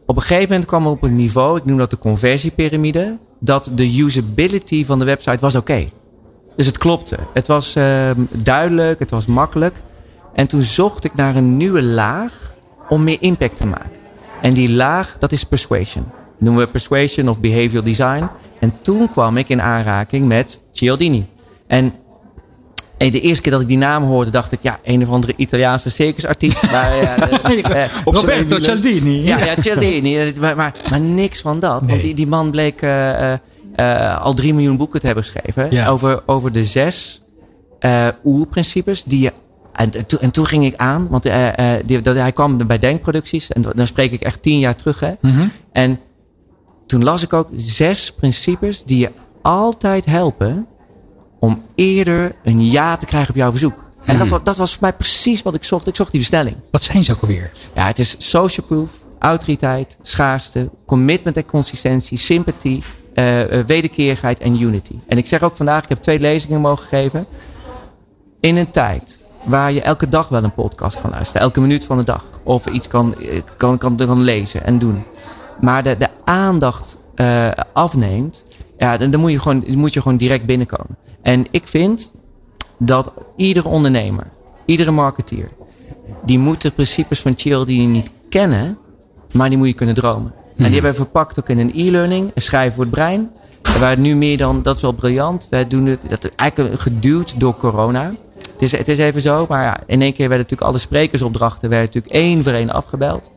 op 0.09 0.17
een 0.17 0.23
gegeven 0.23 0.49
moment 0.49 0.67
kwam 0.67 0.85
er 0.85 0.91
op 0.91 1.03
een 1.03 1.15
niveau, 1.15 1.57
ik 1.59 1.65
noem 1.65 1.79
dat 1.79 1.91
de 1.91 1.99
conversiepyramide, 1.99 3.17
dat 3.39 3.71
de 3.75 4.01
usability 4.01 4.85
van 4.85 4.99
de 4.99 5.05
website 5.05 5.39
was 5.41 5.55
oké. 5.55 5.89
Dus 6.57 6.67
het 6.67 6.79
klopte. 6.79 7.17
Het 7.35 7.47
was 7.47 7.77
uh, 7.77 8.11
duidelijk, 8.33 8.99
het 8.99 9.11
was 9.11 9.27
makkelijk. 9.27 9.83
En 10.35 10.47
toen 10.47 10.63
zocht 10.63 11.05
ik 11.05 11.15
naar 11.15 11.37
een 11.37 11.57
nieuwe 11.57 11.83
laag 11.83 12.55
om 12.89 13.05
meer 13.05 13.17
impact 13.21 13.57
te 13.57 13.67
maken. 13.67 13.91
En 14.43 14.55
die 14.55 14.73
laag, 14.73 15.17
dat 15.19 15.33
is 15.33 15.45
persuasion. 15.45 16.05
noemen 16.39 16.65
we 16.65 16.71
persuasion 16.71 17.29
of 17.29 17.41
behavioral 17.41 17.85
design. 17.85 18.29
En 18.59 18.73
toen 18.83 19.09
kwam 19.09 19.37
ik 19.37 19.49
in 19.49 19.63
aanraking 19.63 20.27
met 20.27 20.63
Cialdini. 20.73 21.27
En 21.67 21.93
en 22.99 23.11
de 23.11 23.21
eerste 23.21 23.43
keer 23.43 23.53
dat 23.53 23.61
ik 23.61 23.69
die 23.69 23.79
naam 23.79 24.05
hoorde, 24.05 24.31
dacht 24.31 24.53
ik, 24.53 24.59
ja, 24.63 24.79
een 24.83 25.03
of 25.03 25.09
andere 25.11 25.33
Italiaanse 25.37 25.91
circusartiest. 25.91 26.63
maar, 26.73 26.97
ja, 26.97 27.17
de- 27.17 27.63
eh, 27.63 27.85
Roberto 28.05 28.59
Cialdini. 28.63 29.23
ja, 29.25 29.45
ja, 29.45 29.55
Cialdini. 29.61 30.33
Maar, 30.41 30.57
maar, 30.57 30.75
maar 30.91 31.01
niks 31.01 31.41
van 31.41 31.61
dat. 31.61 31.81
Nee. 31.81 31.91
Want 31.91 32.03
die, 32.03 32.15
die 32.15 32.27
man 32.27 32.51
bleek 32.51 32.83
eh, 32.83 33.33
eh, 33.33 33.39
eh, 33.75 34.21
al 34.23 34.35
drie 34.35 34.55
miljoen 34.55 34.77
boeken 34.77 35.01
te 35.01 35.07
hebben 35.07 35.25
geschreven. 35.25 35.71
Ja. 35.71 35.89
Over, 35.89 36.23
over 36.27 36.53
de 36.53 36.65
zes 36.65 37.23
eh 37.79 38.07
oerprincipes 38.25 39.03
die 39.05 39.21
je... 39.21 39.33
En, 39.73 39.93
en 39.95 40.07
toen- 40.07 40.19
en 40.21 40.31
toen 40.31 40.47
ging 40.47 40.65
ik 40.65 40.77
aan, 40.77 41.09
want 41.09 41.27
eh, 41.27 41.75
eh, 41.77 41.83
die, 41.87 42.01
dat, 42.01 42.17
hij 42.17 42.33
kwam 42.33 42.67
bij 42.67 42.79
Denkproducties. 42.79 43.49
En 43.53 43.65
dan 43.75 43.87
spreek 43.87 44.13
ik 44.13 44.21
echt 44.23 44.43
tien 44.43 44.59
jaar 44.59 44.77
terug. 44.77 45.01
Hè. 45.01 45.11
Mhm. 45.21 45.47
En 45.73 46.01
toen 46.87 47.05
las 47.05 47.23
ik 47.23 47.33
ook 47.33 47.49
zes 47.55 48.13
principes 48.13 48.83
die 48.85 48.99
je 48.99 49.11
altijd 49.43 50.05
helpen 50.07 50.67
om 51.39 51.63
eerder 51.75 52.35
een 52.45 52.71
ja 52.71 52.97
te 52.97 53.07
krijgen 53.07 53.31
op 53.31 53.37
jouw 53.37 53.51
verzoek. 53.51 53.85
En 54.05 54.19
dat, 54.19 54.29
wa- 54.29 54.41
dat 54.45 54.57
was 54.57 54.71
voor 54.73 54.83
mij 54.83 54.93
precies 54.93 55.43
wat 55.43 55.55
ik 55.55 55.65
zocht. 55.65 55.87
Ik 55.87 55.97
zocht 55.97 56.11
die 56.11 56.21
versnelling. 56.21 56.57
Wat 56.71 56.83
zijn 56.83 57.05
ze 57.05 57.13
ook 57.13 57.21
alweer? 57.21 57.51
Ja, 57.75 57.87
het 57.87 57.99
is 57.99 58.17
social 58.19 58.67
proof, 58.67 58.91
autoriteit, 59.19 59.97
schaarste, 60.03 60.71
commitment 60.87 61.37
en 61.37 61.45
consistentie, 61.47 62.19
sympathie, 62.19 62.83
eh, 63.15 63.43
wederkerigheid 63.67 64.41
en 64.41 64.61
unity. 64.63 64.99
En 65.07 65.19
ik 65.19 65.27
zeg 65.27 65.43
ook 65.43 65.57
vandaag, 65.57 65.83
ik 65.83 65.89
heb 65.89 65.99
twee 65.99 66.21
lezingen 66.21 66.61
mogen 66.61 66.87
geven. 66.87 67.27
In 68.41 68.57
een 68.57 68.71
tijd 68.71 69.27
waar 69.43 69.73
je 69.73 69.83
elke 69.83 70.09
dag 70.09 70.29
wel 70.29 70.45
een 70.45 70.55
podcast 70.55 71.01
kan 71.01 71.11
luisteren, 71.11 71.43
elke 71.43 71.61
minuut 71.61 71.85
van 71.85 71.97
de 71.97 72.05
dag. 72.05 72.25
Of 72.43 72.67
iets 72.67 72.89
kan, 72.89 73.15
eh, 73.21 73.41
kan, 73.57 73.79
kan, 73.79 73.97
kan 73.97 74.21
lezen 74.21 74.65
en 74.65 74.79
doen. 74.79 75.05
Maar 75.61 75.83
de, 75.83 75.97
de 75.99 76.09
aandacht 76.25 76.97
afneemt, 77.73 78.45
ja, 78.79 78.97
dan, 78.97 79.11
dan 79.11 79.21
moet, 79.21 79.31
je 79.31 79.39
gewoon, 79.41 79.65
moet 79.67 79.93
je 79.93 80.03
gewoon 80.03 80.17
direct 80.19 80.47
binnenkomen. 80.47 80.97
En 81.23 81.47
ik 81.51 81.67
vind 81.67 82.15
dat 82.79 83.15
iedere 83.37 83.69
ondernemer, 83.69 84.27
iedere 84.65 84.91
marketeer, 84.91 85.49
die 86.25 86.39
moet 86.39 86.61
de 86.61 86.71
principes 86.71 87.21
van 87.21 87.33
Cialdini 87.37 87.87
niet 87.87 88.11
kennen, 88.29 88.79
maar 89.33 89.49
die 89.49 89.59
moet 89.59 89.67
je 89.67 89.75
kunnen 89.75 89.95
dromen. 89.95 90.33
En 90.57 90.65
die 90.65 90.73
hebben 90.73 90.91
we 90.91 90.97
verpakt 90.97 91.41
ook 91.41 91.49
in 91.49 91.59
een 91.59 91.73
e-learning, 91.75 92.31
een 92.35 92.43
schrijven 92.43 92.75
voor 92.75 92.85
het 92.85 92.93
brein. 92.93 93.31
En 93.63 93.81
Waar 93.81 93.99
nu 93.99 94.17
meer 94.17 94.37
dan, 94.37 94.63
dat 94.63 94.77
is 94.77 94.83
wel 94.83 94.93
briljant. 94.93 95.47
Wij 95.51 95.67
doen 95.67 95.87
het, 95.87 96.01
dat 96.09 96.25
is 96.25 96.31
eigenlijk 96.37 96.81
geduwd 96.81 97.41
door 97.41 97.57
corona. 97.57 98.13
Het 98.53 98.63
is, 98.63 98.73
het 98.73 98.89
is 98.89 98.99
even 98.99 99.21
zo, 99.21 99.47
maar 99.49 99.63
ja, 99.63 99.81
in 99.87 100.03
één 100.03 100.13
keer 100.13 100.29
werden 100.29 100.39
natuurlijk 100.39 100.71
alle 100.71 100.79
sprekersopdrachten 100.79 101.69
werden 101.69 101.87
natuurlijk 101.87 102.15
één 102.15 102.43
voor 102.43 102.53
één 102.53 102.71
afgebeld. 102.71 103.31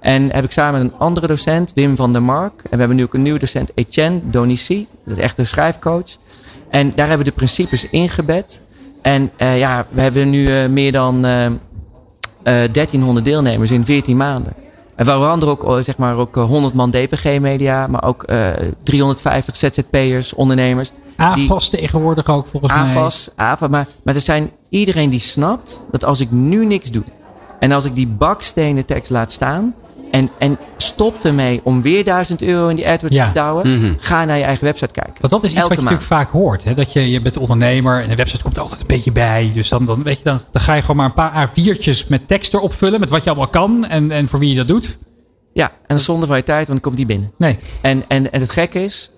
En 0.00 0.32
heb 0.32 0.44
ik 0.44 0.50
samen 0.50 0.82
met 0.82 0.92
een 0.92 0.98
andere 0.98 1.26
docent, 1.26 1.72
Wim 1.74 1.96
van 1.96 2.12
der 2.12 2.22
Mark. 2.22 2.52
En 2.62 2.70
we 2.70 2.78
hebben 2.78 2.96
nu 2.96 3.02
ook 3.02 3.14
een 3.14 3.22
nieuwe 3.22 3.38
docent, 3.38 3.70
Etienne 3.74 4.20
Donici. 4.24 4.86
Dat 5.04 5.16
is 5.16 5.22
echt 5.22 5.38
een 5.38 5.46
schrijfcoach. 5.46 6.16
En 6.72 6.92
daar 6.94 7.08
hebben 7.08 7.24
we 7.26 7.30
de 7.30 7.36
principes 7.36 7.90
ingebed. 7.90 8.62
En 9.02 9.30
eh, 9.36 9.58
ja, 9.58 9.86
we 9.90 10.00
hebben 10.00 10.30
nu 10.30 10.46
eh, 10.46 10.68
meer 10.68 10.92
dan 10.92 11.24
eh, 11.24 11.46
eh, 11.46 11.52
1300 12.42 13.24
deelnemers 13.24 13.70
in 13.70 13.84
14 13.84 14.16
maanden. 14.16 14.52
En 14.94 15.06
waaronder 15.06 15.48
ook, 15.48 15.82
zeg 15.82 15.96
maar, 15.96 16.16
ook 16.16 16.36
eh, 16.36 16.44
100 16.44 16.74
man 16.74 16.90
DPG-media, 16.90 17.86
maar 17.86 18.04
ook 18.04 18.22
eh 18.22 18.48
350 18.82 19.56
ZZP'ers, 19.56 20.34
ondernemers. 20.34 20.92
AFAS 21.16 21.68
tegenwoordig 21.68 22.28
ook 22.28 22.46
volgens 22.46 22.72
mij. 22.72 22.80
AFAS, 22.80 23.30
AFA, 23.36 23.66
maar, 23.66 23.86
maar 24.02 24.14
er 24.14 24.20
zijn 24.20 24.50
iedereen 24.68 25.10
die 25.10 25.20
snapt 25.20 25.84
dat 25.90 26.04
als 26.04 26.20
ik 26.20 26.30
nu 26.30 26.66
niks 26.66 26.90
doe 26.90 27.04
en 27.58 27.72
als 27.72 27.84
ik 27.84 27.94
die 27.94 28.06
bakstenen 28.06 28.84
tekst 28.84 29.10
laat 29.10 29.32
staan 29.32 29.74
en, 30.12 30.30
en 30.38 30.58
stop 30.76 31.24
ermee 31.24 31.60
om 31.64 31.82
weer 31.82 32.04
1000 32.04 32.42
euro 32.42 32.68
in 32.68 32.76
die 32.76 32.88
AdWords 32.88 33.16
Ja. 33.16 33.26
te 33.26 33.32
douwen, 33.32 33.96
ga 34.00 34.24
naar 34.24 34.38
je 34.38 34.44
eigen 34.44 34.64
website 34.64 34.92
kijken. 34.92 35.14
Want 35.20 35.32
dat 35.32 35.44
is 35.44 35.50
iets 35.50 35.60
Elke 35.60 35.68
wat 35.74 35.78
je 35.78 35.84
maand. 35.84 36.00
natuurlijk 36.00 36.28
vaak 36.30 36.40
hoort. 36.40 36.64
Hè? 36.64 36.74
Dat 36.74 36.92
je, 36.92 37.10
je 37.10 37.20
bent 37.20 37.36
ondernemer 37.36 38.02
en 38.02 38.10
een 38.10 38.16
website 38.16 38.42
komt 38.42 38.56
er 38.56 38.62
altijd 38.62 38.80
een 38.80 38.86
beetje 38.86 39.12
bij. 39.12 39.50
Dus 39.54 39.68
dan, 39.68 39.86
dan, 39.86 40.02
weet 40.02 40.18
je, 40.18 40.24
dan, 40.24 40.40
dan 40.50 40.62
ga 40.62 40.74
je 40.74 40.80
gewoon 40.80 40.96
maar 40.96 41.06
een 41.06 41.14
paar 41.14 41.48
A4'tjes 41.48 42.08
met 42.08 42.28
tekst 42.28 42.54
erop 42.54 42.72
vullen. 42.72 43.00
Met 43.00 43.10
wat 43.10 43.22
je 43.24 43.30
allemaal 43.30 43.48
kan 43.48 43.86
en, 43.86 44.10
en 44.10 44.28
voor 44.28 44.38
wie 44.38 44.48
je 44.48 44.56
dat 44.56 44.68
doet. 44.68 44.98
Ja, 45.52 45.72
en 45.86 46.00
zonder 46.00 46.28
van 46.28 46.36
je 46.36 46.42
tijd, 46.42 46.66
want 46.68 46.68
dan 46.68 46.80
komt 46.80 46.96
die 46.96 47.06
binnen. 47.06 47.32
Nee. 47.38 47.58
En, 47.80 48.04
en, 48.08 48.32
en 48.32 48.40
het 48.40 48.50
gekke 48.50 48.84
is, 48.84 49.10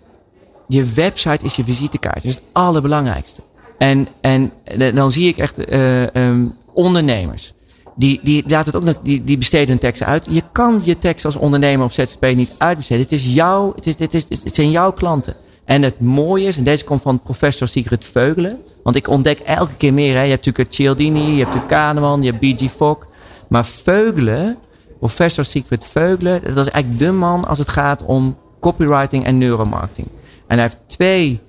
je 0.69 0.85
website 0.85 1.45
is 1.45 1.57
je 1.57 1.65
visitekaart. 1.65 2.15
Dat 2.15 2.25
is 2.25 2.35
het 2.35 2.45
allerbelangrijkste. 2.53 3.41
En, 3.79 4.09
en 4.21 4.53
dan 4.95 5.11
zie 5.11 5.29
ik 5.29 5.39
echt 5.39 5.65
eh, 5.65 6.15
ehm, 6.17 6.45
ondernemers. 6.75 7.54
Die, 7.97 8.21
die, 8.23 8.45
laten 8.47 8.73
het 8.73 8.77
ook 8.77 8.85
nog, 8.85 9.03
die, 9.03 9.25
die 9.25 9.39
besteden 9.39 9.69
hun 9.69 9.79
teksten 9.79 10.07
uit. 10.07 10.27
Je 10.31 10.43
kan 10.53 10.81
je 10.85 10.99
tekst 10.99 11.25
als 11.25 11.37
ondernemer 11.37 11.85
of 11.85 11.93
ZZP 11.93 12.35
niet 12.35 12.55
uitbesteden. 12.59 13.03
Het, 13.03 13.13
is 13.13 13.35
jouw, 13.35 13.73
het, 13.75 13.87
is, 13.87 13.99
het, 13.99 14.15
is, 14.15 14.43
het 14.43 14.55
zijn 14.55 14.71
jouw 14.71 14.93
klanten. 14.93 15.35
En 15.65 15.83
het 15.83 16.01
mooie 16.01 16.47
is, 16.47 16.57
en 16.57 16.65
deze 16.65 16.85
komt 16.85 17.03
van 17.03 17.21
professor 17.21 17.69
Sigrid 17.69 18.05
Veugelen. 18.05 18.61
Want 18.83 18.97
ik 18.97 19.09
ontdek 19.09 19.39
elke 19.39 19.75
keer 19.77 19.95
meer. 19.95 20.15
Hè. 20.15 20.23
Je 20.23 20.31
hebt 20.31 20.47
natuurlijk 20.47 20.75
Cialdini, 20.75 21.21
je 21.21 21.27
hebt 21.27 21.39
natuurlijk 21.39 21.69
Kahneman, 21.69 22.23
je 22.23 22.33
hebt 22.33 22.57
B.G. 22.57 22.71
Fogg. 22.71 23.07
Maar 23.49 23.65
Veugelen, 23.65 24.57
professor 24.99 25.45
Sigrid 25.45 25.85
Veugelen, 25.85 26.55
dat 26.55 26.67
is 26.67 26.73
eigenlijk 26.73 26.99
de 26.99 27.13
man 27.13 27.45
als 27.45 27.59
het 27.59 27.69
gaat 27.69 28.05
om 28.05 28.37
copywriting 28.61 29.25
en 29.25 29.39
neuromarketing. 29.39 30.07
En 30.47 30.59
hij 30.59 30.63
heeft 30.63 30.79
twee, 30.87 31.41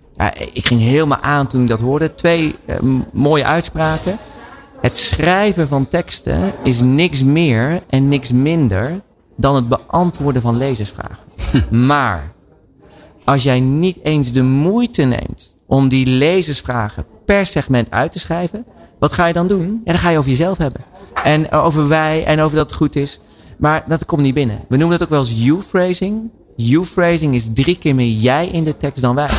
ik 0.54 0.68
ging 0.68 0.82
helemaal 0.82 1.22
aan 1.22 1.48
toen 1.48 1.62
ik 1.62 1.68
dat 1.68 1.80
hoorde, 1.80 2.16
twee 2.16 2.56
eh, 2.66 2.76
mooie 3.14 3.46
uitspraken. 3.46 4.20
Het 4.86 4.98
schrijven 4.98 5.67
van 5.67 5.88
teksten 5.88 6.54
is 6.63 6.82
niks 6.82 7.24
meer 7.24 7.84
en 7.89 8.10
niks 8.10 8.32
minder 8.32 9.02
dan 9.38 9.56
het 9.56 9.67
beantwoorden 9.67 10.41
van 10.41 10.58
lezersvragen. 10.58 11.17
maar 11.88 12.32
als 13.24 13.43
jij 13.43 13.60
niet 13.60 13.98
eens 14.04 14.32
de 14.32 14.43
moeite 14.43 15.04
neemt 15.04 15.56
om 15.67 15.88
die 15.88 16.08
lezersvragen 16.08 17.06
per 17.26 17.45
segment 17.45 17.91
uit 17.91 18.12
te 18.12 18.19
schrijven, 18.19 18.65
wat 19.00 19.13
ga 19.13 19.26
je 19.26 19.34
dan 19.34 19.48
doen? 19.48 19.82
Ja, 19.86 19.91
dan 19.91 20.02
ga 20.02 20.10
je 20.10 20.17
over 20.17 20.30
jezelf 20.30 20.58
hebben. 20.58 20.86
En 21.24 21.52
over 21.52 21.88
wij 21.88 22.26
en 22.26 22.39
over 22.39 22.58
dat 22.58 22.65
het 22.65 22.76
goed 22.76 22.95
is. 22.95 23.19
Maar 23.58 23.84
dat 23.88 24.06
komt 24.06 24.21
niet 24.21 24.34
binnen. 24.34 24.60
We 24.69 24.78
noemen 24.78 24.98
dat 24.98 25.08
ook 25.08 25.13
wel 25.13 25.24
eens 25.24 25.43
you-phrasing. 25.43 26.30
You-phrasing 26.56 27.34
is 27.34 27.50
drie 27.54 27.78
keer 27.78 27.95
meer 27.95 28.12
jij 28.12 28.48
in 28.48 28.63
de 28.63 28.78
tekst 28.78 29.02
dan 29.02 29.15
wij. 29.15 29.30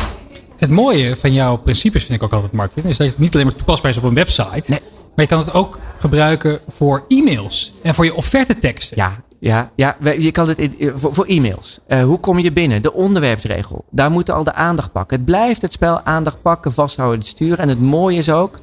Het 0.57 0.69
mooie 0.69 1.15
van 1.15 1.33
jouw 1.33 1.57
principes 1.57 2.03
vind 2.03 2.13
ik 2.15 2.23
ook 2.23 2.33
altijd, 2.33 2.51
Martin, 2.51 2.83
is 2.83 2.97
dat 2.97 3.07
het 3.07 3.17
niet 3.17 3.33
alleen 3.33 3.45
maar 3.45 3.55
toepasbaar 3.55 3.91
is 3.91 3.97
op 3.97 4.03
een 4.03 4.13
website. 4.13 4.71
Nee. 4.71 4.79
Maar 5.17 5.25
je 5.25 5.31
kan 5.31 5.39
het 5.45 5.53
ook 5.53 5.79
gebruiken 5.99 6.59
voor 6.67 7.03
e-mails 7.07 7.73
en 7.81 7.93
voor 7.93 8.05
je 8.05 8.15
offerteteksten. 8.15 8.97
Ja, 8.97 9.21
ja, 9.39 9.71
ja. 9.75 9.95
Je 10.19 10.31
kan 10.31 10.47
het 10.47 10.57
in- 10.57 10.75
eh, 10.79 10.89
voor, 10.95 11.13
voor 11.13 11.25
e-mails. 11.25 11.79
Eh, 11.87 12.03
hoe 12.03 12.19
kom 12.19 12.39
je 12.39 12.51
binnen? 12.51 12.81
De 12.81 12.93
onderwerpsregel. 12.93 13.85
Daar 13.91 14.11
moeten 14.11 14.33
al 14.33 14.43
de 14.43 14.53
aandacht 14.53 14.91
pakken. 14.91 15.17
Het 15.17 15.25
blijft 15.25 15.61
het 15.61 15.71
spel 15.71 16.01
aandacht 16.01 16.41
pakken, 16.41 16.73
vasthouden, 16.73 17.21
sturen. 17.25 17.57
En 17.57 17.69
het 17.69 17.85
mooie 17.85 18.17
is 18.17 18.29
ook. 18.31 18.59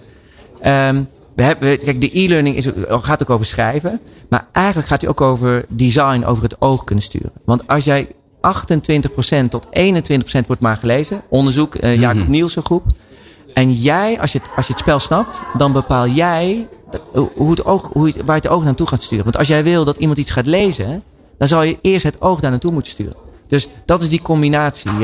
ehm, 0.61 1.03
we 1.37 1.43
hebben, 1.43 1.79
kijk, 1.79 2.01
de 2.01 2.19
e-learning 2.21 2.57
is, 2.57 2.69
gaat 2.89 3.23
ook 3.23 3.31
over 3.31 3.47
schrijven. 3.47 4.01
Maar 4.29 4.47
eigenlijk 4.53 4.89
gaat 4.89 5.01
hij 5.01 5.11
ook 5.11 5.21
over 5.21 5.65
design, 5.69 6.25
over 6.25 6.43
het 6.43 6.61
oog 6.61 6.85
kunnen 6.85 7.05
sturen. 7.05 7.33
Want 7.45 7.67
als 7.67 7.85
jij 7.85 8.09
28% 8.41 9.51
tot 9.51 9.67
21% 9.71 10.47
wordt 10.47 10.63
maar 10.63 10.77
gelezen. 10.77 11.23
Onderzoek, 11.29 11.75
eh, 11.75 12.01
Jacob 12.01 12.29
Nielsen 12.29 12.63
groep. 12.65 12.85
En 13.55 13.73
jij, 13.73 14.21
als 14.21 14.33
je, 14.33 14.39
het, 14.39 14.49
als 14.57 14.67
je 14.67 14.73
het 14.73 14.81
spel 14.83 14.99
snapt, 14.99 15.43
dan 15.59 15.73
bepaal 15.73 16.07
jij 16.09 16.69
dat- 16.91 17.29
hoe 17.37 17.51
het 17.51 17.65
oog, 17.65 17.91
hoe 17.93 18.07
je, 18.07 18.25
waar 18.25 18.37
je 18.37 18.43
het 18.43 18.51
oog 18.51 18.65
naartoe 18.65 18.87
gaat 18.87 19.03
sturen. 19.03 19.25
Want 19.25 19.37
als 19.37 19.49
jij 19.49 19.65
wil 19.65 19.85
dat 19.85 19.97
iemand 19.97 20.19
iets 20.19 20.31
gaat 20.31 20.47
lezen, 20.47 21.03
dan 21.39 21.49
zal 21.49 21.63
je 21.63 21.79
eerst 21.83 22.05
het 22.05 22.21
oog 22.21 22.41
daar 22.41 22.51
naartoe 22.51 22.73
moeten 22.73 22.93
sturen. 22.93 23.17
Dus 23.49 23.69
dat 23.85 24.03
is 24.03 24.09
die 24.09 24.23
combinatie. 24.23 24.91
eh, 24.91 24.97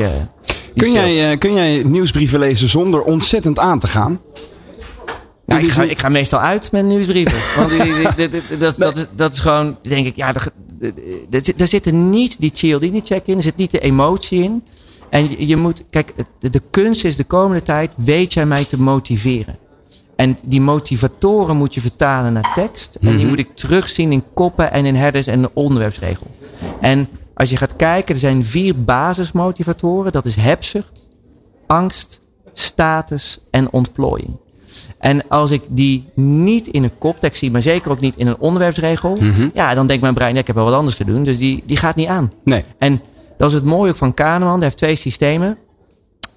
die 0.73 0.83
Kun 0.83 0.91
jij, 0.91 1.31
eh, 1.31 1.37
kun 1.37 1.53
jij 1.53 1.83
nieuwsbrieven 1.85 2.39
lezen 2.39 2.69
zonder 2.69 3.01
ontzettend 3.03 3.59
aan 3.59 3.79
te 3.79 3.87
gaan? 3.87 4.19
Nou, 5.45 5.63
ik, 5.63 5.69
ga, 5.71 5.83
ik 5.83 5.99
ga 5.99 6.09
meestal 6.09 6.39
uit 6.39 6.71
met 6.71 6.85
nieuwsbrieven. 6.85 7.37
Want 7.57 7.69
die- 7.69 7.83
die- 7.93 8.15
die- 8.15 8.29
die- 8.29 8.57
dat, 8.57 8.75
dat, 8.77 8.97
is, 8.97 9.05
dat 9.15 9.33
is 9.33 9.39
gewoon, 9.39 9.77
denk 9.81 10.05
ik, 10.07 10.15
ja, 10.15 10.33
er, 10.33 10.51
er, 11.31 11.39
zit- 11.43 11.61
er 11.61 11.67
zit 11.67 11.85
er 11.85 11.93
niet 11.93 12.35
die 12.39 12.51
Cialdini-check 12.53 13.25
in. 13.25 13.35
Er 13.35 13.41
zit 13.43 13.55
niet 13.57 13.71
de 13.71 13.79
emotie 13.79 14.43
in. 14.43 14.63
En 15.11 15.29
je, 15.29 15.47
je 15.47 15.57
moet, 15.57 15.83
kijk, 15.89 16.13
de, 16.39 16.49
de 16.49 16.61
kunst 16.69 17.03
is 17.03 17.15
de 17.15 17.23
komende 17.23 17.63
tijd, 17.63 17.91
weet 17.95 18.33
jij 18.33 18.45
mij 18.45 18.65
te 18.65 18.81
motiveren. 18.81 19.57
En 20.15 20.37
die 20.41 20.61
motivatoren 20.61 21.57
moet 21.57 21.73
je 21.73 21.81
vertalen 21.81 22.33
naar 22.33 22.51
tekst. 22.55 22.97
En 23.01 23.17
die 23.17 23.25
moet 23.25 23.39
ik 23.39 23.55
terugzien 23.55 24.11
in 24.11 24.23
koppen 24.33 24.71
en 24.71 24.85
in 24.85 24.95
headers 24.95 25.27
en 25.27 25.41
de 25.41 25.51
onderwerpsregel. 25.53 26.27
En 26.81 27.07
als 27.33 27.49
je 27.49 27.57
gaat 27.57 27.75
kijken, 27.75 28.13
er 28.13 28.19
zijn 28.19 28.45
vier 28.45 28.83
basismotivatoren. 28.83 30.11
Dat 30.11 30.25
is 30.25 30.35
hebzucht, 30.35 31.09
angst, 31.67 32.21
status 32.53 33.39
en 33.49 33.71
ontplooiing. 33.71 34.37
En 34.97 35.27
als 35.27 35.51
ik 35.51 35.61
die 35.67 36.05
niet 36.13 36.67
in 36.67 36.83
een 36.83 36.97
koptekst 36.97 37.39
zie, 37.39 37.51
maar 37.51 37.61
zeker 37.61 37.91
ook 37.91 37.99
niet 37.99 38.17
in 38.17 38.27
een 38.27 38.39
onderwerpsregel, 38.39 39.17
ja, 39.53 39.73
dan 39.73 39.87
denkt 39.87 40.01
mijn 40.01 40.13
brein, 40.13 40.33
ja, 40.33 40.39
ik 40.39 40.47
heb 40.47 40.55
wel 40.55 40.65
wat 40.65 40.73
anders 40.73 40.95
te 40.95 41.05
doen. 41.05 41.23
Dus 41.23 41.37
die, 41.37 41.63
die 41.65 41.77
gaat 41.77 41.95
niet 41.95 42.07
aan. 42.07 42.33
Nee. 42.43 42.63
En 42.77 43.01
dat 43.41 43.49
is 43.49 43.55
het 43.55 43.65
mooie 43.65 43.89
ook 43.89 43.97
van 43.97 44.13
Kahneman. 44.13 44.53
Hij 44.53 44.63
heeft 44.63 44.77
twee 44.77 44.95
systemen. 44.95 45.57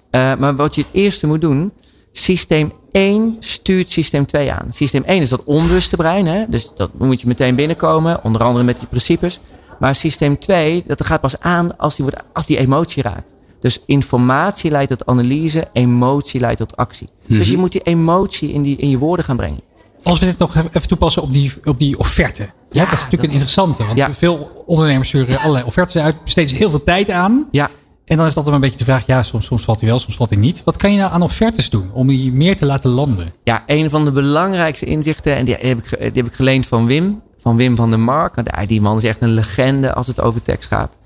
Eh, 0.09 0.35
maar 0.35 0.55
wat 0.55 0.75
je 0.75 0.81
het 0.81 0.89
eerste 0.91 1.27
moet 1.27 1.41
doen, 1.41 1.71
systeem 2.11 2.71
1 2.91 3.37
stuurt 3.39 3.91
systeem 3.91 4.25
2 4.25 4.51
aan. 4.51 4.73
Systeem 4.73 5.03
1 5.05 5.21
is 5.21 5.29
dat 5.29 5.43
onbewuste 5.43 5.95
brein. 5.95 6.25
Hè? 6.25 6.45
Dus 6.49 6.71
dat 6.75 6.93
moet 6.97 7.21
je 7.21 7.27
meteen 7.27 7.55
binnenkomen, 7.55 8.23
onder 8.23 8.43
andere 8.43 8.65
met 8.65 8.79
die 8.79 8.87
principes. 8.87 9.39
Maar 9.79 9.95
systeem 9.95 10.39
2, 10.39 10.83
dat 10.87 11.05
gaat 11.05 11.21
pas 11.21 11.39
aan 11.39 11.77
als 11.77 11.95
die, 11.95 12.05
wordt, 12.05 12.23
als 12.33 12.45
die 12.45 12.57
emotie 12.57 13.03
raakt. 13.03 13.35
Dus 13.59 13.81
informatie 13.85 14.71
leidt 14.71 14.89
tot 14.89 15.05
analyse, 15.05 15.67
emotie 15.73 16.39
leidt 16.39 16.57
tot 16.57 16.75
actie. 16.77 17.09
Dus 17.27 17.49
je 17.49 17.57
moet 17.57 17.71
die 17.71 17.83
emotie 17.83 18.51
in, 18.51 18.61
die, 18.61 18.77
in 18.77 18.89
je 18.89 18.97
woorden 18.97 19.25
gaan 19.25 19.37
brengen. 19.37 19.61
Als 20.03 20.19
we 20.19 20.25
dit 20.25 20.37
nog 20.37 20.55
even 20.55 20.87
toepassen 20.87 21.21
op 21.21 21.33
die, 21.33 21.51
op 21.63 21.79
die 21.79 21.99
offerte. 21.99 22.49
Ja, 22.75 22.83
dat 22.85 22.93
is 22.93 23.03
natuurlijk 23.03 23.23
een 23.23 23.29
interessante. 23.29 23.85
Want 23.85 23.97
Ja. 23.97 24.13
veel 24.13 24.63
ondernemers 24.65 25.07
sturen 25.07 25.39
allerlei 25.39 25.63
offertes 25.65 26.01
uit. 26.01 26.23
Besteden 26.23 26.49
ze 26.49 26.55
heel 26.55 26.69
veel 26.69 26.83
tijd 26.83 27.09
aan. 27.09 27.47
Ja, 27.51 27.69
En 28.05 28.17
dan 28.17 28.25
is 28.25 28.33
dat 28.33 28.47
een 28.47 28.59
beetje 28.59 28.77
de 28.77 28.83
vraag. 28.83 29.05
Ja, 29.05 29.23
soms, 29.23 29.45
soms 29.45 29.63
valt 29.63 29.79
hij 29.79 29.89
wel, 29.89 29.99
soms 29.99 30.15
valt 30.15 30.29
hij 30.29 30.39
niet. 30.39 30.61
Wat 30.63 30.77
kan 30.77 30.91
je 30.91 30.97
nou 30.97 31.11
aan 31.11 31.21
offertes 31.21 31.69
doen? 31.69 31.89
Om 31.93 32.07
die 32.07 32.31
meer 32.31 32.57
te 32.57 32.65
laten 32.65 32.89
landen? 32.89 33.33
Ja, 33.43 33.63
een 33.65 33.89
van 33.89 34.05
de 34.05 34.11
belangrijkste 34.11 34.85
inzichten, 34.85 35.35
en 35.35 35.45
die 35.45 35.55
heb 35.59 35.77
ik, 35.77 35.89
die 35.99 36.11
heb 36.13 36.25
ik 36.25 36.33
geleend 36.33 36.67
van 36.67 36.85
Wim, 36.85 37.21
van 37.37 37.55
Wim 37.57 37.75
van 37.75 37.89
der 37.89 37.99
Mark. 37.99 38.67
Die 38.67 38.81
man 38.81 38.97
is 38.97 39.03
echt 39.03 39.21
een 39.21 39.29
legende 39.33 39.93
als 39.93 40.07
het 40.07 40.21
over 40.21 40.41
tekst 40.41 40.67
gaat. 40.67 40.97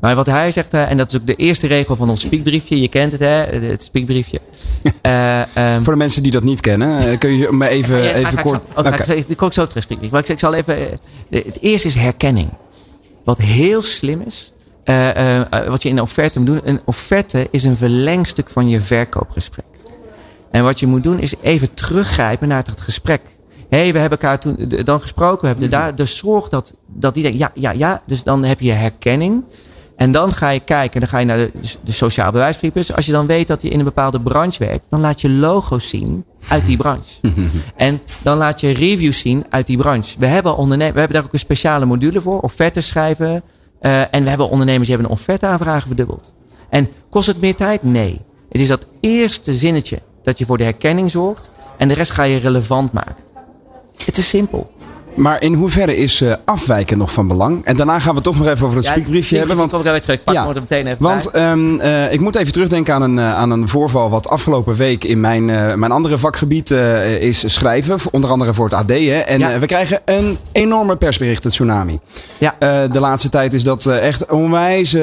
Maar 0.00 0.14
wat 0.14 0.26
hij 0.26 0.50
zegt, 0.50 0.74
en 0.74 0.96
dat 0.96 1.08
is 1.12 1.16
ook 1.20 1.26
de 1.26 1.34
eerste 1.34 1.66
regel 1.66 1.96
van 1.96 2.10
ons 2.10 2.20
speakbriefje, 2.20 2.80
je 2.80 2.88
kent 2.88 3.12
het 3.12 3.20
hè, 3.20 3.26
het 3.68 3.82
speakbriefje. 3.82 4.40
Eh, 5.02 5.40
ehm, 5.56 5.82
Voor 5.82 5.92
de 5.92 5.98
mensen 5.98 6.22
die 6.22 6.32
dat 6.32 6.42
niet 6.42 6.60
kennen, 6.60 6.98
eh, 6.98 7.18
kun 7.18 7.36
je 7.36 7.48
me 7.52 7.68
even, 7.68 7.96
Ja, 7.96 8.04
ga- 8.10 8.14
even 8.18 8.32
ik 8.38 8.44
kort... 8.44 8.60
oh, 8.76 8.86
ik 8.86 9.04
zo- 9.04 9.12
Ik 9.12 9.36
kom 9.36 9.52
zo 9.52 9.66
terug, 9.66 9.82
speakbriefje. 9.82 10.10
Maar 10.16 10.20
ik, 10.24 10.28
ik 10.28 10.38
zal 10.38 10.54
even. 10.54 10.76
eh, 10.76 10.96
de- 11.30 11.42
Het 11.46 11.58
eerste 11.60 11.88
is 11.88 11.94
herkenning. 11.94 12.48
Wat 13.24 13.38
heel 13.38 13.82
slim 13.82 14.20
is. 14.26 14.52
wat 15.68 15.82
je 15.82 15.88
in 15.88 15.96
een 15.96 16.02
offerte 16.02 16.38
moet 16.38 16.46
doen. 16.46 16.60
Een 16.64 16.80
offerte 16.84 17.48
is 17.50 17.64
een 17.64 17.76
verlengstuk 17.76 18.48
van 18.50 18.68
je 18.68 18.80
verkoopgesprek. 18.80 19.64
En 20.50 20.62
wat 20.62 20.80
je 20.80 20.86
moet 20.86 21.02
doen 21.02 21.18
is 21.18 21.34
even 21.42 21.74
teruggrijpen 21.74 22.48
naar 22.48 22.64
het 22.66 22.80
gesprek. 22.80 23.20
Hé, 23.68 23.78
hey, 23.78 23.92
we 23.92 23.98
hebben 23.98 24.18
elkaar 24.18 24.40
toen 24.40 24.56
dan 24.84 25.00
gesproken. 25.00 25.40
We 25.40 25.46
hebben 25.46 25.68
Mhm. 25.68 25.76
daar, 25.78 25.94
dus 25.94 26.16
zorg 26.16 26.48
dat, 26.48 26.74
dat 26.86 27.14
die 27.14 27.22
denkt, 27.22 27.38
ja, 27.38 27.50
ja, 27.54 27.70
ja. 27.70 28.02
Dus 28.06 28.22
dan 28.22 28.44
heb 28.44 28.60
je 28.60 28.72
herkenning. 28.72 29.44
En 29.98 30.12
dan 30.12 30.32
ga 30.32 30.48
je 30.48 30.60
kijken, 30.60 31.00
dan 31.00 31.08
ga 31.08 31.18
je 31.18 31.26
naar 31.26 31.36
de, 31.36 31.50
de 31.84 31.92
sociaal 31.92 32.32
bewijsbrief. 32.32 32.94
Als 32.94 33.06
je 33.06 33.12
dan 33.12 33.26
weet 33.26 33.48
dat 33.48 33.62
hij 33.62 33.70
in 33.70 33.78
een 33.78 33.84
bepaalde 33.84 34.20
branche 34.20 34.64
werkt, 34.64 34.84
dan 34.88 35.00
laat 35.00 35.20
je 35.20 35.30
logo's 35.30 35.88
zien 35.88 36.24
uit 36.48 36.66
die 36.66 36.76
branche. 36.76 37.20
en 37.76 38.00
dan 38.22 38.36
laat 38.36 38.60
je 38.60 38.70
reviews 38.70 39.18
zien 39.18 39.44
uit 39.50 39.66
die 39.66 39.76
branche. 39.76 40.18
We 40.18 40.26
hebben, 40.26 40.56
onderne- 40.56 40.92
we 40.92 40.98
hebben 40.98 41.16
daar 41.16 41.24
ook 41.24 41.32
een 41.32 41.38
speciale 41.38 41.84
module 41.84 42.20
voor, 42.20 42.40
offertes 42.40 42.88
schrijven. 42.88 43.42
Eh, 43.80 44.14
en 44.14 44.22
we 44.22 44.28
hebben 44.28 44.50
ondernemers 44.50 44.86
die 44.88 44.96
hebben 44.96 45.12
een 45.12 45.18
offerte-aanvragen 45.18 45.86
verdubbeld. 45.86 46.34
En 46.70 46.88
kost 47.10 47.26
het 47.26 47.40
meer 47.40 47.54
tijd? 47.54 47.82
Nee. 47.82 48.20
Het 48.48 48.60
is 48.60 48.68
dat 48.68 48.86
eerste 49.00 49.52
zinnetje 49.52 49.98
dat 50.22 50.38
je 50.38 50.46
voor 50.46 50.58
de 50.58 50.64
herkenning 50.64 51.10
zorgt. 51.10 51.50
En 51.78 51.88
de 51.88 51.94
rest 51.94 52.10
ga 52.10 52.22
je 52.22 52.38
relevant 52.38 52.92
maken. 52.92 53.24
Het 54.04 54.16
is 54.16 54.28
simpel. 54.28 54.72
Maar 55.18 55.42
in 55.42 55.54
hoeverre 55.54 55.96
is 55.96 56.20
eh, 56.20 56.32
afwijken 56.44 56.98
nog 56.98 57.12
van 57.12 57.28
belang? 57.28 57.64
En 57.64 57.76
daarna 57.76 57.98
gaan 57.98 58.08
we 58.08 58.14
het 58.14 58.24
toch 58.24 58.38
nog 58.38 58.46
even 58.46 58.64
over 58.66 58.76
het 58.76 58.86
Ja, 58.86 58.92
speakbriefje 58.92 59.38
hebben. 59.38 59.56
Want 59.56 59.72
Ik 59.72 59.82
weer 59.82 60.00
terug. 60.00 60.22
Pak 60.24 60.34
Ja, 60.34 60.52
meteen 60.54 60.86
even 60.86 60.96
Want 60.98 61.26
ehm, 61.26 61.78
eh, 61.78 62.12
ik 62.12 62.20
moet 62.20 62.36
even 62.36 62.52
terugdenken 62.52 62.94
aan 62.94 63.02
een, 63.02 63.18
eh, 63.18 63.34
aan 63.34 63.50
een 63.50 63.68
voorval 63.68 64.10
wat 64.10 64.28
afgelopen 64.28 64.76
week 64.76 65.04
in 65.04 65.20
mijn, 65.20 65.44
mijn 65.78 65.92
andere 65.92 66.18
vakgebied 66.18 66.70
is 67.20 67.54
schrijven. 67.54 67.98
Onder 68.10 68.30
andere 68.30 68.54
voor 68.54 68.64
het 68.64 68.74
AD. 68.74 68.88
Hè. 68.88 69.18
En 69.18 69.38
Ja. 69.38 69.58
we 69.58 69.66
krijgen 69.66 70.00
een 70.04 70.38
enorme 70.52 70.96
persberichten 70.96 71.50
tsunami. 71.50 72.00
Ja. 72.38 72.54
De 72.90 73.00
laatste 73.00 73.28
tijd 73.28 73.54
is 73.54 73.64
dat 73.64 73.86
echt 73.86 74.30
onwijs 74.30 74.96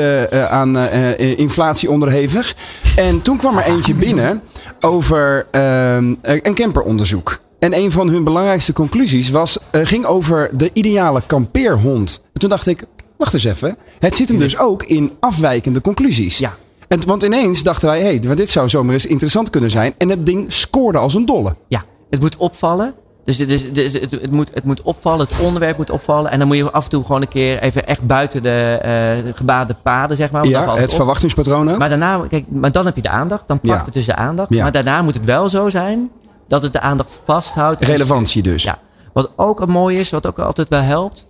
aan 0.50 0.78
inflatie 1.18 1.92
onderhevig. 1.92 2.56
En 2.96 3.22
toen 3.22 3.38
kwam 3.38 3.58
er 3.58 3.64
eentje 3.64 3.94
binnen 3.94 4.42
over 4.80 5.48
ehm, 5.52 6.14
eh, 6.22 6.40
een 6.42 6.54
camperonderzoek. 6.54 7.40
En 7.60 7.78
een 7.78 7.92
van 7.92 8.10
hun 8.10 8.24
belangrijkste 8.24 8.74
conclusies 8.74 9.30
was, 9.30 9.58
eh, 9.72 9.82
ging 9.84 10.06
over 10.06 10.50
de 10.58 10.70
ideale 10.74 11.22
kampeerhond. 11.26 12.22
En 12.34 12.40
toen 12.40 12.50
dacht 12.50 12.68
ik, 12.68 12.84
wacht 13.18 13.34
eens 13.34 13.44
even. 13.44 13.78
Het 14.00 14.16
zit 14.16 14.28
hem 14.28 14.38
dus 14.40 14.58
ook 14.58 14.84
in 14.84 15.12
afwijkende 15.20 15.82
conclusies. 15.82 16.38
Ja. 16.38 16.54
En, 16.88 17.00
want 17.08 17.24
ineens 17.24 17.64
dachten 17.64 17.88
wij, 17.88 18.00
hé, 18.02 18.20
hey, 18.20 18.36
dit 18.36 18.50
zou 18.50 18.70
zomaar 18.70 18.94
eens 18.94 19.06
interessant 19.06 19.50
kunnen 19.50 19.70
zijn. 19.70 19.94
En 19.98 20.10
het 20.10 20.26
ding 20.26 20.54
scoorde 20.54 20.98
als 20.98 21.14
een 21.14 21.26
dolle. 21.26 21.56
Ja, 21.68 21.84
het 22.10 22.20
moet 22.20 22.38
opvallen. 22.38 22.94
Dus, 23.24 23.38
het- 23.38 23.50
dus, 23.50 23.74
dus 23.74 23.94
het, 23.94 24.12
het, 24.12 24.32
moet, 24.32 24.52
het 24.54 24.64
moet 24.64 24.82
opvallen, 24.82 25.28
het 25.28 25.40
onderwerp 25.40 25.78
moet 25.78 25.90
opvallen. 25.90 26.32
En 26.32 26.40
dan 26.40 26.48
moet 26.48 26.58
je 26.58 26.72
af 26.72 26.84
en 26.84 26.90
toe 26.90 27.04
gewoon 27.06 27.22
een 27.22 27.28
keer 27.28 27.62
even 27.62 27.88
echt 27.88 28.02
buiten 28.08 28.44
de 28.44 28.78
eh 28.82 29.34
gebaande 29.36 29.76
paden, 29.84 30.18
zeg 30.18 30.32
maar. 30.32 30.48
Ja, 30.48 30.76
het 30.76 30.94
verwachtingspatroon 30.94 31.70
ook. 31.72 31.78
Maar 31.78 31.90
daarna, 31.90 32.26
kijk, 32.30 32.46
maar 32.50 32.72
dan 32.72 32.86
heb 32.86 32.96
je 32.96 33.02
de 33.02 33.10
aandacht. 33.10 33.48
Dan 33.48 33.60
pakt 33.60 33.74
Ja. 33.80 33.86
het 33.86 33.94
dus 33.94 34.06
de 34.06 34.16
aandacht. 34.16 34.50
Ja. 34.54 34.64
Maar 34.64 34.72
daarna 34.72 35.02
moet 35.02 35.14
het 35.14 35.26
wel 35.26 35.50
zo 35.50 35.70
zijn 35.70 36.10
dat 36.48 36.62
het 36.62 36.74
de 36.74 36.80
aandacht 36.80 37.22
vasthoudt. 37.24 37.84
Relevantie 37.84 38.42
dus. 38.42 38.64
Ja. 38.64 38.80
Wat 39.14 39.30
ook 39.36 39.66
mooi 39.68 39.98
is, 39.98 40.10
wat 40.10 40.28
ook 40.28 40.40
altijd 40.40 40.70
wel 40.70 40.82
helpt. 40.82 41.28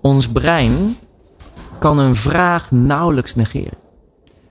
Ons 0.00 0.28
brein 0.28 0.96
kan 1.78 1.98
een 1.98 2.14
vraag 2.16 2.70
nauwelijks 2.70 3.34
negeren. 3.34 3.78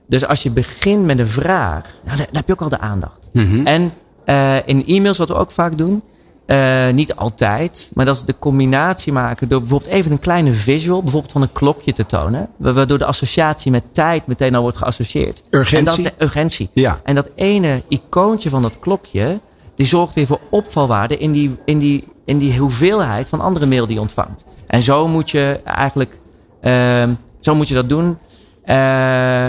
Dus 0.06 0.26
als 0.26 0.42
je 0.42 0.50
begint 0.50 1.04
met 1.04 1.18
een 1.18 1.28
vraag, 1.28 1.94
nou, 2.04 2.16
dan, 2.16 2.26
heb 2.32 2.46
je 2.46 2.52
ook 2.52 2.62
al 2.62 2.68
de 2.68 2.78
aandacht. 2.78 3.28
Mhm. 3.32 3.66
En 3.66 3.92
eh, 4.24 4.56
in 4.68 4.86
e-mails, 4.86 5.18
wat 5.18 5.28
we 5.28 5.34
ook 5.34 5.52
vaak 5.52 5.78
doen, 5.78 6.02
eh, 6.46 6.90
niet 6.90 7.16
altijd, 7.16 7.90
maar 7.94 8.04
dat 8.04 8.16
is 8.16 8.24
de 8.24 8.38
combinatie 8.38 9.12
maken 9.12 9.48
door 9.48 9.60
bijvoorbeeld 9.60 9.90
even 9.90 10.12
een 10.12 10.18
kleine 10.18 10.52
visual, 10.52 11.02
bijvoorbeeld 11.02 11.32
van 11.32 11.42
een 11.42 11.52
klokje 11.52 11.92
te 11.92 12.06
tonen, 12.06 12.48
wa- 12.56 12.72
waardoor 12.72 12.98
de 12.98 13.04
associatie 13.04 13.70
met 13.70 13.82
tijd 13.92 14.26
meteen 14.26 14.54
al 14.54 14.62
wordt 14.62 14.76
geassocieerd. 14.76 15.42
Urgentie. 15.50 15.96
En 15.96 16.12
dat, 16.18 16.28
urgentie. 16.28 16.70
Ja. 16.72 17.00
En 17.04 17.14
dat 17.14 17.28
ene 17.34 17.82
icoontje 17.88 18.50
van 18.50 18.62
dat 18.62 18.78
klokje, 18.80 19.40
die 19.74 19.86
zorgt 19.86 20.14
weer 20.14 20.26
voor 20.26 20.40
opvalwaarde 20.50 21.18
in 21.18 21.32
die, 21.32 21.56
in 21.64 21.78
die, 21.78 22.04
in 22.24 22.38
die 22.38 22.58
hoeveelheid 22.58 23.28
van 23.28 23.40
andere 23.40 23.66
mail 23.66 23.86
die 23.86 23.94
je 23.94 24.00
ontvangt. 24.00 24.44
En 24.66 24.82
zo 24.82 25.08
moet 25.08 25.30
je 25.30 25.60
eigenlijk, 25.64 26.18
ehm, 26.60 27.12
zo 27.40 27.54
moet 27.54 27.68
je 27.68 27.74
dat 27.74 27.88
doen. 27.88 28.18
Eh, 28.64 29.44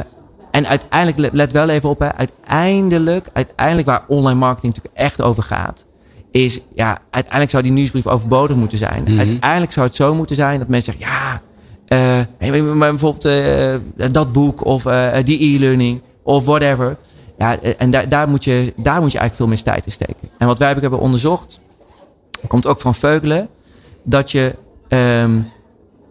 en 0.52 0.68
uiteindelijk, 0.68 1.34
let- 1.34 1.52
wel 1.52 1.70
even 1.70 1.90
op, 1.90 2.00
hè, 2.00 2.14
uiteindelijk, 2.16 3.28
uiteindelijk 3.34 3.88
waar 3.88 4.04
online 4.08 4.40
marketing 4.40 4.74
natuurlijk 4.76 5.04
echt 5.04 5.22
over 5.22 5.44
gaat, 5.44 5.86
is, 6.32 6.60
ja, 6.76 6.98
uiteindelijk 7.10 7.52
zou 7.52 7.64
die 7.64 7.72
nieuwsbrief 7.72 8.08
overbodig 8.08 8.58
moeten 8.58 8.78
zijn. 8.78 9.04
Mhm. 9.04 9.18
Uiteindelijk 9.20 9.72
zou 9.72 9.86
het 9.86 9.96
zo 9.96 10.16
moeten 10.16 10.36
zijn 10.36 10.60
dat 10.60 10.68
mensen 10.68 10.94
zeggen, 10.94 11.14
ja, 11.14 11.42
maar 12.74 12.90
bijvoorbeeld 12.90 13.26
eh, 13.26 14.12
dat 14.12 14.32
boek 14.34 14.66
of 14.66 14.84
die 15.24 15.56
e-learning 15.56 16.02
of 16.24 16.46
whatever. 16.46 16.98
Ja, 17.38 17.60
eh, 17.60 17.74
en 17.78 17.90
daar, 17.92 18.10
daar, 18.10 18.30
moet 18.30 18.44
je, 18.44 18.74
daar 18.76 19.02
moet 19.02 19.12
je 19.12 19.18
eigenlijk 19.18 19.36
veel 19.36 19.48
meer 19.48 19.64
tijd 19.64 19.86
in 19.86 19.92
steken. 19.92 20.30
En 20.38 20.48
wat 20.48 20.58
wij 20.58 20.74
hebben 20.74 21.00
onderzocht, 21.00 21.60
komt 22.48 22.68
ook 22.68 22.82
van 22.82 22.96
Veugelen, 22.96 23.48
dat 24.04 24.32
je 24.32 24.56
ehm, 24.88 25.32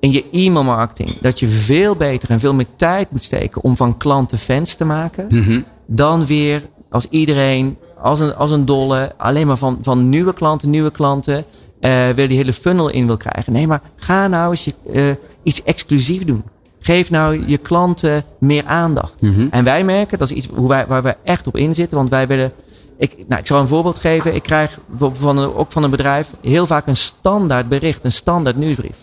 in 0.01 0.13
je 0.13 0.25
e-mail 0.33 0.65
marketing, 0.65 1.19
dat 1.21 1.41
je 1.41 1.49
veel 1.49 1.97
beter 1.97 2.31
en 2.31 2.41
veel 2.41 2.55
meer 2.55 2.67
tijd 2.77 3.11
moet 3.11 3.23
steken 3.23 3.63
om 3.63 3.77
van 3.77 3.97
klanten 3.97 4.39
fans 4.39 4.75
te 4.75 4.85
maken, 4.85 5.27
Mhm. 5.29 5.61
dan 5.87 6.27
weer 6.27 6.63
als 6.91 7.07
iedereen, 7.09 7.77
als 8.03 8.21
een, 8.21 8.35
als 8.35 8.51
een 8.51 8.65
dolle, 8.65 9.15
alleen 9.17 9.47
maar 9.47 9.57
van, 9.57 9.79
van 9.83 10.09
nieuwe 10.09 10.35
klanten, 10.35 10.71
nieuwe 10.71 10.91
klanten, 10.91 11.45
eh 11.81 12.09
wil 12.09 12.29
die 12.29 12.37
hele 12.37 12.53
funnel 12.53 12.89
in 12.89 13.07
wil 13.07 13.17
krijgen. 13.17 13.53
Nee, 13.53 13.67
maar 13.67 13.81
ga 13.97 14.27
nou 14.29 14.51
eens 14.51 14.65
je, 14.65 14.75
eh, 14.93 15.03
iets 15.43 15.63
exclusief 15.63 16.25
doen. 16.25 16.45
Geef 16.85 17.11
nou 17.11 17.45
je 17.47 17.59
klanten 17.59 18.25
meer 18.39 18.65
aandacht. 18.67 19.13
Mhm. 19.21 19.47
En 19.51 19.65
wij 19.65 19.85
merken, 19.85 20.19
dat 20.19 20.31
is 20.31 20.37
iets 20.37 20.49
hoe 20.55 20.69
wij, 20.69 20.87
waar 20.87 21.03
we 21.03 21.17
echt 21.25 21.47
op 21.47 21.57
inzitten, 21.57 21.97
want 21.97 22.11
wij 22.11 22.27
willen. 22.27 22.53
Ik, 22.99 23.15
nou, 23.27 23.41
ik 23.41 23.47
zal 23.47 23.61
een 23.61 23.69
voorbeeld 23.69 23.99
geven. 23.99 24.35
Ik 24.35 24.43
krijg 24.43 24.79
van 25.13 25.39
een, 25.39 25.55
ook 25.55 25.73
van 25.73 25.83
een 25.83 25.91
bedrijf 25.91 26.29
heel 26.41 26.67
vaak 26.67 26.87
een 26.87 26.97
standaard 26.97 27.69
bericht, 27.69 28.05
een 28.05 28.13
standaard 28.13 28.57
nieuwsbrief. 28.57 28.97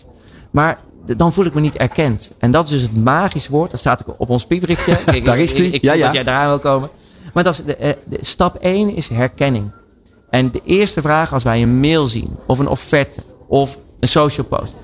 Maar 0.50 0.78
dan 1.16 1.32
voel 1.32 1.44
ik 1.44 1.54
me 1.54 1.60
niet 1.60 1.76
erkend. 1.76 2.32
En 2.38 2.50
dat 2.50 2.64
is 2.64 2.70
dus 2.70 2.82
het 2.82 2.96
magische 3.04 3.50
woord. 3.50 3.70
Dat 3.70 3.80
staat 3.80 4.04
ook 4.06 4.14
op 4.18 4.30
ons 4.30 4.46
piekbriefje. 4.46 4.98
Ik- 5.14 5.24
Daar 5.24 5.38
is 5.38 5.50
ik- 5.50 5.56
die. 5.56 5.66
Ik, 5.66 5.72
ik 5.74 5.82
Ja, 5.82 5.92
ja. 5.92 6.04
dat 6.04 6.14
jij 6.14 6.22
daaraan 6.24 6.48
wil 6.48 6.58
komen. 6.58 6.88
Maar 7.32 7.44
dat 7.44 7.58
is 7.58 7.64
de, 7.64 7.76
eh, 7.76 7.92
de- 8.04 8.18
stap 8.20 8.54
1 8.60 8.94
is 8.96 9.08
herkenning. 9.08 9.70
En 10.30 10.50
de 10.50 10.60
eerste 10.64 11.00
vraag 11.00 11.32
als 11.32 11.42
wij 11.42 11.62
een 11.62 11.80
mail 11.80 12.06
zien, 12.06 12.36
of 12.46 12.58
een 12.58 12.68
offerte, 12.68 13.20
of 13.48 13.78
een 14.00 14.08
social 14.08 14.46
post. 14.46 14.74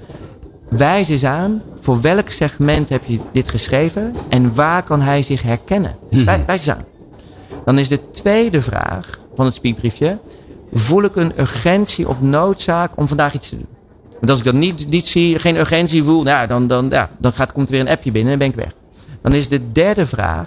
Wijs 0.68 1.08
eens 1.08 1.24
aan, 1.24 1.62
voor 1.80 2.00
welk 2.00 2.30
segment 2.30 2.88
heb 2.88 3.02
je 3.06 3.18
dit 3.32 3.48
geschreven 3.48 4.14
en 4.28 4.54
waar 4.54 4.82
kan 4.82 5.00
hij 5.00 5.22
zich 5.22 5.42
herkennen? 5.42 5.96
Wij- 6.10 6.44
Wijs 6.46 6.66
eens 6.66 6.76
aan. 6.76 6.84
Dan 7.64 7.78
is 7.78 7.88
de 7.88 8.10
tweede 8.10 8.60
vraag 8.60 9.18
van 9.34 9.44
het 9.44 9.54
speakbriefje, 9.54 10.18
voel 10.72 11.02
ik 11.02 11.16
een 11.16 11.32
urgentie 11.40 12.08
of 12.08 12.20
noodzaak 12.20 12.90
om 12.94 13.08
vandaag 13.08 13.34
iets 13.34 13.48
te 13.48 13.56
doen? 13.56 13.66
Want 14.12 14.30
als 14.30 14.38
ik 14.38 14.44
dat 14.44 14.54
niet, 14.54 14.88
niet 14.88 15.06
zie, 15.06 15.38
geen 15.38 15.56
urgentie 15.56 16.02
voel, 16.04 16.22
nou, 16.22 16.46
dan, 16.46 16.66
dan, 16.66 16.86
ja, 16.90 17.10
dan 17.18 17.32
gaat, 17.32 17.52
komt 17.52 17.66
er 17.68 17.72
weer 17.72 17.80
een 17.80 17.88
appje 17.88 18.10
binnen 18.10 18.32
en 18.32 18.38
ben 18.38 18.48
ik 18.48 18.54
weg. 18.54 18.72
Dan 19.22 19.32
is 19.34 19.48
de 19.48 19.72
derde 19.72 20.06
vraag, 20.06 20.46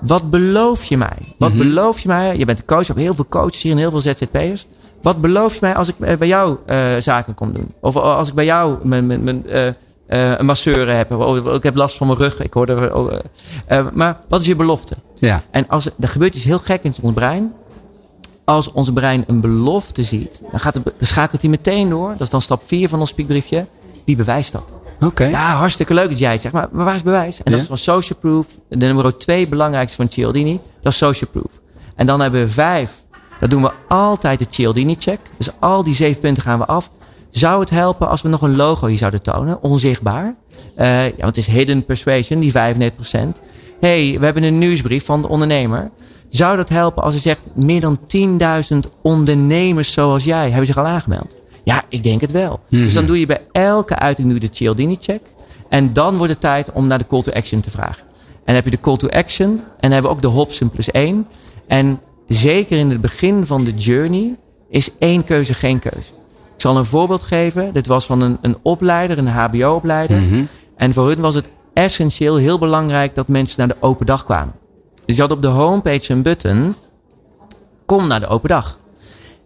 wat 0.00 0.30
beloof 0.30 0.84
je 0.84 0.96
mij? 0.96 1.16
Wat 1.38 1.52
beloof 1.56 1.98
je 2.00 2.08
mij? 2.08 2.36
Je 2.36 2.44
bent 2.44 2.64
coach, 2.64 2.86
hebt 2.86 2.98
heel 2.98 3.14
veel 3.14 3.26
coaches 3.28 3.62
hier 3.62 3.72
en 3.72 3.78
heel 3.78 3.90
veel 3.90 4.00
ZZP'ers. 4.00 4.66
Wat 5.02 5.20
beloof 5.20 5.52
je 5.52 5.58
mij 5.60 5.74
als 5.74 5.88
ik 5.88 5.94
eh, 6.00 6.16
bij 6.16 6.28
jou 6.28 6.56
eh, 6.66 6.78
zaken 6.98 7.34
kom 7.34 7.52
doen? 7.52 7.74
Of 7.80 7.96
eh, 7.96 8.02
als 8.02 8.28
ik 8.28 8.34
bij 8.34 8.44
jou 8.44 8.76
mijn, 8.82 9.06
mijn, 9.06 9.22
mijn, 9.22 9.44
een 10.06 10.46
masseur 10.46 10.96
heb. 10.96 11.12
Oh, 11.12 11.54
ik 11.54 11.62
heb 11.62 11.76
last 11.76 11.96
van 11.96 12.06
mijn 12.06 12.18
rug. 12.18 12.40
Ik 12.42 12.52
hoorde, 12.52 12.94
oh, 12.94 13.12
maar 13.94 14.18
wat 14.28 14.40
is 14.40 14.46
je 14.46 14.56
belofte? 14.56 14.96
Ja. 15.14 15.42
En 15.50 15.68
als 15.68 15.86
er, 15.86 16.08
gebeurt 16.08 16.34
iets 16.34 16.44
heel 16.44 16.58
gek 16.58 16.82
in 16.82 16.94
ons 17.02 17.14
brein. 17.14 17.52
Als 18.44 18.72
ons 18.72 18.92
brein 18.92 19.24
een 19.26 19.40
belofte 19.40 20.02
ziet, 20.02 20.42
dan, 20.50 20.60
gaat 20.60 20.74
het, 20.74 20.84
dan 20.84 20.92
schakelt 20.98 21.40
hij 21.40 21.50
meteen 21.50 21.88
door. 21.88 22.10
Dat 22.10 22.20
is 22.20 22.30
dan 22.30 22.40
stap 22.40 22.62
4 22.66 22.88
van 22.88 23.00
ons 23.00 23.10
spiekbriefje. 23.10 23.66
Wie 24.04 24.16
bewijst 24.16 24.52
dat? 24.52 24.78
Oké. 25.00 25.24
Ja, 25.24 25.54
hartstikke 25.54 25.94
leuk 25.94 26.08
dat 26.08 26.18
jij 26.18 26.32
het 26.32 26.40
zegt. 26.40 26.54
Maar, 26.54 26.68
maar 26.72 26.84
waar 26.84 26.94
is 26.94 27.00
het 27.00 27.10
bewijs? 27.10 27.42
En 27.42 27.52
dat 27.52 27.60
is 27.60 27.66
van 27.66 27.76
social 27.76 28.18
proof. 28.18 28.46
De 28.68 28.76
nummer 28.76 29.18
twee 29.18 29.48
belangrijkste 29.48 29.96
van 29.96 30.10
Cialdini. 30.10 30.60
Dat 30.82 30.92
is 30.92 30.98
social 30.98 31.30
proof. 31.30 31.50
En 31.94 32.06
dan 32.06 32.20
hebben 32.20 32.40
we 32.40 32.48
vijf. 32.48 33.02
Dat 33.40 33.50
doen 33.50 33.62
we 33.62 33.72
altijd 33.88 34.38
de 34.38 34.46
Cialdini-check. 34.48 35.18
Dus 35.36 35.48
al 35.58 35.84
die 35.84 35.94
zeven 35.94 36.20
punten 36.20 36.42
gaan 36.42 36.58
we 36.58 36.66
af. 36.66 36.90
Zou 37.30 37.60
het 37.60 37.70
helpen 37.70 38.08
als 38.08 38.22
we 38.22 38.28
nog 38.28 38.42
een 38.42 38.56
logo 38.56 38.86
hier 38.86 38.98
zouden 38.98 39.22
tonen? 39.22 39.62
Onzichtbaar. 39.62 40.34
Eh, 40.74 41.04
ja, 41.04 41.10
want 41.18 41.36
het 41.36 41.36
is 41.36 41.46
hidden 41.46 41.84
persuasion, 41.84 42.40
die 42.40 42.52
95%. 42.52 43.40
hey, 43.80 44.16
we 44.18 44.24
hebben 44.24 44.42
een 44.42 44.58
nieuwsbrief 44.58 45.04
van 45.04 45.22
de 45.22 45.28
ondernemer. 45.28 45.90
Zou 46.28 46.56
dat 46.56 46.68
helpen 46.68 47.02
als 47.02 47.14
je 47.14 47.20
zegt... 47.20 47.40
meer 47.54 47.80
dan 47.80 47.98
10.000 48.72 48.78
ondernemers 49.02 49.92
zoals 49.92 50.24
jij 50.24 50.48
hebben 50.48 50.66
zich 50.66 50.78
al 50.78 50.86
aangemeld? 50.86 51.36
Ja, 51.64 51.82
ik 51.88 52.02
denk 52.02 52.20
het 52.20 52.30
wel. 52.30 52.60
Dus 52.68 52.94
dan 52.94 53.06
doe 53.06 53.20
je 53.20 53.26
bij 53.26 53.40
elke 53.52 53.94
uiting 53.96 54.32
je 54.32 54.40
de 54.40 54.48
Cialdini-check. 54.50 55.20
En 55.68 55.92
dan 55.92 56.16
wordt 56.16 56.32
het 56.32 56.40
tijd 56.40 56.72
om 56.72 56.86
naar 56.86 56.98
de 56.98 57.06
call 57.06 57.22
to 57.22 57.32
action 57.32 57.60
te 57.60 57.70
vragen. 57.70 58.02
En 58.22 58.42
dan 58.44 58.54
heb 58.54 58.64
je 58.64 58.70
de 58.70 58.80
call 58.80 58.96
to 58.96 59.08
action. 59.08 59.48
En 59.48 59.60
dan 59.80 59.90
hebben 59.90 60.10
we 60.10 60.16
ook 60.16 60.22
de 60.22 60.28
Hobson 60.28 60.70
plus 60.70 60.90
één. 60.90 61.26
En 61.66 62.00
zeker 62.36 62.78
in 62.78 62.90
het 62.90 63.00
begin 63.00 63.46
van 63.46 63.64
de 63.64 63.74
journey 63.74 64.36
is 64.68 64.98
één 64.98 65.24
keuze 65.24 65.54
geen 65.54 65.78
keuze. 65.78 66.12
Ik 66.54 66.66
zal 66.66 66.76
een 66.76 66.84
voorbeeld 66.84 67.22
geven. 67.22 67.72
Dit 67.72 67.86
was 67.86 68.06
van 68.06 68.20
een, 68.20 68.38
een 68.42 68.56
opleider, 68.62 69.18
een 69.18 69.26
HBO-opleider. 69.28 70.22
En 70.76 70.92
voor 70.92 71.08
hun 71.08 71.20
was 71.20 71.34
het 71.34 71.48
essentieel, 71.74 72.36
heel 72.36 72.58
belangrijk 72.58 73.14
dat 73.14 73.28
mensen 73.28 73.58
naar 73.58 73.68
de 73.68 73.76
open 73.86 74.06
dag 74.06 74.24
kwamen. 74.24 74.54
Dus 75.04 75.16
je 75.16 75.22
had 75.22 75.30
op 75.30 75.42
de 75.42 75.48
homepage 75.48 76.12
een 76.12 76.22
button. 76.22 76.74
Kom 77.86 78.06
naar 78.06 78.20
de 78.20 78.26
open 78.26 78.48
dag. 78.48 78.78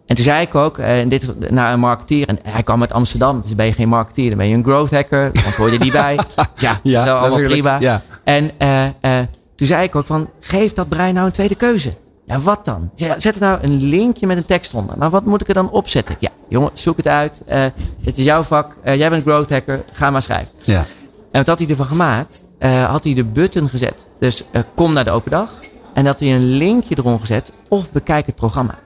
En 0.05 0.15
toen 0.15 0.25
zei 0.25 0.41
ik 0.41 0.55
ook, 0.55 0.77
eh, 0.77 0.99
en 0.99 1.09
dit 1.09 1.49
naar 1.51 1.73
een 1.73 1.79
marketeer. 1.79 2.27
En 2.27 2.39
hij 2.43 2.63
kwam 2.63 2.81
uit 2.81 2.93
Amsterdam. 2.93 3.41
Dus 3.41 3.55
ben 3.55 3.65
je 3.65 3.73
geen 3.73 3.89
marketeer, 3.89 4.29
dan 4.29 4.37
ben 4.37 4.47
je 4.47 4.55
een 4.55 4.63
growth 4.63 4.91
hacker. 4.91 5.33
Dan 5.33 5.51
hoor 5.57 5.71
je 5.71 5.79
die 5.79 5.91
bij. 5.91 6.19
Ja, 6.55 6.79
Ja, 6.83 7.05
zo 7.05 7.11
allemaal 7.11 7.29
natuurlijk. 7.29 7.51
prima. 7.51 7.79
Ja. 7.79 8.01
En 8.23 8.51
eh, 8.57 8.85
eh, 8.85 9.25
toen 9.55 9.67
zei 9.67 9.83
ik 9.83 9.95
ook 9.95 10.05
van, 10.05 10.29
geef 10.39 10.73
dat 10.73 10.89
brein 10.89 11.13
nou 11.13 11.25
een 11.25 11.31
tweede 11.31 11.55
keuze. 11.55 11.93
Ja, 12.25 12.39
wat 12.39 12.65
dan? 12.65 12.89
Zet 12.95 13.25
er 13.35 13.41
nou 13.41 13.63
een 13.63 13.83
linkje 13.83 14.27
met 14.27 14.37
een 14.37 14.45
tekst 14.45 14.73
onder. 14.73 14.97
Maar 14.97 15.09
wat 15.09 15.25
moet 15.25 15.41
ik 15.41 15.47
er 15.47 15.53
dan 15.53 15.71
opzetten? 15.71 16.15
Ja, 16.19 16.29
jongen, 16.47 16.69
zoek 16.73 16.97
het 16.97 17.07
uit. 17.07 17.41
Eh, 17.45 17.65
het 18.03 18.17
is 18.17 18.23
jouw 18.23 18.43
vak. 18.43 18.75
Eh, 18.83 18.95
jij 18.95 19.09
bent 19.09 19.23
growth 19.23 19.49
hacker. 19.49 19.79
Ga 19.93 20.09
maar 20.09 20.21
schrijven. 20.21 20.53
Ja. 20.63 20.85
En 21.31 21.37
wat 21.39 21.47
had 21.47 21.59
hij 21.59 21.69
ervan 21.69 21.85
gemaakt? 21.85 22.45
Eh, 22.57 22.85
had 22.85 23.03
hij 23.03 23.13
de 23.13 23.23
button 23.23 23.69
gezet. 23.69 24.07
Dus 24.19 24.43
kom 24.75 24.93
naar 24.93 25.03
de 25.03 25.11
open 25.11 25.31
dag. 25.31 25.49
En 25.93 26.05
had 26.05 26.19
hij 26.19 26.33
een 26.35 26.57
linkje 26.57 26.95
erom 26.97 27.19
gezet. 27.19 27.51
Of 27.67 27.91
bekijk 27.91 28.25
het 28.25 28.35
programma. 28.35 28.79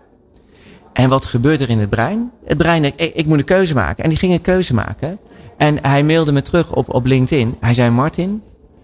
En 0.93 1.09
wat 1.09 1.25
gebeurt 1.25 1.61
er 1.61 1.69
in 1.69 1.79
het 1.79 1.89
brein? 1.89 2.31
Het 2.45 2.57
brein 2.57 2.81
denkt, 2.81 3.01
ik, 3.01 3.13
ik 3.15 3.25
moet 3.25 3.37
een 3.37 3.43
keuze 3.43 3.73
maken. 3.73 4.03
En 4.03 4.09
die 4.09 4.19
ging 4.19 4.33
een 4.33 4.41
keuze 4.41 4.73
maken. 4.73 5.19
En 5.57 5.77
hij 5.81 6.03
mailde 6.03 6.31
me 6.31 6.41
terug 6.41 6.73
op, 6.73 6.93
op 6.93 7.05
LinkedIn. 7.05 7.55
Hij 7.59 7.73
zei, 7.73 7.89
Martin, 7.89 8.43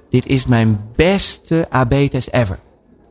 dit 0.09 0.25
is 0.25 0.45
mijn 0.45 0.79
beste 0.95 1.67
AB-test 1.69 2.27
ever. 2.31 2.59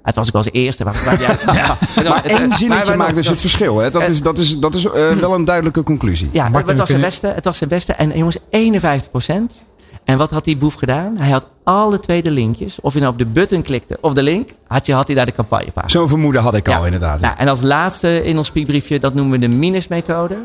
Het 0.05 0.15
was 0.15 0.29
ook 0.29 0.35
als 0.35 0.53
eerste. 0.53 0.85
Maar, 0.85 1.03
maar, 1.05 1.21
ja, 1.55 1.77
Maar 2.09 2.25
één 2.25 2.53
zinnetje 2.53 2.87
maar- 2.89 2.97
maakt 2.97 3.15
dus 3.15 3.29
het 3.29 3.41
verschil. 3.41 3.79
Hè? 3.79 3.91
Dat 3.91 4.09
is, 4.09 4.23
dat 4.23 4.39
is, 4.39 4.59
dat 4.59 4.75
is 4.75 4.85
eh, 4.85 5.11
wel 5.11 5.35
een 5.35 5.45
duidelijke 5.45 5.83
conclusie. 5.83 6.29
Ja, 6.33 6.49
Martin, 6.49 6.69
het 6.69 6.79
was, 6.79 6.89
zijn 6.89 7.01
beste, 7.01 7.27
het 7.27 7.45
was 7.45 7.59
zijn 7.59 7.71
beste. 7.71 7.93
En 7.93 8.17
jongens, 8.17 8.39
51% 8.39 9.67
En 10.05 10.19
wat 10.19 10.31
had 10.31 10.45
die 10.45 10.57
boef 10.57 10.75
gedaan? 10.75 11.17
Hij 11.19 11.31
had 11.31 11.47
alle 11.63 12.01
twee 12.01 12.23
de 12.23 12.31
linkjes. 12.31 12.81
Of 12.81 12.95
je 12.95 13.01
nou 13.01 13.13
op 13.13 13.19
de 13.19 13.27
button 13.27 13.63
klikte 13.63 13.99
of 14.01 14.13
de 14.13 14.23
link. 14.23 14.51
Had, 14.67 14.87
je, 14.87 14.95
had 14.95 15.07
hij 15.07 15.17
daar 15.17 15.27
de 15.27 15.33
campagnepagina. 15.33 15.93
Zo'n 15.93 16.09
vermoeden 16.09 16.43
had 16.43 16.55
ik 16.55 16.69
al 16.69 16.85
inderdaad. 16.85 17.21
Ja, 17.21 17.39
en 17.39 17.49
als 17.49 17.63
laatste 17.63 18.25
in 18.25 18.37
ons 18.37 18.47
speakbriefje, 18.47 19.01
dat 19.01 19.15
noemen 19.15 19.41
we 19.41 19.49
de 19.49 19.57
minus-methode. 19.57 20.37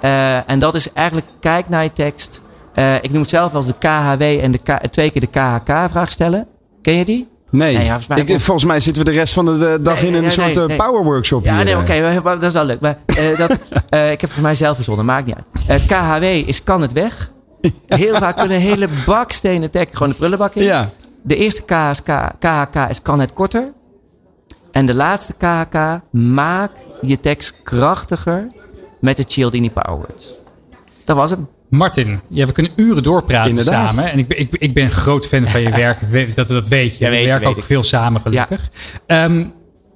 Eh, 0.00 0.50
en 0.50 0.58
dat 0.58 0.74
is 0.74 0.92
eigenlijk, 0.92 1.26
kijk 1.40 1.68
naar 1.68 1.82
je 1.82 1.92
tekst. 1.92 2.42
Eh, 2.74 2.94
ik 2.94 3.10
noem 3.10 3.20
het 3.20 3.30
zelf 3.30 3.54
als 3.54 3.66
de 3.66 3.74
KHW 3.78 4.22
en 4.22 4.52
de 4.52 4.58
K, 4.58 4.86
twee 4.90 5.10
keer 5.10 5.20
de 5.20 5.26
KHK-vraag 5.26 6.10
stellen. 6.10 6.46
Ken 6.82 6.94
je 6.94 7.04
die? 7.04 7.28
Nee, 7.56 7.76
Nee, 7.76 7.84
ja, 7.84 7.98
volgens 8.00 8.06
mij- 8.26 8.34
ik, 8.36 8.40
volgens 8.40 8.64
mij 8.66 8.80
zitten 8.80 9.04
we 9.04 9.10
de 9.10 9.16
rest 9.16 9.32
van 9.32 9.44
de, 9.44 9.58
de 9.58 9.78
dag 9.82 10.00
Nee, 10.00 10.06
in 10.10 10.14
een 10.14 10.20
nee, 10.22 10.30
soort 10.30 10.56
eh, 10.56 10.76
power 10.76 11.04
workshop 11.04 11.44
Ja, 11.44 11.54
hier. 11.56 11.64
nee, 11.64 11.74
eh. 11.74 11.80
oké, 11.80 12.20
maar 12.22 12.34
dat 12.34 12.42
is 12.42 12.52
wel 12.52 12.64
leuk. 12.64 12.80
Maar, 12.80 12.98
eh, 13.06 13.38
dat, 13.38 13.50
eh, 13.88 14.04
ik 14.12 14.20
heb 14.20 14.20
het 14.20 14.30
voor 14.32 14.42
mij 14.42 14.54
zelf 14.54 14.74
verzonnen, 14.74 15.04
maakt 15.04 15.26
niet 15.26 15.34
uit. 15.34 15.80
Eh, 15.82 15.86
KHW 15.88 16.22
is 16.48 16.64
kan 16.64 16.82
het 16.82 16.92
weg. 16.92 17.30
Heel 17.86 18.14
vaak 18.14 18.36
kunnen 18.36 18.58
hele 18.60 18.88
bakstenen 19.06 19.70
tekst 19.70 19.96
gewoon 19.96 20.08
de 20.08 20.14
prullenbak 20.18 20.54
in. 20.54 20.62
Ja. 20.62 20.88
De 21.22 21.36
eerste 21.36 21.62
K 21.62 21.70
is 21.90 22.02
K, 22.02 22.30
KHK 22.38 22.90
is 22.90 23.02
kan 23.02 23.20
het 23.20 23.32
korter. 23.32 23.72
En 24.72 24.86
de 24.86 24.94
laatste 24.94 25.32
KHK, 25.32 26.00
maak 26.10 26.70
je 27.02 27.20
tekst 27.20 27.54
krachtiger 27.62 28.46
met 29.00 29.16
de 29.16 29.24
Cialdini 29.26 29.70
Power 29.70 29.96
Words. 30.06 30.34
Dat 31.04 31.16
was 31.16 31.30
hem. 31.30 31.48
Martin, 31.76 32.20
ja, 32.28 32.46
we 32.46 32.52
kunnen 32.52 32.72
uren 32.76 33.02
doorpraten 33.02 33.50
Inderdaad. 33.50 33.88
samen. 33.88 34.10
En 34.12 34.18
ik, 34.18 34.28
ben- 34.28 34.38
ik, 34.38 34.54
ik 34.58 34.74
ben 34.74 34.84
een 34.84 34.90
groot 34.90 35.26
fan 35.26 35.48
van 35.48 35.60
je 35.62 35.70
werk. 35.84 36.00
We- 36.10 36.28
Dat, 36.34 36.48
dat 36.48 36.68
weet 36.68 36.98
je. 36.98 37.04
Ja, 37.04 37.10
weet 37.10 37.22
we 37.22 37.28
werken 37.28 37.48
ook 37.48 37.56
ik. 37.56 37.64
veel 37.64 37.82
samen, 37.82 38.20
gelukkig. 38.20 38.70
Ehm, 39.06 39.44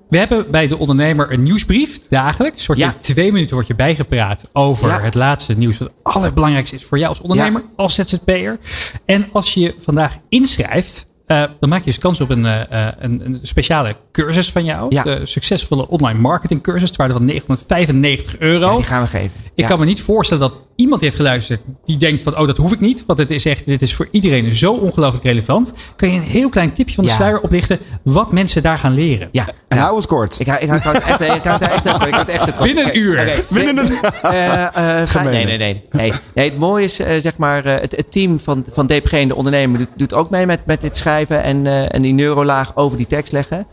we 0.08 0.18
hebben 0.18 0.50
bij 0.50 0.68
de 0.68 0.78
ondernemer 0.78 1.32
een 1.32 1.42
nieuwsbrief, 1.42 1.98
dagelijks. 2.08 2.66
Ja. 2.74 2.86
in 2.86 2.94
twee 3.00 3.32
minuten 3.32 3.52
wordt 3.52 3.68
je 3.68 3.74
bijgepraat 3.74 4.44
over 4.52 4.88
Ja. 4.88 5.00
het 5.00 5.14
laatste 5.14 5.58
nieuws. 5.58 5.78
Wat 5.78 5.88
het 5.88 5.96
allerbelangrijkste 6.14 6.76
is 6.76 6.84
voor 6.84 6.98
jou 6.98 7.10
als 7.10 7.20
ondernemer, 7.20 7.62
als 7.76 7.94
ZZP'er. 7.94 8.58
En 9.04 9.28
als 9.32 9.54
je 9.54 9.74
vandaag 9.80 10.16
inschrijft, 10.28 11.06
eh, 11.26 11.42
dan 11.60 11.68
maak 11.68 11.78
je 11.78 11.84
dus 11.84 11.98
kans 11.98 12.20
op 12.20 12.30
een, 12.30 12.46
eh, 12.46 12.86
eh, 12.86 12.92
een, 12.98 13.22
een 13.24 13.38
speciale 13.42 13.96
cursus 14.12 14.50
van 14.52 14.64
jou. 14.64 14.86
Ja. 14.94 15.02
De 15.02 15.20
succesvolle 15.24 15.88
online 15.88 16.18
marketing 16.18 16.62
cursus. 16.62 16.88
ter 16.90 16.98
waarde 16.98 17.14
van 17.14 17.24
995 17.24 18.38
euro. 18.38 18.68
Ja, 18.68 18.74
die 18.74 18.84
gaan 18.84 19.02
we 19.02 19.08
geven. 19.08 19.30
Ik 19.44 19.50
Ja. 19.54 19.66
kan 19.66 19.78
me 19.78 19.84
niet 19.84 20.02
voorstellen 20.02 20.48
dat 20.48 20.66
iemand 20.78 21.00
die 21.00 21.08
heeft 21.10 21.20
geluisterd 21.22 21.60
die 21.84 21.96
denkt 21.96 22.22
van 22.22 22.38
oh 22.38 22.46
dat 22.46 22.56
hoef 22.56 22.72
ik 22.72 22.80
niet, 22.80 23.04
want 23.06 23.18
het 23.18 23.30
is 23.30 23.44
echt 23.44 23.66
dit 23.66 23.82
is 23.82 23.94
voor 23.94 24.08
iedereen 24.10 24.54
zo 24.54 24.72
ongelooflijk 24.72 25.24
relevant. 25.24 25.72
Kan 25.96 26.08
je 26.12 26.16
een 26.16 26.22
heel 26.22 26.48
klein 26.48 26.72
tipje 26.72 26.94
van 26.94 27.04
de 27.04 27.10
Ja. 27.10 27.16
sluier 27.16 27.40
oplichten 27.40 27.78
wat 28.02 28.32
mensen 28.32 28.62
daar 28.62 28.78
gaan 28.78 28.92
leren? 28.94 29.28
Ja. 29.32 29.46
En 29.68 29.78
hou 29.78 29.96
het 29.96 30.06
kort. 30.06 30.40
Ik, 30.40 30.46
hou- 30.46 30.60
ik, 30.60 30.68
hou- 30.68 30.78
ik 30.78 30.84
hou 30.84 30.96
het 30.96 31.04
echt, 31.20 31.36
ik 31.36 31.42
hou 31.42 31.58
het 31.64 31.70
echt, 31.72 31.84
ik 31.84 31.90
hou 31.90 32.14
het 32.14 32.28
echt 32.28 32.58
Binnen 32.58 32.84
een 32.84 32.98
uur. 32.98 33.20
oké. 33.20 33.44
Binnen 33.54 33.88
Eh, 34.22 35.00
eh, 35.02 35.14
nee, 35.24 35.44
nee, 35.44 35.58
nee, 35.58 35.82
nee. 35.90 36.12
nee. 36.34 36.44
Het 36.50 36.58
mooie 36.58 36.84
is, 36.84 36.98
eh, 36.98 37.20
zeg 37.20 37.36
maar, 37.36 37.64
eh, 37.64 37.80
het, 37.80 37.96
het 37.96 38.12
team 38.12 38.38
van, 38.38 38.64
van 38.72 38.86
DPG 38.86 39.12
en 39.12 39.28
de 39.28 39.34
ondernemer 39.36 39.78
doet, 39.78 39.88
doet 39.96 40.14
ook 40.14 40.30
mee 40.30 40.46
met, 40.46 40.66
met 40.66 40.80
dit 40.80 40.96
schrijven 40.96 41.42
en, 41.42 41.66
eh, 41.66 41.94
en 41.94 42.02
die 42.02 42.12
neurolaag 42.12 42.76
over 42.76 42.96
die 42.96 43.06
tekst 43.06 43.32
leggen. 43.32 43.66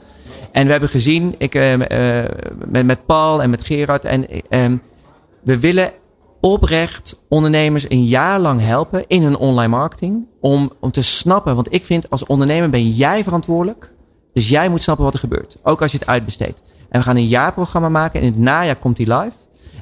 En 0.51 0.66
we 0.66 0.72
hebben 0.72 0.89
gezien, 0.89 1.36
ik, 1.38 1.56
eh, 1.56 1.74
eh, 2.22 2.30
met, 2.68 2.86
met 2.86 3.06
Paul 3.06 3.41
en 3.41 3.49
met 3.49 3.64
Gerard, 3.64 4.06
en 4.06 4.28
eh, 4.49 4.66
we 5.43 5.60
willen 5.60 5.91
oprecht 6.45 7.19
ondernemers 7.29 7.89
een 7.89 8.05
jaar 8.05 8.39
lang 8.39 8.61
helpen 8.61 9.07
in 9.07 9.21
hun 9.21 9.37
online 9.37 9.67
marketing. 9.67 10.25
Om, 10.41 10.71
om 10.79 10.91
te 10.91 11.01
snappen, 11.01 11.55
want 11.55 11.73
ik 11.73 11.85
vind 11.85 12.09
als 12.09 12.25
ondernemer 12.25 12.69
ben 12.69 12.89
jij 12.89 13.23
verantwoordelijk. 13.23 13.93
Dus 14.33 14.49
jij 14.49 14.69
moet 14.69 14.81
snappen 14.81 15.05
wat 15.05 15.13
er 15.13 15.19
gebeurt. 15.19 15.57
Ook 15.63 15.81
als 15.81 15.91
je 15.91 15.97
het 15.97 16.07
uitbesteedt. 16.07 16.61
En 16.89 16.99
we 16.99 17.05
gaan 17.05 17.15
een 17.15 17.27
jaarprogramma 17.27 17.89
maken. 17.89 18.21
In 18.21 18.25
het 18.25 18.37
najaar 18.37 18.75
komt 18.75 18.95
die 18.95 19.13
live. 19.13 19.35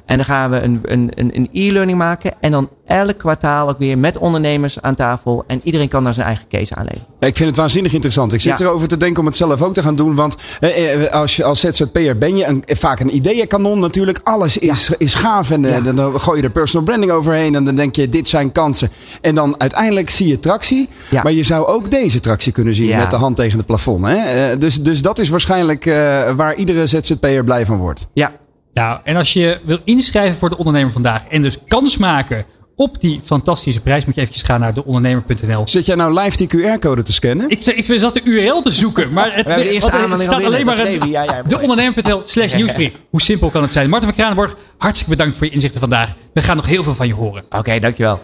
En 0.06 0.16
dan 0.16 0.24
gaan 0.24 0.50
we 0.50 0.60
een, 0.60 0.80
een, 0.82 1.10
een, 1.14 1.30
een 1.36 1.48
e-learning 1.52 1.98
maken. 1.98 2.32
En 2.40 2.50
dan 2.50 2.68
elk 2.86 3.18
kwartaal 3.18 3.68
ook 3.68 3.78
weer 3.78 3.98
met 3.98 4.18
ondernemers 4.18 4.82
aan 4.82 4.94
tafel. 4.94 5.44
En 5.46 5.60
iedereen 5.64 5.88
kan 5.88 6.04
daar 6.04 6.14
zijn 6.14 6.26
eigen 6.26 6.44
case 6.48 6.74
aanleveren. 6.74 7.06
Ik 7.18 7.36
vind 7.36 7.48
het 7.48 7.56
waanzinnig 7.58 7.92
interessant. 7.92 8.32
Ik 8.32 8.40
zit 8.40 8.58
Ja. 8.58 8.64
erover 8.64 8.88
te 8.88 8.96
denken 8.96 9.20
om 9.20 9.26
het 9.26 9.36
zelf 9.36 9.62
ook 9.62 9.74
te 9.74 9.82
gaan 9.82 9.96
doen. 9.96 10.14
Want 10.14 10.36
eh, 10.60 11.04
eh, 11.04 11.12
als 11.12 11.36
je 11.36 11.44
als 11.44 11.60
ZZP'er 11.60 12.18
ben 12.18 12.36
je 12.36 12.44
een, 12.46 12.62
vaak 12.66 13.00
een 13.00 13.14
ideeënkanon 13.14 13.78
natuurlijk. 13.78 14.20
Alles 14.22 14.58
is, 14.58 14.90
is 14.98 15.14
gaaf. 15.14 15.50
En 15.50 15.64
eh, 15.64 15.70
Ja. 15.70 15.80
dan- 15.80 15.94
dan 15.96 16.20
gooi 16.20 16.38
je 16.38 16.44
er 16.44 16.50
personal 16.50 16.84
branding 16.86 17.12
overheen. 17.12 17.54
En 17.54 17.64
dan 17.64 17.74
denk 17.74 17.96
je, 17.96 18.08
dit 18.08 18.28
zijn 18.28 18.52
kansen. 18.52 18.88
En 19.20 19.34
dan 19.34 19.60
uiteindelijk 19.60 20.10
zie 20.10 20.26
je 20.28 20.40
tractie. 20.40 20.88
Maar 21.22 21.32
je 21.32 21.42
zou 21.42 21.66
ook 21.66 21.90
deze 21.90 22.20
tractie 22.20 22.52
kunnen 22.52 22.74
zien 22.74 22.96
met 22.96 23.10
de 23.10 23.16
hand 23.16 23.36
tegen 23.36 23.56
het 23.58 23.66
plafond. 23.66 24.06
Hè? 24.06 24.14
Eh, 24.16 24.58
dus, 24.58 24.82
dus 24.82 25.02
dat 25.02 25.18
is 25.18 25.28
waarschijnlijk 25.28 25.86
eh, 25.86 25.94
waar 26.30 26.54
iedere 26.54 26.86
ZZP'er 26.86 27.44
blij 27.44 27.66
van 27.66 27.76
wordt. 27.78 28.06
Ja, 28.12 28.32
Nou, 28.74 29.00
en 29.04 29.16
als 29.16 29.32
je 29.32 29.60
wil 29.64 29.78
inschrijven 29.84 30.36
voor 30.36 30.50
de 30.50 30.56
ondernemer 30.56 30.92
vandaag 30.92 31.26
en 31.28 31.42
dus 31.42 31.58
kans 31.68 31.96
maken 31.96 32.44
op 32.76 33.00
die 33.00 33.20
fantastische 33.24 33.80
prijs, 33.80 34.04
moet 34.04 34.14
je 34.14 34.20
eventjes 34.20 34.46
gaan 34.46 34.60
naar 34.60 34.74
deondernemer.nl. 34.74 35.68
Zit 35.68 35.86
jij 35.86 35.96
nou 35.96 36.20
live 36.20 36.36
die 36.36 36.48
QR-code 36.48 37.02
te 37.02 37.12
scannen? 37.12 37.50
Ik, 37.50 37.66
ik 37.66 37.98
zat 37.98 38.14
de 38.14 38.20
URL 38.24 38.62
te 38.62 38.70
zoeken, 38.70 39.12
maar 39.12 39.24
het, 39.34 39.44
We 39.44 39.48
hebben 39.48 39.66
de 39.66 39.72
eerste 39.72 39.90
er 39.90 39.96
aanmelding 39.96 40.22
staat 40.30 40.40
al 40.40 40.46
alleen 40.46 40.66
maar 40.66 40.78
een. 40.78 41.10
Ja, 41.10 41.22
ja, 41.22 41.42
deondernemer.nl 41.42 42.22
slash 42.24 42.54
nieuwsbrief. 42.54 42.94
Hoe 43.10 43.22
simpel 43.22 43.50
kan 43.50 43.62
het 43.62 43.72
zijn? 43.72 43.90
Martin 43.90 44.08
van 44.08 44.18
Kranenborg, 44.18 44.56
hartstikke 44.78 45.16
bedankt 45.16 45.36
voor 45.36 45.46
je 45.46 45.52
inzichten 45.52 45.80
vandaag. 45.80 46.14
We 46.32 46.42
gaan 46.42 46.56
nog 46.56 46.66
heel 46.66 46.82
veel 46.82 46.94
van 46.94 47.06
je 47.06 47.14
horen. 47.14 47.44
oké, 47.50 47.78
dankjewel. 47.78 48.20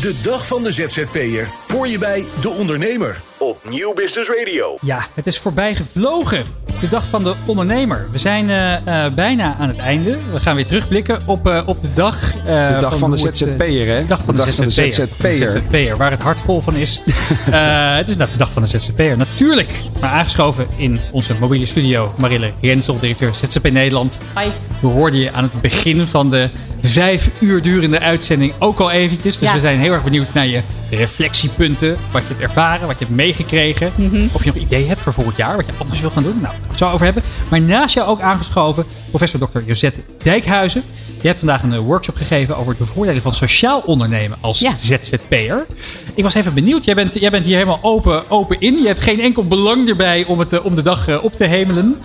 De 0.00 0.20
dag 0.22 0.46
van 0.46 0.62
de 0.62 0.72
ZZP'er 0.72 1.48
hoor 1.68 1.88
je 1.88 1.98
bij 1.98 2.24
De 2.40 2.50
Ondernemer 2.50 3.22
op 3.38 3.58
Nieuw 3.70 3.94
Business 3.94 4.30
Radio. 4.38 4.78
Ja, 4.80 5.06
het 5.14 5.26
is 5.26 5.38
voorbij 5.38 5.74
gevlogen. 5.74 6.44
De 6.80 6.88
dag 6.88 7.04
van 7.08 7.22
de 7.22 7.34
ondernemer. 7.44 8.06
We 8.12 8.18
zijn 8.18 8.50
eh, 8.50 9.04
eh, 9.04 9.12
bijna 9.12 9.56
aan 9.58 9.68
het 9.68 9.78
einde. 9.78 10.16
We 10.32 10.40
gaan 10.40 10.54
weer 10.56 10.66
terugblikken 10.66 11.18
op, 11.26 11.46
eh, 11.46 11.60
op 11.66 11.80
de 11.82 11.92
dag. 11.92 12.36
eh, 12.36 12.44
De 12.74 12.76
dag 12.80 12.98
van 12.98 13.10
de 13.10 13.16
ZZP'er, 13.16 13.86
hè? 13.86 14.00
De 14.00 14.06
dag 14.06 14.20
van 14.24 14.36
de, 14.36 14.42
ZZP'er. 14.42 14.70
ZZP'er. 14.90 15.38
De 15.40 15.50
ZZP'er, 15.50 15.96
waar 15.96 16.10
het 16.10 16.20
hart 16.22 16.40
vol 16.40 16.60
van 16.60 16.76
is. 16.76 17.00
Eh, 17.50 17.96
het 17.96 18.06
is 18.06 18.12
inderdaad 18.12 18.32
de 18.32 18.38
dag 18.38 18.50
van 18.52 18.62
de 18.62 18.68
ZZP'er. 18.68 19.16
Natuurlijk. 19.16 19.82
Maar 20.00 20.10
aangeschoven 20.10 20.66
in 20.76 20.98
onze 21.10 21.34
mobiele 21.40 21.66
studio. 21.66 22.14
Marille 22.16 22.52
Rensel, 22.60 22.98
directeur 22.98 23.34
ZZP 23.34 23.70
Nederland. 23.70 24.18
Hi. 24.38 24.48
We 24.80 24.86
hoorden 24.86 25.20
je 25.20 25.32
aan 25.32 25.42
het 25.42 25.60
begin 25.60 26.06
van 26.06 26.30
de 26.30 26.48
vijf 26.82 27.30
uur 27.38 27.62
durende 27.62 28.00
uitzending 28.00 28.52
ook 28.58 28.78
al 28.80 28.90
eventjes. 28.90 29.38
Dus 29.38 29.48
Ja. 29.48 29.54
we 29.54 29.60
zijn 29.60 29.78
heel 29.78 29.92
erg 29.92 30.04
benieuwd 30.04 30.32
naar 30.34 30.46
je 30.46 30.60
reflectiepunten. 30.90 31.96
Wat 32.12 32.22
je 32.22 32.28
hebt 32.28 32.40
ervaren, 32.40 32.86
wat 32.86 32.98
je 32.98 33.04
hebt 33.04 33.16
meegekregen. 33.16 33.92
Of 34.32 34.44
je 34.44 34.52
nog 34.52 34.62
ideeën 34.62 34.88
hebt 34.88 35.00
voor 35.00 35.12
volgend 35.12 35.36
jaar, 35.36 35.56
wat 35.56 35.66
je 35.66 35.72
anders 35.78 36.00
wil 36.00 36.10
gaan 36.10 36.22
doen. 36.22 36.38
Nou, 36.40 36.42
daar 36.42 36.52
gaan 36.52 36.62
we 36.62 36.68
het 36.70 36.78
zo 36.78 36.90
over 36.90 37.04
hebben. 37.04 37.22
Maar 37.50 37.60
naast 37.60 37.94
jou 37.94 38.08
ook 38.08 38.20
aangeschoven, 38.20 38.84
professor 39.08 39.40
Dr. 39.40 39.58
Josette 39.66 40.00
Dijkhuizen. 40.22 40.82
Je 41.20 41.26
hebt 41.26 41.38
vandaag 41.38 41.62
een 41.62 41.72
eh, 41.72 41.78
workshop 41.78 42.16
gegeven 42.16 42.56
over 42.56 42.72
de 42.72 42.78
bevoordeling 42.78 43.22
van 43.22 43.34
sociaal 43.34 43.82
ondernemen 43.84 44.38
als 44.40 44.58
Ja. 44.58 44.74
ZZP'er. 44.80 45.66
Ik 46.14 46.22
was 46.22 46.34
even 46.34 46.54
benieuwd. 46.54 46.84
Jij 46.84 46.94
bent, 46.94 47.14
jij 47.14 47.30
bent 47.30 47.44
hier 47.44 47.54
helemaal 47.54 47.78
open, 47.82 48.30
open 48.30 48.60
in. 48.60 48.74
Je 48.78 48.86
hebt 48.86 49.02
geen 49.02 49.20
enkel 49.20 49.44
belang 49.46 49.88
erbij 49.88 50.24
om, 50.24 50.38
het, 50.38 50.52
eh, 50.52 50.64
om 50.64 50.74
de 50.74 50.82
dag 50.82 51.08
eh, 51.08 51.24
op 51.24 51.32
te 51.32 51.44
hemelen. 51.44 51.96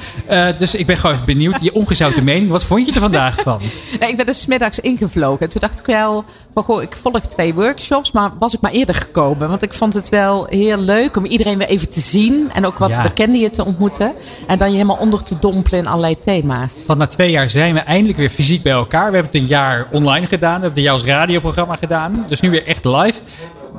Dus 0.59 0.75
ik 0.75 0.86
ben 0.86 0.97
gewoon 0.97 1.15
even 1.15 1.25
benieuwd. 1.25 1.57
Je 1.61 1.73
ongezouten 1.73 2.23
mening. 2.33 2.49
Wat 2.51 2.63
vond 2.63 2.86
je 2.86 2.93
er 2.93 2.99
vandaag 2.99 3.36
van? 3.41 3.61
Nee, 3.99 4.09
ik 4.09 4.17
ben 4.17 4.25
dus 4.25 4.45
middags 4.45 4.79
ingevlogen. 4.79 5.49
Toen 5.49 5.61
dacht 5.61 5.79
ik 5.79 5.86
wel 5.86 6.23
van 6.53 6.63
goh, 6.63 6.81
ik 6.81 6.95
volg 7.01 7.19
twee 7.19 7.53
workshops, 7.53 8.11
maar 8.11 8.31
was 8.39 8.53
ik 8.53 8.61
maar 8.61 8.73
eerder 8.76 8.95
gekomen. 8.95 9.49
Want 9.49 9.61
ik 9.61 9.73
vond 9.73 9.93
het 9.93 10.09
wel 10.09 10.45
heel 10.49 10.78
leuk 10.78 11.17
om 11.17 11.26
iedereen 11.26 11.57
weer 11.57 11.67
even 11.67 11.89
te 11.89 11.99
zien. 11.99 12.49
En 12.53 12.65
ook 12.65 12.78
wat 12.78 12.89
Ja. 12.89 13.01
bekenden 13.01 13.51
te 13.51 13.65
ontmoeten. 13.65 14.13
En 14.47 14.57
dan 14.57 14.67
je 14.69 14.76
helemaal 14.76 14.97
onder 14.97 15.23
te 15.23 15.39
dompelen 15.39 15.80
in 15.80 15.86
allerlei 15.88 16.19
thema's. 16.19 16.73
Want 16.88 16.99
na 16.99 17.07
twee 17.07 17.32
jaar 17.32 17.49
zijn 17.49 17.73
we 17.73 17.80
eindelijk 17.80 18.17
weer 18.17 18.30
fysiek 18.30 18.63
bij 18.63 18.71
elkaar. 18.73 19.07
We 19.11 19.13
hebben 19.17 19.32
het 19.32 19.41
een 19.41 19.47
jaar 19.47 19.88
online 19.91 20.26
gedaan. 20.26 20.55
We 20.55 20.61
hebben 20.65 20.69
het 20.69 20.78
een 20.78 20.84
jaar 20.84 20.93
als 20.93 21.03
radioprogramma 21.03 21.76
gedaan. 21.76 22.23
Dus 22.28 22.41
nu 22.41 22.49
weer 22.49 22.65
echt 22.67 22.86
live. 22.86 23.19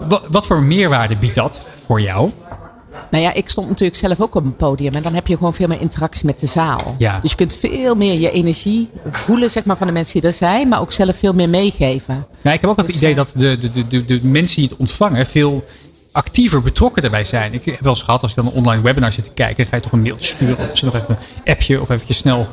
Wa- 0.08 0.20
Wat 0.30 0.46
voor 0.46 0.62
meerwaarde 0.62 1.16
biedt 1.16 1.34
dat 1.34 1.60
voor 1.86 2.00
jou? 2.00 2.30
Nou 3.10 3.24
ja, 3.24 3.34
ik 3.34 3.48
stond 3.48 3.68
natuurlijk 3.68 3.98
zelf 3.98 4.20
ook 4.20 4.34
op 4.34 4.44
een 4.44 4.56
podium. 4.56 4.94
En 4.94 5.02
dan 5.02 5.14
heb 5.14 5.26
je 5.26 5.36
gewoon 5.36 5.54
veel 5.54 5.68
meer 5.68 5.80
interactie 5.80 6.26
met 6.26 6.40
de 6.40 6.46
zaal. 6.46 6.94
Ja. 6.98 7.18
Dus 7.20 7.30
je 7.30 7.36
kunt 7.36 7.54
veel 7.54 7.94
meer 7.94 8.20
je 8.20 8.30
energie 8.30 8.90
voelen 9.10 9.50
zeg 9.50 9.64
maar, 9.64 9.76
van 9.76 9.86
de 9.86 9.92
mensen 9.92 10.20
die 10.20 10.30
er 10.30 10.36
zijn. 10.36 10.68
Maar 10.68 10.80
ook 10.80 10.92
zelf 10.92 11.16
veel 11.16 11.32
meer 11.32 11.48
meegeven. 11.48 12.26
Nou, 12.42 12.54
ik 12.54 12.60
heb 12.60 12.70
ook 12.70 12.76
het 12.76 12.86
Dus, 12.86 12.96
idee 12.96 13.10
eh, 13.10 13.16
dat 13.16 13.32
de, 13.36 13.56
de, 13.58 13.70
de, 13.72 13.86
de, 13.86 14.04
de 14.04 14.20
mensen 14.22 14.56
die 14.56 14.68
het 14.68 14.78
ontvangen 14.78 15.26
veel 15.26 15.64
actiever 16.12 16.62
betrokken 16.62 17.02
erbij 17.02 17.24
zijn. 17.24 17.54
Ik 17.54 17.64
heb 17.64 17.80
wel 17.80 17.92
eens 17.92 18.02
gehad, 18.02 18.22
als 18.22 18.30
ik 18.30 18.36
dan 18.36 18.46
een 18.46 18.52
online 18.52 18.82
webinar 18.82 19.12
zit 19.12 19.24
te 19.24 19.30
kijken, 19.30 19.56
dan 19.56 19.66
ga 19.66 19.76
je 19.76 19.82
toch 19.82 19.92
een 19.92 20.02
mailtje 20.02 20.34
sturen 20.34 20.70
of 20.70 20.82
nog 20.82 20.94
even 20.94 21.18
een 21.44 21.52
appje 21.52 21.80
of 21.80 21.88
eventjes 21.88 22.18
snel 22.18 22.46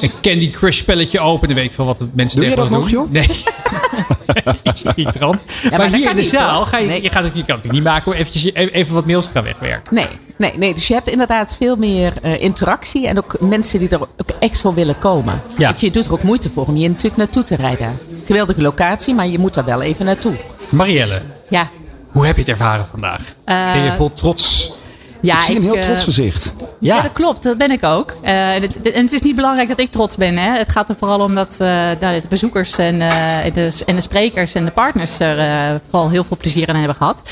een 0.00 0.10
Candy 0.22 0.50
Crush 0.50 0.78
spelletje 0.78 1.20
open. 1.20 1.48
Dan 1.48 1.56
weet 1.56 1.66
ik 1.66 1.72
veel 1.72 1.84
wat 1.84 1.98
de 1.98 2.08
mensen 2.12 2.40
Doe 2.40 2.48
je 2.48 2.56
dat 2.56 2.68
tegenwoordig 2.68 2.94
nog, 2.94 3.04
doen. 3.04 3.12
Nee. 3.12 3.28
Iets 4.62 4.82
irritant. 4.82 5.42
maar, 5.70 5.86
hier 5.86 6.08
in 6.10 6.16
de 6.16 6.20
niet, 6.20 6.28
zaal 6.30 6.56
hoor. 6.56 6.66
ga 6.66 6.78
je, 6.78 6.86
Nee. 6.86 7.02
je, 7.02 7.10
gaat 7.10 7.24
het, 7.24 7.32
je 7.34 7.44
kan 7.44 7.58
het 7.62 7.70
niet 7.72 7.84
maken 7.84 8.06
om 8.06 8.18
eventjes, 8.18 8.42
je- 8.42 8.70
even 8.70 8.94
wat 8.94 9.06
mails 9.06 9.26
te 9.26 9.32
gaan 9.32 9.42
wegwerken. 9.44 9.94
Nee, 9.94 10.06
nee, 10.36 10.52
nee. 10.56 10.74
Dus 10.74 10.86
je 10.88 10.94
hebt 10.94 11.08
inderdaad 11.08 11.54
veel 11.56 11.76
meer 11.76 12.12
eh, 12.22 12.42
interactie. 12.42 13.06
En 13.08 13.18
ook 13.18 13.36
mensen 13.40 13.78
die 13.78 13.88
er 13.88 14.00
ook 14.00 14.08
echt 14.38 14.60
voor 14.60 14.74
willen 14.74 14.98
komen. 14.98 15.40
Ja. 15.56 15.66
Want 15.68 15.80
je 15.80 15.90
doet 15.90 16.06
er 16.06 16.12
ook 16.12 16.22
moeite 16.22 16.50
voor 16.50 16.66
om 16.66 16.74
hier 16.74 16.88
natuurlijk 16.88 17.16
naartoe 17.16 17.42
te 17.42 17.56
rijden. 17.56 17.98
Geweldige 18.26 18.62
locatie, 18.62 19.14
maar 19.14 19.26
je 19.26 19.38
moet 19.38 19.54
daar 19.54 19.64
wel 19.64 19.82
even 19.82 20.04
naartoe. 20.04 20.34
Marielle, 20.68 21.22
Ja. 21.48 21.68
hoe 22.10 22.26
heb 22.26 22.34
je 22.34 22.40
het 22.40 22.50
ervaren 22.50 22.86
vandaag? 22.90 23.20
Eh, 23.44 23.72
ben 23.72 23.84
je 23.84 23.92
vol 23.92 24.12
trots? 24.14 24.74
Ja, 25.22 25.34
ik 25.38 25.44
zie 25.44 25.56
een 25.56 25.62
heel 25.62 25.76
eh, 25.76 25.82
trots 25.82 26.04
gezicht. 26.04 26.54
Ja. 26.58 26.96
Ja, 26.96 27.02
dat 27.02 27.12
klopt. 27.12 27.42
Dat 27.42 27.58
ben 27.58 27.70
ik 27.70 27.84
ook. 27.84 28.16
Eh, 28.22 28.54
en, 28.54 28.62
het, 28.62 28.92
en 28.92 29.04
het 29.04 29.12
is 29.12 29.22
niet 29.22 29.36
belangrijk 29.36 29.68
dat 29.68 29.80
ik 29.80 29.90
trots 29.90 30.16
ben. 30.16 30.36
Hè. 30.38 30.58
Het 30.58 30.70
gaat 30.70 30.88
er 30.88 30.96
vooral 30.98 31.20
om 31.20 31.34
dat 31.34 31.50
eh, 31.58 31.66
nou, 32.00 32.20
de 32.20 32.28
bezoekers 32.28 32.78
en, 32.78 33.00
eh, 33.00 33.54
de, 33.54 33.82
en 33.86 33.94
de 33.94 34.00
sprekers 34.00 34.54
en 34.54 34.64
de 34.64 34.70
partners 34.70 35.18
er 35.18 35.38
eh, 35.38 35.74
vooral 35.90 36.10
heel 36.10 36.24
veel 36.24 36.36
plezier 36.36 36.68
in 36.68 36.74
hebben 36.74 36.96
gehad. 36.96 37.22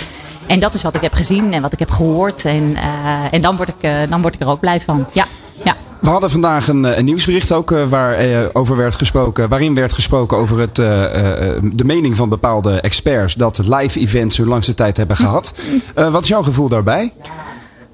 En 0.47 0.61
dat 0.61 0.75
is 0.75 0.83
wat 0.83 0.95
ik 0.95 1.01
heb 1.01 1.15
gezien 1.15 1.53
en 1.53 1.63
wat 1.63 1.73
ik 1.73 1.79
heb 1.79 1.91
gehoord. 1.91 2.45
En, 2.45 2.77
eh, 2.77 2.83
en 3.31 3.41
dan, 3.41 3.57
word 3.57 3.69
ik, 3.69 3.75
eh, 3.81 3.93
dan 4.11 4.21
word 4.23 4.35
ik 4.35 4.41
er 4.41 4.49
ook 4.49 4.61
blij 4.61 4.81
van. 4.81 5.07
Ja, 5.13 5.25
ja. 5.65 5.77
We 6.01 6.09
hadden 6.09 6.31
vandaag 6.31 6.69
een, 6.69 6.99
een 6.99 7.05
nieuwsbericht 7.05 7.53
ook 7.53 7.73
eh, 7.73 7.85
waar 7.89 8.13
eh, 8.13 8.39
over 8.53 8.77
werd 8.77 8.95
gesproken, 8.95 9.49
waarin 9.49 9.75
werd 9.75 9.93
gesproken 9.93 10.37
over 10.37 10.59
het, 10.59 10.79
eh, 10.79 11.49
eh, 11.55 11.63
de 11.73 11.85
mening 11.85 12.17
van 12.17 12.29
bepaalde 12.29 12.81
experts 12.81 13.35
dat 13.35 13.61
live 13.69 14.01
events 14.01 14.37
hun 14.37 14.49
langste 14.49 14.75
tijd 14.75 14.97
hebben 14.97 15.17
gehad. 15.17 15.55
Eh, 15.95 16.11
wat 16.11 16.23
is 16.23 16.29
jouw 16.29 16.43
gevoel 16.43 16.69
daarbij? 16.69 17.13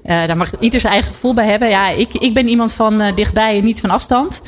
Eh, 0.05 0.25
daar 0.27 0.37
mag 0.37 0.51
ieder 0.59 0.79
zijn 0.79 0.93
eigen 0.93 1.11
gevoel 1.13 1.33
bij 1.33 1.45
hebben. 1.45 1.69
Ja, 1.69 1.89
ik, 1.89 2.13
ik 2.13 2.33
ben 2.33 2.47
iemand 2.47 2.73
van 2.73 3.01
eh, 3.01 3.15
dichtbij 3.15 3.57
en 3.57 3.63
niet 3.63 3.79
van 3.79 3.89
afstand. 3.89 4.41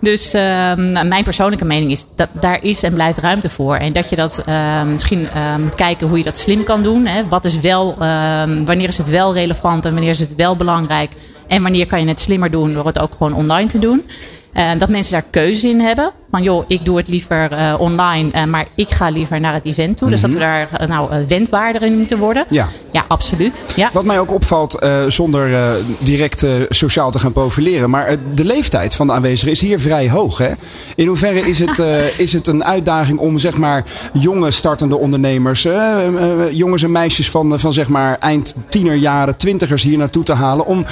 Dus 0.00 0.32
ehm, 0.32 1.08
mijn 1.08 1.24
persoonlijke 1.24 1.64
mening 1.64 1.90
is 1.90 2.04
dat 2.14 2.28
daar 2.32 2.64
is 2.64 2.82
en 2.82 2.94
blijft 2.94 3.18
ruimte 3.18 3.48
voor. 3.48 3.74
En 3.74 3.92
dat 3.92 4.10
je 4.10 4.16
dat 4.16 4.42
ehm, 4.46 4.90
misschien 4.92 5.28
ehm, 5.30 5.62
moet 5.62 5.74
kijken 5.74 6.08
hoe 6.08 6.18
je 6.18 6.24
dat 6.24 6.38
slim 6.38 6.64
kan 6.64 6.82
doen. 6.82 7.06
Hè. 7.06 7.28
Wat 7.28 7.44
is 7.44 7.60
wel, 7.60 7.94
wanneer 8.64 8.88
is 8.88 8.98
het 8.98 9.08
wel 9.08 9.34
relevant 9.34 9.84
en 9.84 9.92
wanneer 9.92 10.10
is 10.10 10.18
het 10.18 10.34
wel 10.34 10.56
belangrijk. 10.56 11.12
En 11.46 11.62
wanneer 11.62 11.86
kan 11.86 12.00
je 12.00 12.08
het 12.08 12.20
slimmer 12.20 12.50
doen 12.50 12.74
door 12.74 12.86
het 12.86 12.98
ook 12.98 13.12
gewoon 13.12 13.34
online 13.34 13.68
te 13.68 13.78
doen. 13.78 14.02
Dat 14.78 14.88
mensen 14.88 15.12
daar 15.12 15.24
keuze 15.30 15.68
in 15.68 15.80
hebben. 15.80 16.12
Van 16.30 16.42
joh, 16.42 16.64
ik 16.68 16.84
doe 16.84 16.96
het 16.96 17.08
liever 17.08 17.52
eh, 17.52 17.74
online, 17.78 18.30
eh, 18.30 18.44
maar 18.44 18.66
ik 18.74 18.90
ga 18.90 19.08
liever 19.08 19.40
naar 19.40 19.52
het 19.52 19.64
event 19.64 19.96
toe. 19.96 20.10
Dus 20.10 20.20
dat 20.20 20.30
we 20.30 20.38
daar 20.38 20.68
eh, 20.72 20.88
nou 20.88 21.24
wendbaarder 21.28 21.82
in 21.82 21.96
moeten 21.96 22.18
worden. 22.18 22.44
Ja. 22.48 22.68
Ja, 22.92 23.04
absoluut. 23.08 23.64
Ja. 23.76 23.90
Wat 23.92 24.04
mij 24.04 24.20
ook 24.20 24.32
opvalt, 24.32 24.74
eh, 24.74 25.04
zonder 25.08 25.54
eh, 25.54 25.70
direct 25.98 26.42
eh, 26.42 26.50
sociaal 26.68 27.10
te 27.10 27.18
gaan 27.18 27.32
profileren, 27.32 27.90
maar 27.90 28.16
de 28.34 28.44
leeftijd 28.44 28.94
van 28.94 29.06
de 29.06 29.12
aanwezigen 29.12 29.52
is 29.52 29.60
hier 29.60 29.80
vrij 29.80 30.10
hoog. 30.10 30.38
Hè? 30.38 30.48
In 30.96 31.06
hoeverre 31.06 31.40
is 31.40 31.58
het, 31.58 31.78
eh, 31.78 32.18
is 32.18 32.32
het 32.32 32.46
een 32.46 32.64
uitdaging 32.64 33.18
om 33.18 33.38
zeg 33.38 33.56
maar 33.56 33.84
jonge 34.12 34.50
startende 34.50 34.96
ondernemers, 34.96 35.66
jongens 36.50 36.82
en 36.82 36.92
meisjes 36.92 37.30
van, 37.30 37.60
van 37.60 37.72
zeg 37.72 37.88
maar 37.88 38.16
eind 38.18 38.54
tienerjaren, 38.68 39.36
twintigers 39.36 39.82
hier 39.82 39.98
naartoe 39.98 40.22
te 40.22 40.32
halen, 40.32 40.66
om, 40.66 40.84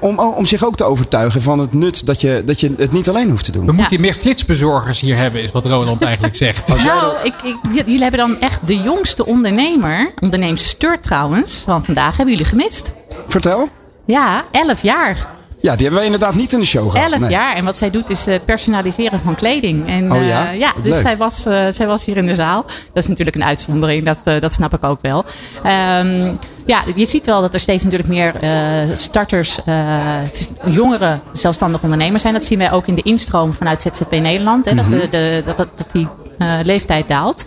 om, 0.00 0.18
om 0.18 0.44
zich 0.46 0.64
ook 0.64 0.76
te 0.76 0.84
overtuigen 0.84 1.42
van 1.42 1.58
het 1.58 1.72
nut 1.72 2.06
dat 2.06 2.20
je, 2.20 2.42
dat 2.44 2.60
je 2.60 2.74
het 2.76 2.92
niet 2.92 3.08
alleen 3.08 3.30
hoeft 3.30 3.44
te 3.44 3.52
doen? 3.52 3.66
we 3.66 3.72
moeten 3.72 4.00
meer 4.00 4.14
flitsbezorgers 4.14 4.81
hier 5.00 5.16
hebben, 5.16 5.42
is 5.42 5.52
wat 5.52 5.66
Roland 5.66 6.02
eigenlijk 6.10 6.34
zegt. 6.36 6.84
Nou, 6.84 7.14
ik, 7.22 7.34
ik, 7.42 7.56
j- 7.72 7.76
jullie 7.76 8.02
hebben 8.02 8.20
dan 8.20 8.40
echt 8.40 8.66
de 8.66 8.76
jongste 8.82 9.26
ondernemer, 9.26 10.12
onderneemster 10.20 11.00
trouwens, 11.00 11.62
van 11.66 11.84
vandaag, 11.84 12.16
hebben 12.16 12.34
jullie 12.34 12.50
gemist. 12.50 12.94
Vertel. 13.26 13.68
Ja, 14.06 14.44
11 14.50 14.82
jaar. 14.82 15.30
Ja, 15.62 15.72
die 15.76 15.80
hebben 15.86 15.94
wij 15.94 16.04
inderdaad 16.04 16.34
niet 16.34 16.52
in 16.52 16.58
de 16.60 16.66
show 16.66 16.90
gehad. 16.90 17.10
11 17.12 17.20
Nee. 17.20 17.30
jaar. 17.30 17.56
En 17.56 17.64
wat 17.64 17.76
zij 17.76 17.90
doet 17.90 18.10
is 18.10 18.26
eh, 18.26 18.38
personaliseren 18.44 19.20
van 19.20 19.34
kleding. 19.34 19.88
En, 19.88 20.12
Oh 20.12 20.26
ja? 20.26 20.50
eh, 20.50 20.58
ja 20.58 20.72
dus 20.82 20.90
leuk. 20.90 21.00
zij 21.00 21.16
was, 21.16 21.46
eh, 21.46 21.66
zij 21.68 21.86
was 21.86 22.04
hier 22.04 22.16
in 22.16 22.26
de 22.26 22.34
zaal. 22.34 22.62
Dat 22.92 23.02
is 23.02 23.08
natuurlijk 23.08 23.36
een 23.36 23.44
uitzondering, 23.44 24.04
dat, 24.04 24.40
dat 24.42 24.52
snap 24.52 24.74
ik 24.74 24.84
ook 24.84 24.98
wel. 25.02 25.24
Ehm, 25.62 26.32
ja, 26.66 26.82
je 26.94 27.04
ziet 27.04 27.24
wel 27.26 27.40
dat 27.40 27.54
er 27.54 27.60
steeds 27.60 27.82
natuurlijk 27.84 28.08
meer 28.10 28.34
starters, 28.96 29.58
jongere 30.64 31.20
zelfstandige 31.32 31.84
ondernemers 31.84 32.22
zijn. 32.22 32.34
Dat 32.34 32.44
zien 32.44 32.58
wij 32.58 32.72
ook 32.72 32.86
in 32.86 32.94
de 32.94 33.02
instroom 33.02 33.52
vanuit 33.52 33.82
ZZP 33.82 34.10
Nederland. 34.10 34.64
Hè, 34.64 34.74
Mhm. 34.74 34.90
dat, 34.90 35.00
de, 35.00 35.08
de, 35.10 35.42
dat, 35.44 35.56
dat, 35.56 35.68
dat 35.76 35.86
die 35.92 36.06
eh, 36.42 36.64
leeftijd 36.64 37.08
daalt. 37.08 37.46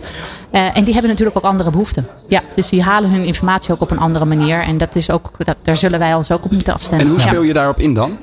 Eh, 0.50 0.76
en 0.76 0.84
die 0.84 0.92
hebben 0.92 1.10
natuurlijk 1.10 1.36
ook 1.36 1.44
andere 1.44 1.70
behoeften. 1.70 2.06
Ja, 2.28 2.42
dus 2.54 2.68
die 2.68 2.82
halen 2.82 3.10
hun 3.10 3.24
informatie 3.24 3.72
ook 3.74 3.80
op 3.80 3.90
een 3.90 3.98
andere 3.98 4.24
manier. 4.24 4.60
En 4.60 4.78
dat 4.78 4.94
is 4.94 5.10
ook, 5.10 5.30
dat, 5.38 5.56
daar 5.62 5.76
zullen 5.76 5.98
wij 5.98 6.14
ons 6.14 6.30
ook 6.30 6.44
op 6.44 6.50
moeten 6.50 6.72
afstemmen. 6.74 7.06
En 7.06 7.10
hoe 7.12 7.20
speel 7.20 7.42
je 7.42 7.52
daarop 7.52 7.78
in 7.78 7.94
dan? 7.94 8.18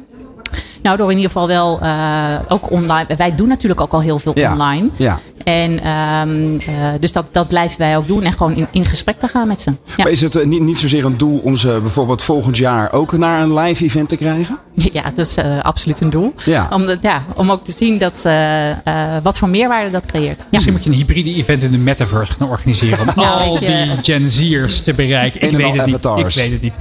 Nou, 0.82 0.98
door 0.98 1.10
in 1.12 1.16
ieder 1.18 1.32
geval 1.32 1.48
wel 1.48 1.80
eh, 1.82 2.36
ook 2.48 2.72
online. 2.72 3.16
Wij 3.18 3.36
doen 3.36 3.48
natuurlijk 3.48 3.82
ook 3.82 3.94
al 3.94 4.02
heel 4.02 4.20
veel 4.20 4.32
Ja. 4.36 4.52
online. 4.52 4.90
Ja. 4.96 5.20
En 5.44 5.84
ehm, 5.84 6.60
eh, 6.60 7.00
dus 7.00 7.12
dat, 7.12 7.30
dat 7.32 7.48
blijven 7.48 7.80
wij 7.80 7.98
ook 7.98 8.08
doen. 8.08 8.24
En 8.24 8.34
gewoon 8.34 8.56
in, 8.56 8.68
in 8.72 8.86
gesprek 8.86 9.20
te 9.20 9.28
gaan 9.28 9.48
met 9.48 9.62
ze. 9.62 9.72
Ja, 9.86 10.04
Maar 10.04 10.12
is 10.12 10.22
het 10.22 10.36
eh, 10.36 10.46
niet, 10.46 10.62
niet 10.62 10.78
zozeer 10.78 11.06
een 11.06 11.18
doel 11.18 11.40
om 11.44 11.56
ze 11.56 11.80
bijvoorbeeld 11.82 12.22
volgend 12.22 12.58
jaar 12.58 12.92
ook 12.92 13.18
naar 13.18 13.42
een 13.42 13.54
live 13.54 13.84
event 13.84 14.10
te 14.10 14.18
krijgen? 14.18 14.60
ja 14.94 15.02
dat 15.16 15.26
is 15.26 15.38
eh, 15.38 15.60
absoluut 15.62 16.02
een 16.02 16.10
doel. 16.10 16.34
Ja. 16.46 16.68
Om, 16.72 16.86
dat, 16.86 16.98
ja, 17.02 17.24
om 17.36 17.52
ook 17.52 17.66
te 17.66 17.74
zien 17.76 17.98
dat, 17.98 18.22
eh, 18.24 18.70
eh, 18.70 19.24
wat 19.24 19.38
voor 19.38 19.50
meerwaarde 19.50 19.92
dat 19.92 20.06
creëert. 20.06 20.40
Ja. 20.40 20.48
Misschien 20.52 20.74
moet 20.74 20.84
je 20.84 20.90
een 20.90 20.96
hybride 20.96 21.34
event 21.34 21.64
in 21.64 21.72
de 21.72 21.78
metaverse 21.78 22.34
gaan 22.34 22.50
organiseren. 22.50 23.00
Om 23.00 23.12
Nou, 23.24 23.40
al 23.40 23.60
die 23.60 23.70
Gen 24.02 24.32
Z'ers 24.32 24.82
te 24.82 24.94
bereiken. 24.94 25.42
Ik 25.42 25.52
weet 25.52 25.74
het 25.74 25.86
niet. 25.86 26.06
Ik 26.06 26.34
weet 26.34 26.52
het 26.52 26.62
niet. 26.62 26.76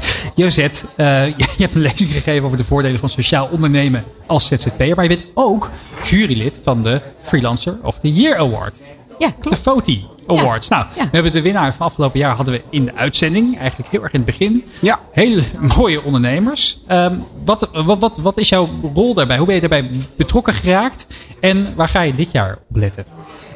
Eh, 0.96 1.26
je 1.36 1.44
hebt 1.56 1.74
een 1.74 1.80
lezing 1.80 2.10
gegeven 2.10 2.44
over 2.44 2.56
de 2.56 2.64
voordelen 2.64 2.98
van 2.98 3.08
sociaal 3.08 3.48
ondernemen 3.52 4.04
als 4.26 4.46
ZZP'er. 4.46 4.94
Maar 4.94 5.04
je 5.04 5.16
bent 5.16 5.26
ook 5.34 5.70
jurylid 6.02 6.60
van 6.62 6.82
de 6.82 7.00
Freelancer 7.20 7.78
of 7.82 7.98
the 8.02 8.12
Year 8.12 8.36
Award. 8.36 8.51
Ja, 9.18 9.28
De 9.28 9.34
klopt. 9.40 9.58
FOTI 9.58 10.06
Awards. 10.26 10.68
Nou, 10.68 10.84
Ja. 10.96 11.02
we 11.02 11.08
hebben 11.12 11.32
de 11.32 11.42
winnaar 11.42 11.74
van 11.74 11.86
afgelopen 11.86 12.18
jaar 12.20 12.36
hadden 12.36 12.54
we 12.54 12.62
in 12.70 12.84
de 12.84 12.94
uitzending. 12.94 13.58
Eigenlijk 13.58 13.90
heel 13.90 14.02
erg 14.02 14.12
in 14.12 14.20
het 14.20 14.28
begin. 14.38 14.64
Ja. 14.80 14.98
Hele 15.12 15.42
mooie 15.76 16.02
ondernemers. 16.02 16.78
Ehm, 16.86 17.14
wat, 17.44 17.68
wat, 17.72 17.98
wat, 17.98 18.18
wat 18.18 18.38
is 18.38 18.48
jouw 18.48 18.68
rol 18.94 19.14
daarbij? 19.14 19.36
Hoe 19.36 19.46
ben 19.46 19.54
je 19.54 19.60
daarbij 19.60 19.90
betrokken 20.16 20.54
geraakt? 20.54 21.06
En 21.40 21.74
waar 21.76 21.88
ga 21.88 22.00
je 22.00 22.14
dit 22.14 22.32
jaar 22.32 22.58
op 22.70 22.76
letten? 22.76 23.04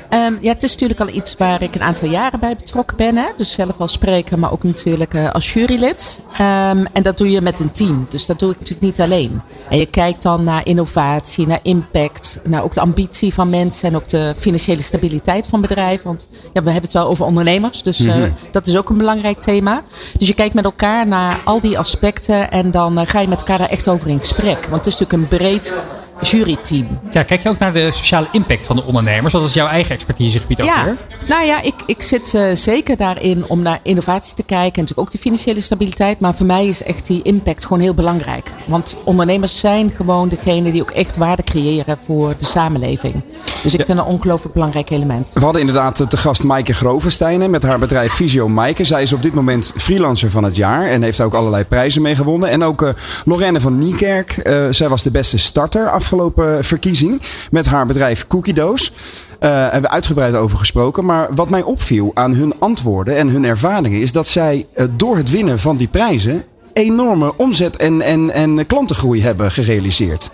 Ehm, 0.08 0.34
ja, 0.40 0.52
het 0.52 0.62
is 0.62 0.72
natuurlijk 0.72 1.00
al 1.00 1.08
iets 1.08 1.36
waar 1.36 1.62
ik 1.62 1.74
een 1.74 1.82
aantal 1.82 2.08
jaren 2.08 2.40
bij 2.40 2.56
betrokken 2.56 2.96
ben. 2.96 3.16
Hè? 3.16 3.26
Dus 3.36 3.52
zelf 3.52 3.80
als 3.80 3.92
spreker, 3.92 4.38
maar 4.38 4.52
ook 4.52 4.62
natuurlijk 4.62 5.14
eh, 5.14 5.30
als 5.30 5.52
jurylid. 5.52 6.20
Ehm, 6.32 6.84
en 6.92 7.02
dat 7.02 7.18
doe 7.18 7.30
je 7.30 7.40
met 7.40 7.60
een 7.60 7.72
team. 7.72 8.06
Dus 8.08 8.26
dat 8.26 8.38
doe 8.38 8.50
ik 8.50 8.58
natuurlijk 8.58 8.86
niet 8.86 9.00
alleen. 9.00 9.42
En 9.68 9.78
je 9.78 9.86
kijkt 9.86 10.22
dan 10.22 10.44
naar 10.44 10.66
innovatie, 10.66 11.46
naar 11.46 11.60
impact, 11.62 12.40
naar 12.44 12.64
ook 12.64 12.74
de 12.74 12.80
ambitie 12.80 13.34
van 13.34 13.50
mensen 13.50 13.88
en 13.88 13.96
ook 13.96 14.08
de 14.08 14.34
financiële 14.38 14.82
stabiliteit 14.82 15.46
van 15.46 15.60
bedrijven. 15.60 16.06
Want 16.06 16.28
ja, 16.30 16.62
we 16.62 16.70
hebben 16.70 16.82
het 16.82 16.92
wel 16.92 17.06
over 17.06 17.24
ondernemers, 17.24 17.82
dus 17.82 18.00
eh, 18.00 18.24
dat 18.50 18.66
is 18.66 18.76
ook 18.76 18.88
een 18.88 18.98
belangrijk 18.98 19.40
thema. 19.40 19.82
Dus 20.18 20.28
je 20.28 20.34
kijkt 20.34 20.54
met 20.54 20.64
elkaar 20.64 21.06
naar 21.06 21.40
al 21.44 21.60
die 21.60 21.78
aspecten 21.78 22.50
en 22.50 22.70
dan 22.70 22.98
eh, 22.98 23.06
ga 23.06 23.20
je 23.20 23.28
met 23.28 23.40
elkaar 23.40 23.58
daar 23.58 23.68
echt 23.68 23.88
over 23.88 24.08
in 24.08 24.18
gesprek. 24.18 24.66
Want 24.68 24.84
het 24.84 24.94
is 24.94 24.98
natuurlijk 24.98 25.12
een 25.32 25.38
breed 25.38 25.78
juryteam. 26.20 26.86
Ja, 27.10 27.22
kijk 27.22 27.42
je 27.42 27.48
ook 27.48 27.58
naar 27.58 27.72
de 27.72 27.90
sociale 27.92 28.26
impact 28.32 28.66
van 28.66 28.76
de 28.76 28.84
ondernemers? 28.84 29.32
Dat 29.32 29.46
is 29.46 29.54
jouw 29.54 29.66
eigen 29.66 29.94
expertisegebied 29.94 30.60
ook 30.60 30.66
Ja, 30.66 30.84
weer. 30.84 30.96
nou 31.28 31.46
ja, 31.46 31.62
ik, 31.62 31.74
ik 31.86 32.02
zit 32.02 32.34
eh, 32.34 32.44
zeker 32.54 32.96
daarin 32.96 33.44
om 33.48 33.62
naar 33.62 33.78
innovatie 33.82 34.34
te 34.34 34.42
kijken. 34.42 34.64
En 34.74 34.80
natuurlijk 34.80 34.98
ook 35.00 35.10
die 35.10 35.20
financiële 35.20 35.60
stabiliteit. 35.60 36.20
Maar 36.20 36.34
voor 36.34 36.46
mij 36.46 36.66
is 36.66 36.82
echt 36.82 37.06
die 37.06 37.22
impact 37.22 37.62
gewoon 37.62 37.80
heel 37.82 37.94
belangrijk. 37.94 38.46
Want 38.64 38.96
ondernemers 39.04 39.58
zijn 39.60 39.92
gewoon 39.96 40.28
degene 40.28 40.72
die 40.72 40.82
ook 40.82 40.90
echt 40.90 41.16
waarde 41.16 41.42
creëren 41.42 41.98
voor 42.06 42.34
de 42.38 42.44
samenleving. 42.44 43.14
Dus 43.62 43.74
ik 43.74 43.84
vind 43.84 43.98
dat 43.98 44.06
een 44.06 44.12
ongelooflijk 44.12 44.54
belangrijk 44.54 44.90
element. 44.90 45.30
We 45.34 45.40
hadden 45.40 45.60
inderdaad 45.60 46.10
te 46.10 46.16
gast 46.16 46.42
Maaike 46.42 46.72
Grovenstein 46.74 47.40
hè, 47.40 47.48
met 47.48 47.62
haar 47.62 47.78
bedrijf 47.78 48.12
Visio 48.12 48.48
Maaike. 48.48 48.84
Zij 48.84 49.02
is 49.02 49.12
op 49.12 49.22
dit 49.22 49.34
moment 49.34 49.72
freelancer 49.76 50.30
van 50.30 50.44
het 50.44 50.56
jaar 50.56 50.86
en 50.86 51.02
heeft 51.02 51.20
ook 51.20 51.34
allerlei 51.34 51.64
prijzen 51.64 52.02
mee 52.02 52.14
gewonnen. 52.14 52.48
En 52.50 52.62
ook 52.64 52.82
eh, 52.82 52.88
Lorraine 53.24 53.60
van 53.60 53.78
Niekerk. 53.78 54.30
eh, 54.36 54.64
zij 54.70 54.88
was 54.88 55.02
de 55.02 55.10
beste 55.10 55.38
starter 55.38 55.90
afgelopen 56.06 56.64
verkiezing 56.64 57.22
met 57.50 57.66
haar 57.66 57.86
bedrijf 57.86 58.26
Cookie 58.26 58.54
Doos. 58.54 58.92
Eh 59.38 59.50
hebben 59.50 59.82
we 59.82 59.88
uitgebreid 59.90 60.34
over 60.34 60.58
gesproken. 60.58 61.04
Maar 61.04 61.34
wat 61.34 61.50
mij 61.50 61.62
opviel 61.62 62.10
aan 62.14 62.34
hun 62.34 62.54
antwoorden 62.58 63.16
en 63.16 63.28
hun 63.28 63.44
ervaringen 63.44 64.00
is 64.00 64.12
dat 64.12 64.26
zij 64.26 64.66
eh, 64.74 64.86
door 64.96 65.16
het 65.16 65.30
winnen 65.30 65.58
van 65.58 65.76
die 65.76 65.88
prijzen 65.88 66.44
enorme 66.72 67.36
omzet 67.36 67.76
en, 67.76 68.00
en, 68.00 68.30
en 68.30 68.66
klantengroei 68.66 69.22
hebben 69.22 69.52
gerealiseerd. 69.52 70.30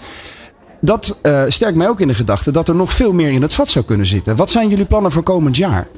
Dat 0.81 1.19
eh, 1.23 1.43
sterkt 1.49 1.77
mij 1.77 1.89
ook 1.89 2.01
in 2.01 2.09
de 2.09 2.15
gedachte 2.15 2.51
dat 2.51 2.69
er 2.69 2.75
nog 2.75 2.93
veel 2.93 3.13
meer 3.13 3.31
in 3.31 3.43
het 3.43 3.55
vat 3.55 3.69
zou 3.69 3.85
kunnen 3.85 4.07
zitten. 4.07 4.37
Wat 4.37 4.51
zijn 4.51 4.69
jullie 4.69 4.85
plannen 4.85 5.13
voor 5.13 5.23
komend 5.23 5.57
jaar? 5.57 5.89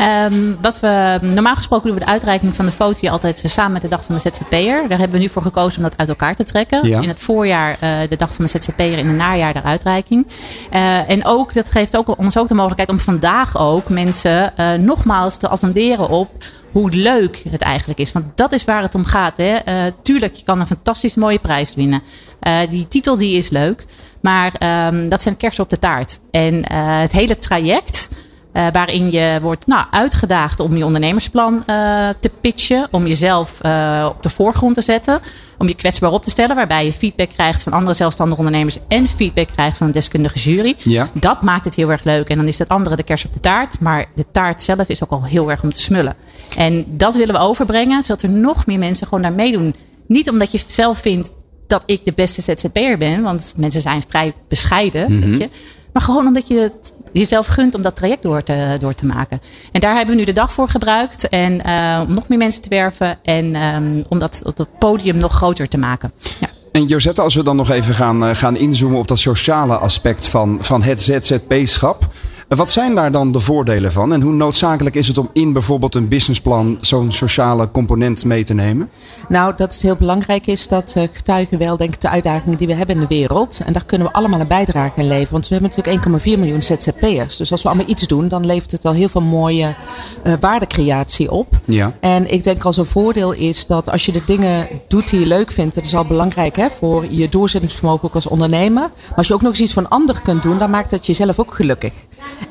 Ehm, 0.00 0.54
wat 0.60 0.80
we, 0.80 1.18
normaal 1.20 1.56
gesproken 1.56 1.86
doen 1.86 1.98
we 1.98 2.04
de 2.04 2.10
uitreiking 2.10 2.56
van 2.56 2.64
de 2.64 2.72
foto 2.72 3.08
altijd 3.08 3.42
samen 3.46 3.72
met 3.72 3.82
de 3.82 3.88
dag 3.88 4.04
van 4.04 4.14
de 4.14 4.20
ZZP'er. 4.20 4.88
Daar 4.88 4.98
hebben 4.98 5.16
we 5.16 5.18
nu 5.18 5.28
voor 5.28 5.42
gekozen 5.42 5.76
om 5.76 5.82
dat 5.82 5.98
uit 5.98 6.08
elkaar 6.08 6.36
te 6.36 6.44
trekken. 6.44 6.88
Ja. 6.88 7.00
In 7.00 7.08
het 7.08 7.20
voorjaar 7.20 7.76
eh, 7.80 7.90
de 8.08 8.16
dag 8.16 8.34
van 8.34 8.44
de 8.44 8.50
ZZP'er, 8.50 8.98
in 8.98 9.06
het 9.06 9.16
najaar 9.16 9.52
de 9.52 9.62
uitreiking. 9.62 10.26
Eh, 10.70 11.10
en 11.10 11.24
ook, 11.24 11.54
dat 11.54 11.70
geeft 11.70 11.96
ook, 11.96 12.18
ons 12.18 12.38
ook 12.38 12.48
de 12.48 12.54
mogelijkheid 12.54 12.90
om 12.90 12.98
vandaag 12.98 13.58
ook 13.58 13.88
mensen 13.88 14.56
eh, 14.56 14.72
nogmaals 14.72 15.36
te 15.36 15.48
attenderen 15.48 16.08
op 16.08 16.30
hoe 16.72 16.90
leuk 16.90 17.42
het 17.50 17.60
eigenlijk 17.60 18.00
is. 18.00 18.12
Want 18.12 18.24
dat 18.34 18.52
is 18.52 18.64
waar 18.64 18.82
het 18.82 18.94
om 18.94 19.04
gaat. 19.04 19.36
Hè? 19.36 19.54
Eh, 19.54 19.92
tuurlijk, 20.02 20.34
je 20.34 20.44
kan 20.44 20.60
een 20.60 20.66
fantastisch 20.66 21.14
mooie 21.14 21.38
prijs 21.38 21.74
winnen. 21.74 22.02
Eh, 22.40 22.58
die 22.70 22.88
titel 22.88 23.16
die 23.16 23.36
is 23.36 23.50
leuk. 23.50 23.86
Maar 24.20 24.54
ehm, 24.58 25.08
dat 25.08 25.22
zijn 25.22 25.36
kersen 25.36 25.64
op 25.64 25.70
de 25.70 25.78
taart. 25.78 26.20
En 26.30 26.64
eh, 26.64 27.00
het 27.00 27.12
hele 27.12 27.38
traject... 27.38 28.08
eh, 28.52 28.66
waarin 28.72 29.10
je 29.10 29.38
wordt 29.42 29.66
nou, 29.66 29.86
uitgedaagd 29.90 30.60
om 30.60 30.76
je 30.76 30.84
ondernemersplan 30.84 31.62
eh, 31.66 32.08
te 32.20 32.30
pitchen. 32.40 32.88
Om 32.90 33.06
jezelf 33.06 33.60
eh, 33.60 34.06
op 34.08 34.22
de 34.22 34.28
voorgrond 34.28 34.74
te 34.74 34.80
zetten. 34.82 35.20
Om 35.58 35.68
je 35.68 35.74
kwetsbaar 35.74 36.12
op 36.12 36.24
te 36.24 36.30
stellen. 36.30 36.56
Waarbij 36.56 36.84
je 36.84 36.92
feedback 36.92 37.28
krijgt 37.28 37.62
van 37.62 37.72
andere 37.72 37.94
zelfstandige 37.94 38.38
ondernemers. 38.38 38.78
En 38.88 39.06
feedback 39.06 39.48
krijgt 39.48 39.76
van 39.76 39.86
een 39.86 39.92
deskundige 39.92 40.38
jury. 40.38 40.76
Ja. 40.78 41.10
Dat 41.12 41.42
maakt 41.42 41.64
het 41.64 41.74
heel 41.74 41.90
erg 41.90 42.04
leuk. 42.04 42.28
En 42.28 42.36
dan 42.36 42.46
is 42.46 42.56
dat 42.56 42.68
andere 42.68 42.96
de 42.96 43.02
kers 43.02 43.24
op 43.24 43.32
de 43.32 43.40
taart. 43.40 43.80
Maar 43.80 44.06
de 44.14 44.24
taart 44.32 44.62
zelf 44.62 44.88
is 44.88 45.02
ook 45.02 45.10
al 45.10 45.24
heel 45.24 45.50
erg 45.50 45.62
om 45.62 45.70
te 45.70 45.80
smullen. 45.80 46.16
En 46.56 46.84
dat 46.88 47.16
willen 47.16 47.34
we 47.34 47.40
overbrengen. 47.40 48.02
Zodat 48.02 48.22
er 48.22 48.28
nog 48.28 48.66
meer 48.66 48.78
mensen 48.78 49.06
gewoon 49.06 49.22
daar 49.22 49.32
meedoen. 49.32 49.74
Niet 50.06 50.30
omdat 50.30 50.52
je 50.52 50.60
zelf 50.66 50.98
vindt 50.98 51.30
dat 51.66 51.82
ik 51.86 52.04
de 52.04 52.12
beste 52.12 52.40
ZZP'er 52.42 52.98
ben. 52.98 53.22
Want 53.22 53.52
mensen 53.56 53.80
zijn 53.80 54.02
vrij 54.08 54.32
bescheiden. 54.48 55.12
Mhm. 55.12 55.30
weet 55.30 55.38
je. 55.38 55.50
Maar 55.92 56.02
gewoon 56.02 56.26
omdat 56.26 56.48
je 56.48 56.58
het 56.58 56.92
jezelf 57.12 57.46
gunt 57.46 57.74
om 57.74 57.82
dat 57.82 57.96
traject 57.96 58.22
door 58.22 58.42
te, 58.42 58.76
door 58.80 58.94
te 58.94 59.06
maken. 59.06 59.40
En 59.72 59.80
daar 59.80 59.96
hebben 59.96 60.14
we 60.14 60.20
nu 60.20 60.26
de 60.26 60.32
dag 60.32 60.52
voor 60.52 60.68
gebruikt. 60.68 61.28
En 61.28 61.64
eh, 61.64 62.00
om 62.08 62.14
nog 62.14 62.28
meer 62.28 62.38
mensen 62.38 62.62
te 62.62 62.68
werven. 62.68 63.18
En 63.22 63.54
ehm, 63.54 64.02
om 64.08 64.18
dat 64.18 64.42
op 64.44 64.58
het 64.58 64.78
podium 64.78 65.16
nog 65.16 65.32
groter 65.32 65.68
te 65.68 65.78
maken. 65.78 66.12
Ja. 66.40 66.48
En 66.72 66.86
Josette, 66.86 67.22
als 67.22 67.34
we 67.34 67.42
dan 67.42 67.56
nog 67.56 67.70
even 67.70 67.94
gaan, 67.94 68.24
eh, 68.24 68.34
gaan 68.34 68.56
inzoomen 68.56 68.98
op 68.98 69.08
dat 69.08 69.18
sociale 69.18 69.76
aspect 69.76 70.26
van, 70.26 70.58
van 70.60 70.82
het 70.82 71.00
ZZP-schap. 71.00 72.08
Wat 72.56 72.70
zijn 72.70 72.94
daar 72.94 73.12
dan 73.12 73.32
de 73.32 73.40
voordelen 73.40 73.92
van? 73.92 74.12
En 74.12 74.20
hoe 74.22 74.32
noodzakelijk 74.32 74.96
is 74.96 75.06
het 75.06 75.18
om 75.18 75.30
in 75.32 75.52
bijvoorbeeld 75.52 75.94
een 75.94 76.08
businessplan 76.08 76.78
zo'n 76.80 77.12
sociale 77.12 77.70
component 77.70 78.24
mee 78.24 78.44
te 78.44 78.54
nemen? 78.54 78.90
Nou, 79.28 79.54
dat 79.56 79.72
het 79.72 79.82
heel 79.82 79.96
belangrijk 79.96 80.46
is 80.46 80.68
dat 80.68 80.92
eh, 80.96 81.02
getuigen 81.12 81.58
wel 81.58 81.76
denken 81.76 82.00
de 82.00 82.08
uitdagingen 82.08 82.58
die 82.58 82.66
we 82.66 82.74
hebben 82.74 82.94
in 82.94 83.00
de 83.00 83.14
wereld. 83.14 83.60
En 83.64 83.72
daar 83.72 83.84
kunnen 83.84 84.06
we 84.06 84.12
allemaal 84.12 84.40
een 84.40 84.46
bijdrage 84.46 84.92
in 84.96 85.06
leveren. 85.06 85.32
Want 85.32 85.48
we 85.48 85.54
hebben 85.54 85.70
natuurlijk 85.76 86.24
1,4 86.24 86.38
miljoen 86.38 86.62
ZZP'ers. 86.62 87.36
Dus 87.36 87.52
als 87.52 87.62
we 87.62 87.68
allemaal 87.68 87.88
iets 87.88 88.06
doen, 88.06 88.28
dan 88.28 88.46
levert 88.46 88.70
het 88.70 88.84
al 88.84 88.92
heel 88.92 89.08
veel 89.08 89.20
mooie 89.20 89.74
eh, 90.22 90.32
waardecreatie 90.40 91.30
op. 91.30 91.58
Ja. 91.64 91.92
En 92.00 92.32
ik 92.32 92.44
denk 92.44 92.64
als 92.64 92.76
een 92.76 92.86
voordeel 92.86 93.32
is 93.32 93.66
dat 93.66 93.90
als 93.90 94.06
je 94.06 94.12
de 94.12 94.22
dingen 94.26 94.68
doet 94.88 95.10
die 95.10 95.20
je 95.20 95.26
leuk 95.26 95.50
vindt, 95.50 95.74
dat 95.74 95.84
is 95.84 95.94
al 95.94 96.04
belangrijk 96.04 96.56
hè, 96.56 96.66
voor 96.78 97.06
je 97.10 97.28
doorzettingsvermogen 97.28 98.04
ook 98.04 98.14
als 98.14 98.26
ondernemer. 98.26 98.82
Maar 98.82 99.16
als 99.16 99.28
je 99.28 99.34
ook 99.34 99.42
nog 99.42 99.50
eens 99.50 99.60
iets 99.60 99.72
van 99.72 99.88
anderen 99.88 100.22
kunt 100.22 100.42
doen, 100.42 100.58
dan 100.58 100.70
maakt 100.70 100.90
dat 100.90 101.06
jezelf 101.06 101.38
ook 101.38 101.54
gelukkig. 101.54 101.92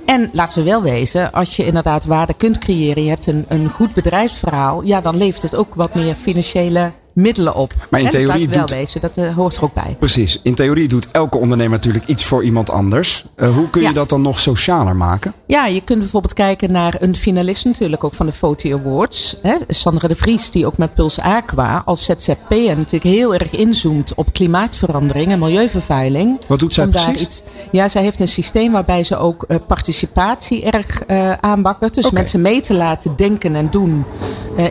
En 0.06 0.30
laten 0.34 0.58
we 0.58 0.70
wel 0.70 0.82
wezen, 0.82 1.32
als 1.32 1.56
je 1.56 1.66
inderdaad 1.66 2.06
waarde 2.06 2.34
kunt 2.34 2.58
creëren, 2.58 3.04
je 3.04 3.10
hebt 3.10 3.28
een, 3.28 3.46
een 3.48 3.70
goed 3.70 3.94
bedrijfsverhaal, 3.94 4.84
ja, 4.84 5.02
dan 5.02 5.18
levert 5.18 5.44
het 5.44 5.56
ook 5.56 5.76
wat 5.76 5.96
meer 5.96 6.16
financiële 6.16 6.92
middelen 7.22 7.56
op. 7.56 7.74
Maar 7.90 8.00
in 8.00 8.06
Hè, 8.06 8.12
dus 8.12 8.22
theorie 8.22 8.40
laten 8.40 8.50
we 8.52 8.58
wel 8.60 8.68
doet- 8.68 8.78
wezen, 8.78 9.02
dat 9.02 9.18
eh, 9.18 9.34
hoort 9.36 9.56
er 9.56 9.64
ook 9.64 9.74
bij. 9.74 9.96
Precies. 10.00 10.40
In 10.44 10.56
theorie 10.56 10.88
doet 10.88 11.08
elke 11.12 11.38
ondernemer 11.38 11.72
natuurlijk 11.72 12.06
iets 12.08 12.26
voor 12.26 12.44
iemand 12.44 12.70
anders. 12.70 13.26
Eh, 13.36 13.56
hoe 13.56 13.70
kun 13.70 13.82
je 13.82 13.88
Ja. 13.88 13.94
dat 13.94 14.10
dan 14.10 14.22
nog 14.22 14.40
socialer 14.40 14.96
maken? 14.96 15.34
Ja, 15.46 15.66
je 15.66 15.82
kunt 15.82 16.00
bijvoorbeeld 16.00 16.34
kijken 16.34 16.72
naar 16.72 16.96
een 17.00 17.16
finalist 17.16 17.66
natuurlijk 17.66 18.04
ook 18.04 18.14
van 18.14 18.26
de 18.26 18.32
Foti 18.32 18.74
Awards. 18.74 19.36
Hè, 19.42 19.56
Sandra 19.68 20.08
de 20.08 20.16
Vries, 20.16 20.52
die 20.52 20.66
ook 20.66 20.78
met 20.78 20.94
Puls 20.94 21.20
Aqua 21.20 21.82
als 21.86 22.06
ZZP'er 22.06 22.78
natuurlijk 22.78 23.04
heel 23.04 23.34
erg 23.34 23.52
inzoomt 23.52 24.14
op 24.16 24.34
klimaatverandering 24.34 25.32
en 25.32 25.40
milieuvervuiling. 25.40 26.40
Wat 26.48 26.60
doet 26.60 26.74
zij 26.74 26.88
precies? 26.88 27.22
iets- 27.22 27.42
ja, 27.72 27.90
zij 27.90 28.02
heeft 28.04 28.20
een 28.20 28.28
systeem 28.28 28.72
waarbij 28.72 29.04
ze 29.04 29.18
ook 29.18 29.44
eh, 29.44 29.58
participatie 29.68 30.64
erg 30.64 31.04
aanbakkert. 31.42 31.94
Dus 31.94 32.12
mensen 32.12 32.42
mee 32.42 32.62
te 32.62 32.74
laten 32.74 33.14
denken 33.16 33.56
en 33.56 33.68
doen 33.72 34.06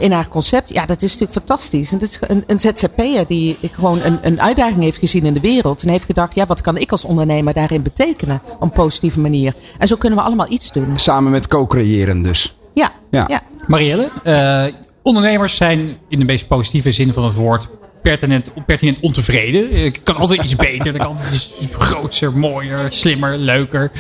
in 0.01 0.13
haar 0.13 0.29
concept. 0.29 0.69
Ja, 0.73 0.87
dat 0.87 1.03
is 1.03 1.13
natuurlijk 1.19 1.33
fantastisch. 1.47 1.93
En 1.93 1.99
dat 1.99 2.09
is 2.09 2.19
een, 2.21 2.38
een 2.47 2.61
ZZP'er 2.61 3.27
die 3.27 3.57
gewoon 3.73 4.01
een, 4.03 4.19
een 4.23 4.41
uitdaging 4.41 4.81
heeft 4.83 4.99
gezien 4.99 5.25
in 5.25 5.35
de 5.35 5.41
wereld. 5.41 5.83
En 5.83 5.89
heeft 5.89 6.05
gedacht, 6.05 6.35
ja, 6.35 6.47
wat 6.47 6.61
kan 6.61 6.77
ik 6.77 6.91
als 6.91 7.05
ondernemer 7.05 7.55
daarin 7.55 7.83
betekenen 7.83 8.41
op 8.55 8.63
een 8.63 8.71
positieve 8.71 9.21
manier. 9.21 9.55
En 9.79 9.87
zo 9.87 9.97
kunnen 9.97 10.19
we 10.19 10.25
allemaal 10.25 10.51
iets 10.51 10.73
doen. 10.73 10.99
Samen 10.99 11.31
met 11.31 11.49
co-creëren 11.49 12.23
dus. 12.23 12.55
Ja, 12.75 12.93
Ja. 13.11 13.25
ja. 13.29 13.43
Marielle, 13.67 14.11
eh, 14.25 14.65
ondernemers 15.03 15.57
zijn 15.57 15.97
in 16.09 16.19
de 16.19 16.25
meest 16.25 16.49
positieve 16.49 16.93
zin 16.93 17.13
van 17.13 17.25
het 17.25 17.35
woord 17.35 17.69
pertinent, 18.03 18.51
pertinent 18.67 19.01
ontevreden. 19.01 19.85
Ik 19.85 20.01
kan 20.05 20.17
altijd 20.17 20.43
iets 20.43 20.57
beter, 20.57 20.93
dat 20.93 21.03
kan 21.03 21.11
altijd 21.17 21.33
iets 21.61 21.75
groter, 21.79 22.37
mooier, 22.37 22.87
slimmer, 22.89 23.37
leuker. 23.37 23.91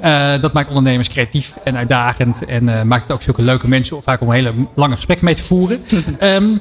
Eh, 0.00 0.40
dat 0.40 0.52
maakt 0.52 0.68
ondernemers 0.68 1.08
creatief 1.08 1.52
en 1.64 1.76
uitdagend 1.76 2.44
en 2.44 2.68
eh, 2.68 2.82
maakt 2.82 3.02
het 3.02 3.12
ook 3.12 3.22
zulke 3.22 3.42
leuke 3.42 3.68
mensen 3.68 3.96
om 3.96 4.02
vaak 4.02 4.20
om 4.20 4.32
hele 4.32 4.52
lange 4.74 4.94
gesprekken 4.94 5.26
mee 5.26 5.34
te 5.34 5.44
voeren. 5.44 5.84
Ehm, 6.18 6.56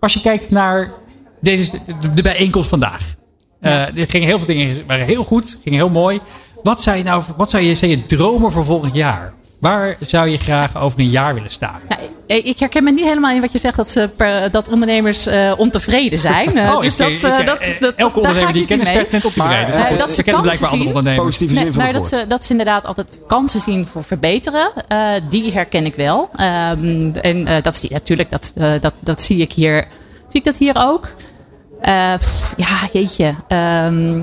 als 0.00 0.12
je 0.12 0.20
kijkt 0.20 0.50
naar 0.50 0.92
deze, 1.40 1.70
de, 2.14 2.22
bijeenkomst 2.22 2.68
vandaag. 2.68 3.14
Eh, 3.60 3.98
er 3.98 4.08
gingen 4.08 4.26
heel 4.26 4.38
veel 4.38 4.46
dingen 4.46 4.86
waren 4.86 5.06
heel 5.06 5.24
goed, 5.24 5.58
gingen 5.62 5.78
heel 5.78 5.88
mooi. 5.88 6.20
Wat 6.62 6.82
zou 6.82 6.96
je 6.96 7.02
nou, 7.02 7.22
wat 7.36 7.50
zou 7.50 7.62
je, 7.62 7.74
zijn 7.74 7.90
je 7.90 8.06
dromen 8.06 8.52
voor 8.52 8.64
volgend 8.64 8.94
jaar? 8.94 9.32
Waar 9.60 9.96
zou 10.00 10.28
je 10.28 10.38
graag 10.38 10.76
over 10.76 11.00
een 11.00 11.10
jaar 11.10 11.34
willen 11.34 11.50
staan? 11.50 11.80
Nou, 11.88 12.00
ik 12.36 12.44
ik 12.44 12.58
herken 12.58 12.84
me 12.84 12.90
niet 12.90 13.04
helemaal 13.04 13.30
in 13.34 13.40
wat 13.40 13.52
je 13.52 13.58
zegt 13.58 13.76
dat, 13.76 13.88
ze 13.88 14.10
per- 14.16 14.50
dat 14.50 14.68
ondernemers 14.68 15.26
eh, 15.26 15.52
ontevreden 15.56 16.18
zijn. 16.18 16.56
Eh, 16.58 16.74
Oh, 16.74 16.80
dus 16.80 16.92
ik- 16.92 16.98
dat, 16.98 17.08
ik- 17.08 17.22
eh, 17.22 17.38
eh, 17.40 17.46
dat, 17.46 17.58
eh, 17.58 17.80
dat, 17.80 17.94
elke 17.94 18.16
ondernemer 18.16 18.52
die 18.52 18.62
ik 18.62 18.68
ken 18.68 18.78
niet 18.78 18.86
is 18.86 18.92
mee. 18.92 19.02
pertinent 19.04 19.24
ontevreden. 19.36 19.74
Eh, 19.74 19.90
Eh, 19.92 19.98
dat 19.98 20.12
ze 20.12 20.22
kennen 20.22 20.42
blijkbaar 20.42 20.70
andere 20.70 20.88
ondernemers. 20.88 21.24
Positieve 21.24 21.54
Nee, 21.54 21.62
zin 21.64 21.72
van 21.72 21.82
het 21.84 21.92
dat, 21.92 22.06
ze, 22.08 22.24
dat 22.28 22.44
ze 22.44 22.50
inderdaad 22.50 22.84
altijd 22.86 23.18
kansen 23.26 23.60
zien 23.60 23.86
voor 23.86 24.04
verbeteren. 24.04 24.70
eh, 24.88 25.08
die 25.28 25.52
herken 25.52 25.84
ik 25.84 25.94
wel. 25.94 26.28
Ehm, 26.36 27.10
en 27.22 27.46
eh, 27.46 27.62
dat, 27.62 27.74
is- 27.82 27.88
natuurlijk, 27.88 28.30
dat, 28.30 28.52
eh, 28.56 28.72
dat, 28.80 28.92
dat 29.00 29.22
zie 29.22 29.40
ik 29.40 29.52
hier. 29.52 29.86
Zie 30.28 30.40
ik 30.40 30.44
dat 30.44 30.56
hier 30.56 30.74
ook? 30.78 31.08
Eh, 31.80 32.14
pff, 32.14 32.54
ja, 32.56 32.66
jeetje. 32.92 33.34
Ehm, 33.48 34.20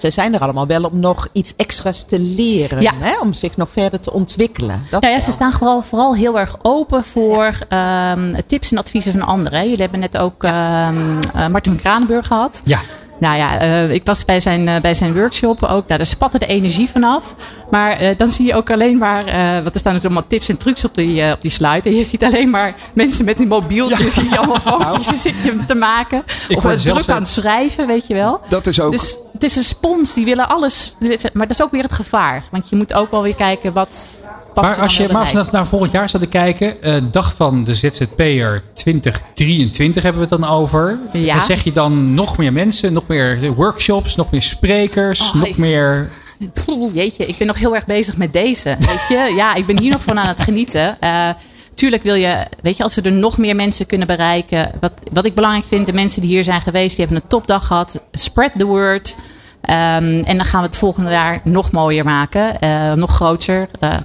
Ze 0.00 0.10
zijn 0.10 0.34
er 0.34 0.40
allemaal 0.40 0.66
wel 0.66 0.84
om 0.84 1.00
nog 1.00 1.28
iets 1.32 1.56
extra's 1.56 2.04
te 2.04 2.18
leren. 2.18 2.80
Ja. 2.80 2.92
Hè? 2.98 3.18
Om 3.18 3.32
zich 3.32 3.56
nog 3.56 3.70
verder 3.70 4.00
te 4.00 4.12
ontwikkelen. 4.12 4.82
Dat 4.90 5.00
Nou 5.00 5.14
ja, 5.14 5.20
ze 5.20 5.32
staan 5.32 5.52
vooral, 5.52 5.82
vooral 5.82 6.14
heel 6.14 6.38
erg 6.38 6.56
open 6.62 7.04
voor 7.04 7.58
ehm, 7.68 8.34
tips 8.46 8.72
en 8.72 8.78
adviezen 8.78 9.12
van 9.12 9.22
anderen. 9.22 9.62
Jullie 9.62 9.80
hebben 9.80 10.00
net 10.00 10.18
ook 10.18 10.44
ehm, 10.44 11.18
eh, 11.34 11.46
Martin 11.46 11.72
van 11.72 11.80
Kranenburg 11.80 12.26
gehad. 12.26 12.60
Ja. 12.64 12.80
Nou 13.22 13.36
ja, 13.36 13.58
eh, 13.58 13.90
ik 13.90 14.04
was 14.04 14.24
bij 14.24 14.40
zijn, 14.40 14.68
eh, 14.68 14.80
bij 14.80 14.94
zijn 14.94 15.14
workshop 15.14 15.62
ook. 15.62 15.86
Nou, 15.86 15.96
daar 15.96 16.06
spatte 16.06 16.38
de 16.38 16.46
energie 16.46 16.90
vanaf. 16.90 17.34
Maar 17.70 17.92
eh, 17.92 18.18
dan 18.18 18.30
zie 18.30 18.46
je 18.46 18.54
ook 18.54 18.70
alleen 18.70 18.98
maar... 18.98 19.24
want 19.24 19.74
er 19.74 19.80
staan 19.80 19.92
natuurlijk 19.92 20.04
allemaal 20.04 20.26
tips 20.26 20.48
en 20.48 20.56
trucs 20.56 20.84
op 20.84 20.94
die, 20.94 21.32
op 21.32 21.40
die 21.40 21.50
slide. 21.50 21.88
En 21.88 21.94
je 21.94 22.04
ziet 22.04 22.24
alleen 22.24 22.50
maar 22.50 22.74
mensen 22.92 23.24
met 23.24 23.40
een 23.40 23.48
mobieltje. 23.48 24.10
Zie 24.10 24.28
je 24.28 24.38
allemaal 24.38 24.60
foto's 24.60 25.22
zit 25.22 25.34
je 25.42 25.64
te 25.66 25.74
maken. 25.74 26.24
Ik 26.48 26.56
of 26.56 26.82
druk 26.82 27.08
aan 27.08 27.16
het 27.16 27.28
schrijven, 27.28 27.86
weet 27.86 28.06
je 28.06 28.14
wel. 28.14 28.40
Dat 28.48 28.66
is 28.66 28.80
ook. 28.80 28.92
Dus 28.92 29.18
het 29.32 29.44
is 29.44 29.56
een 29.56 29.64
spons, 29.64 30.14
die 30.14 30.24
willen 30.24 30.48
alles. 30.48 30.94
Maar 31.32 31.46
dat 31.46 31.58
is 31.58 31.62
ook 31.62 31.70
weer 31.70 31.82
het 31.82 31.92
gevaar. 31.92 32.44
Want 32.50 32.68
je 32.68 32.76
moet 32.76 32.94
ook 32.94 33.10
wel 33.10 33.22
weer 33.22 33.34
kijken 33.34 33.72
wat, 33.72 34.20
past 34.54 34.70
Maar 34.70 34.78
als 34.80 34.96
dan 34.96 35.06
je 35.06 35.12
maar 35.12 35.28
vanaf 35.28 35.50
naar 35.50 35.66
volgend 35.66 35.92
jaar 35.92 36.08
zou 36.08 36.26
kijken, 36.26 36.82
eh, 36.82 36.94
dag 37.10 37.34
van 37.36 37.64
de 37.64 37.74
ZZP'er 37.74 38.62
2023 38.74 40.02
hebben 40.02 40.22
we 40.22 40.34
het 40.34 40.40
dan 40.40 40.50
over. 40.50 40.98
Ja. 41.12 41.34
En 41.34 41.40
zeg 41.42 41.64
je 41.64 41.72
dan 41.72 42.14
nog 42.14 42.36
meer 42.36 42.52
mensen, 42.52 42.92
nog 42.92 43.06
meer 43.06 43.52
workshops, 43.52 44.16
nog 44.16 44.30
meer 44.30 44.42
sprekers, 44.42 45.20
Oh, 45.20 45.34
nog 45.34 45.46
ik- 45.48 45.56
meer... 45.56 46.10
Jeetje, 46.92 47.26
ik 47.26 47.38
ben 47.38 47.46
nog 47.46 47.58
heel 47.58 47.74
erg 47.74 47.86
bezig 47.86 48.16
met 48.16 48.32
deze. 48.32 48.76
Weet 48.78 49.06
je? 49.08 49.32
Ja, 49.36 49.54
ik 49.54 49.66
ben 49.66 49.78
hier 49.78 49.90
nog 49.90 50.02
van 50.02 50.18
aan 50.18 50.28
het 50.28 50.40
genieten. 50.40 51.00
Eh, 51.00 51.28
tuurlijk 51.74 52.02
wil 52.02 52.14
je, 52.14 52.46
weet 52.62 52.76
je, 52.76 52.82
als 52.82 52.94
we 52.94 53.02
er 53.02 53.12
nog 53.12 53.38
meer 53.38 53.54
mensen 53.56 53.86
kunnen 53.86 54.06
bereiken. 54.06 54.70
Wat, 54.80 54.92
wat 55.12 55.24
ik 55.24 55.34
belangrijk 55.34 55.66
vind, 55.66 55.86
de 55.86 55.92
mensen 55.92 56.20
die 56.20 56.30
hier 56.30 56.44
zijn 56.44 56.60
geweest, 56.60 56.96
die 56.96 57.04
hebben 57.04 57.22
een 57.22 57.28
topdag 57.28 57.66
gehad. 57.66 58.00
Spread 58.12 58.52
the 58.58 58.64
word. 58.64 59.16
Ehm, 59.62 60.22
en 60.24 60.36
dan 60.36 60.44
gaan 60.44 60.60
we 60.60 60.66
het 60.66 60.76
volgende 60.76 61.10
jaar 61.10 61.40
nog 61.44 61.72
mooier 61.72 62.04
maken. 62.04 62.60
eh, 62.60 62.92
nog 62.92 63.14
groter. 63.14 63.68
Eh, 63.80 63.96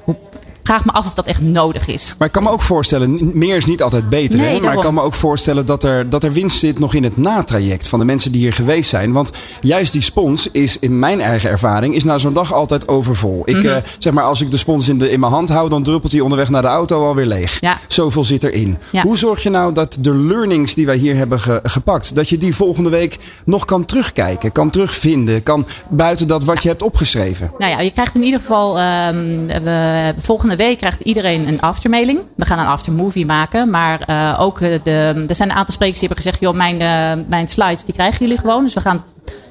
vraag 0.68 0.86
me 0.86 0.91
af 0.91 1.05
of 1.07 1.13
dat 1.13 1.26
echt 1.26 1.41
nodig 1.41 1.88
is. 1.88 2.15
Maar 2.18 2.28
ik 2.28 2.34
kan 2.34 2.43
me 2.43 2.49
ook 2.51 2.61
voorstellen, 2.61 3.32
meer 3.38 3.57
is 3.57 3.65
niet 3.65 3.82
altijd 3.82 4.09
beter. 4.09 4.39
Nee, 4.39 4.53
hè? 4.55 4.59
Maar 4.59 4.74
ik 4.74 4.80
kan 4.80 4.93
me 4.93 5.01
ook 5.01 5.13
voorstellen 5.13 5.65
dat 5.65 5.84
er, 5.84 6.09
dat 6.09 6.24
er 6.24 6.32
winst 6.32 6.59
zit 6.59 6.80
nog 6.80 6.93
in 6.93 7.03
het 7.03 7.18
natraject 7.18 7.88
van 7.88 7.99
de 7.99 8.05
mensen 8.05 8.32
die 8.32 8.41
hier 8.41 8.53
geweest 8.53 8.89
zijn. 8.89 9.11
Want 9.11 9.32
juist 9.61 9.91
die 9.91 10.01
spons 10.01 10.51
is 10.51 10.80
in 10.80 10.99
mijn 10.99 11.22
eigen 11.22 11.49
ervaring, 11.49 11.95
is 11.95 12.03
na 12.03 12.18
zo'n 12.18 12.34
dag 12.34 12.53
altijd 12.53 12.88
overvol. 12.88 13.41
Ik, 13.45 13.55
Mhm. 13.55 13.68
eh, 13.68 13.76
zeg 13.97 14.13
maar, 14.13 14.24
als 14.24 14.41
ik 14.41 14.51
de 14.51 14.57
spons 14.57 14.89
in, 14.89 14.97
de, 14.97 15.09
in 15.09 15.20
mijn 15.20 15.32
hand 15.32 15.49
hou, 15.49 15.70
dan 15.70 15.84
druppelt 15.84 16.11
die 16.11 16.24
onderweg 16.24 16.49
naar 16.49 16.61
de 16.61 16.68
auto 16.68 17.05
alweer 17.07 17.26
leeg. 17.26 17.57
Ja. 17.61 17.78
Zoveel 17.88 18.24
zit 18.24 18.43
erin. 18.43 18.78
Ja. 18.91 19.01
Hoe 19.01 19.18
zorg 19.18 19.43
je 19.43 19.49
nou 19.49 19.74
dat 19.74 19.97
de 19.99 20.15
learnings 20.15 20.74
die 20.74 20.86
wij 20.86 20.97
hier 20.97 21.15
hebben 21.15 21.39
ge- 21.39 21.59
gepakt, 21.63 22.15
dat 22.15 22.30
je 22.30 22.38
die 22.38 22.55
volgende 22.55 22.89
week 22.89 23.18
nog 23.45 23.65
kan 23.65 23.86
terugkijken, 23.86 24.51
kan 24.51 24.70
terugvinden, 24.70 25.43
kan 25.43 25.65
buiten 25.89 26.28
dat 26.28 26.43
wat 26.43 26.63
je 26.63 26.70
hebt 26.70 26.82
opgeschreven? 26.84 27.51
Nou 27.57 27.72
ja, 27.72 27.80
je 27.80 27.91
krijgt 27.91 28.15
in 28.15 28.24
ieder 28.24 28.39
geval. 28.39 28.80
ehm, 28.80 29.45
we, 29.63 30.13
volgende 30.18 30.55
week 30.58 30.78
krijgt 30.78 30.99
iedereen 30.99 31.47
een 31.47 31.62
aftermailing. 31.62 32.20
We 32.36 32.45
gaan 32.45 32.60
een 32.60 32.66
aftermovie 32.66 33.26
maken. 33.26 33.70
Maar 33.70 34.01
eh, 34.01 34.41
ook 34.41 34.62
eh, 34.62 34.80
de, 34.84 35.26
er 35.28 35.36
zijn 35.36 35.49
een 35.49 35.55
aantal 35.55 35.74
sprekers 35.74 35.99
die 35.99 36.08
hebben 36.08 36.26
gezegd: 36.26 36.39
joh, 36.39 36.55
mijn, 36.55 36.82
eh, 36.82 37.26
mijn 37.30 37.47
slides 37.47 37.84
die 37.84 37.93
krijgen 37.93 38.20
jullie 38.20 38.38
gewoon. 38.38 38.64
Dus 38.64 38.74
we 38.74 38.82
gaan 38.82 39.03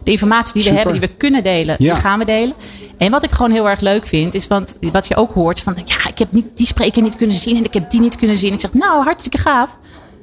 de 0.02 0.10
informatie 0.10 0.52
die 0.52 0.62
we 0.62 0.68
Super. 0.68 0.82
hebben, 0.82 1.00
die 1.00 1.08
we 1.08 1.16
kunnen 1.16 1.42
delen, 1.42 1.76
Ja. 1.78 1.92
die 1.92 2.02
gaan 2.02 2.18
we 2.18 2.24
delen. 2.24 2.54
En 2.98 3.10
wat 3.10 3.24
ik 3.24 3.30
gewoon 3.30 3.50
heel 3.50 3.68
erg 3.68 3.80
leuk 3.80 4.06
vind, 4.06 4.34
is 4.34 4.46
want 4.46 4.76
wat 4.80 5.06
je 5.06 5.16
ook 5.16 5.32
hoort 5.32 5.60
van 5.60 5.76
ja, 5.84 6.08
ik 6.08 6.18
heb 6.18 6.32
niet 6.32 6.46
die 6.54 6.66
spreker 6.66 7.02
niet 7.02 7.16
kunnen 7.16 7.36
zien 7.36 7.56
en 7.56 7.64
ik 7.64 7.74
heb 7.74 7.90
die 7.90 8.00
niet 8.00 8.16
kunnen 8.16 8.36
zien. 8.36 8.52
Ik 8.52 8.60
zeg, 8.60 8.72
nou, 8.72 9.04
hartstikke 9.04 9.38
gaaf. 9.38 9.78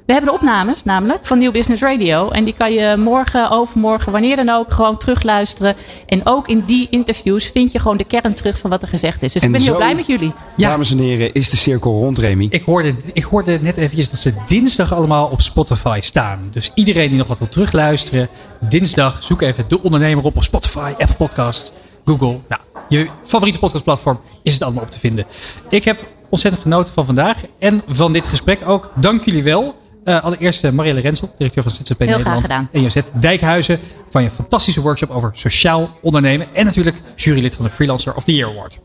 We 0.06 0.14
hebben 0.14 0.32
de 0.32 0.38
opnames 0.38 0.84
namelijk 0.84 1.26
van 1.26 1.40
New 1.40 1.52
Business 1.52 1.82
Radio. 1.82 2.30
En 2.30 2.44
die 2.44 2.54
kan 2.54 2.74
je 2.74 2.96
morgen, 2.98 3.50
overmorgen, 3.50 4.12
wanneer 4.12 4.36
dan 4.36 4.50
ook, 4.50 4.74
gewoon 4.74 4.98
terugluisteren. 4.98 5.76
En 6.06 6.26
ook 6.26 6.48
in 6.48 6.64
die 6.66 6.88
interviews 6.90 7.46
vind 7.46 7.72
je 7.72 7.80
gewoon 7.80 7.98
de 7.98 8.04
kern 8.04 8.34
terug 8.34 8.58
van 8.58 8.70
wat 8.70 8.82
er 8.82 8.88
gezegd 8.88 9.24
is. 9.24 9.34
Dus 9.34 9.42
En 9.42 9.48
ik 9.48 9.54
ben 9.54 9.64
heel 9.64 9.76
blij 9.76 9.96
met 9.96 10.06
jullie. 10.06 10.34
Dames 10.58 10.92
en 10.92 10.98
heren, 10.98 11.34
is 11.34 11.50
de 11.50 11.58
cirkel 11.58 11.92
rond, 11.92 12.18
Remy? 12.18 12.48
Ik 12.50 12.64
hoorde, 12.64 12.94
ik 13.14 13.24
hoorde 13.24 13.60
net 13.62 13.78
eventjes 13.78 14.10
dat 14.10 14.20
ze 14.20 14.34
dinsdag 14.48 14.94
allemaal 14.94 15.28
op 15.28 15.42
Spotify 15.42 16.00
staan. 16.02 16.40
Dus 16.52 16.72
iedereen 16.74 17.10
die 17.10 17.18
nog 17.18 17.28
wat 17.28 17.40
wil 17.40 17.48
terugluisteren, 17.48 18.30
dinsdag 18.60 19.24
zoek 19.24 19.42
even 19.42 19.66
De 19.68 19.84
Ondernemer 19.84 20.24
op 20.24 20.36
op 20.36 20.44
Spotify, 20.44 20.92
Apple 20.98 21.16
Podcast, 21.18 21.72
Google. 22.06 22.40
Nou, 22.48 22.62
je 22.90 23.08
favoriete 23.24 23.60
podcastplatform 23.60 24.20
is 24.42 24.54
het 24.54 24.64
allemaal 24.64 24.84
op 24.84 24.92
te 24.92 25.00
vinden. 25.00 25.26
Ik 25.70 25.84
heb 25.84 26.08
ontzettend 26.30 26.64
genoten 26.64 26.94
van 26.94 27.06
vandaag 27.06 27.38
en 27.60 27.82
van 27.88 28.14
dit 28.14 28.28
gesprek 28.28 28.60
ook. 28.68 28.92
Dank 28.96 29.26
jullie 29.26 29.44
wel. 29.44 29.82
Eh, 30.04 30.24
allereerst 30.24 30.64
eh, 30.64 30.72
Marielle 30.72 31.00
Rensel, 31.02 31.34
directeur 31.38 31.64
van 31.64 31.72
ZZP 31.72 31.88
Heel 31.88 31.96
graag 31.98 32.16
Nederland. 32.16 32.42
gedaan. 32.42 32.70
En 32.72 32.82
Jozet 32.82 33.06
Dijkhuizen 33.14 33.80
van 34.10 34.24
je 34.24 34.30
fantastische 34.30 34.82
workshop 34.82 35.10
over 35.10 35.32
sociaal 35.34 35.98
ondernemen. 36.02 36.48
En 36.54 36.66
natuurlijk 36.66 36.96
jurylid 37.16 37.56
van 37.56 37.66
de 37.66 37.72
Freelancer 37.72 38.14
of 38.16 38.24
the 38.24 38.36
Year 38.36 38.50
Award. 38.50 38.80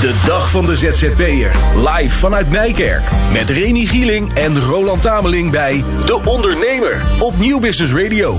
De 0.00 0.20
dag 0.26 0.50
van 0.50 0.66
de 0.66 0.76
ZZP'er. 0.76 1.56
Live 1.76 2.18
vanuit 2.18 2.50
Nijkerk. 2.50 3.10
Met 3.32 3.50
Remy 3.50 3.86
Gieling 3.86 4.32
en 4.32 4.60
Roland 4.60 5.02
Tameling 5.02 5.50
bij 5.50 5.84
De 6.06 6.22
Ondernemer. 6.24 7.04
Op 7.18 7.38
Nieuw 7.38 7.60
Business 7.60 7.92
Radio. 7.92 8.38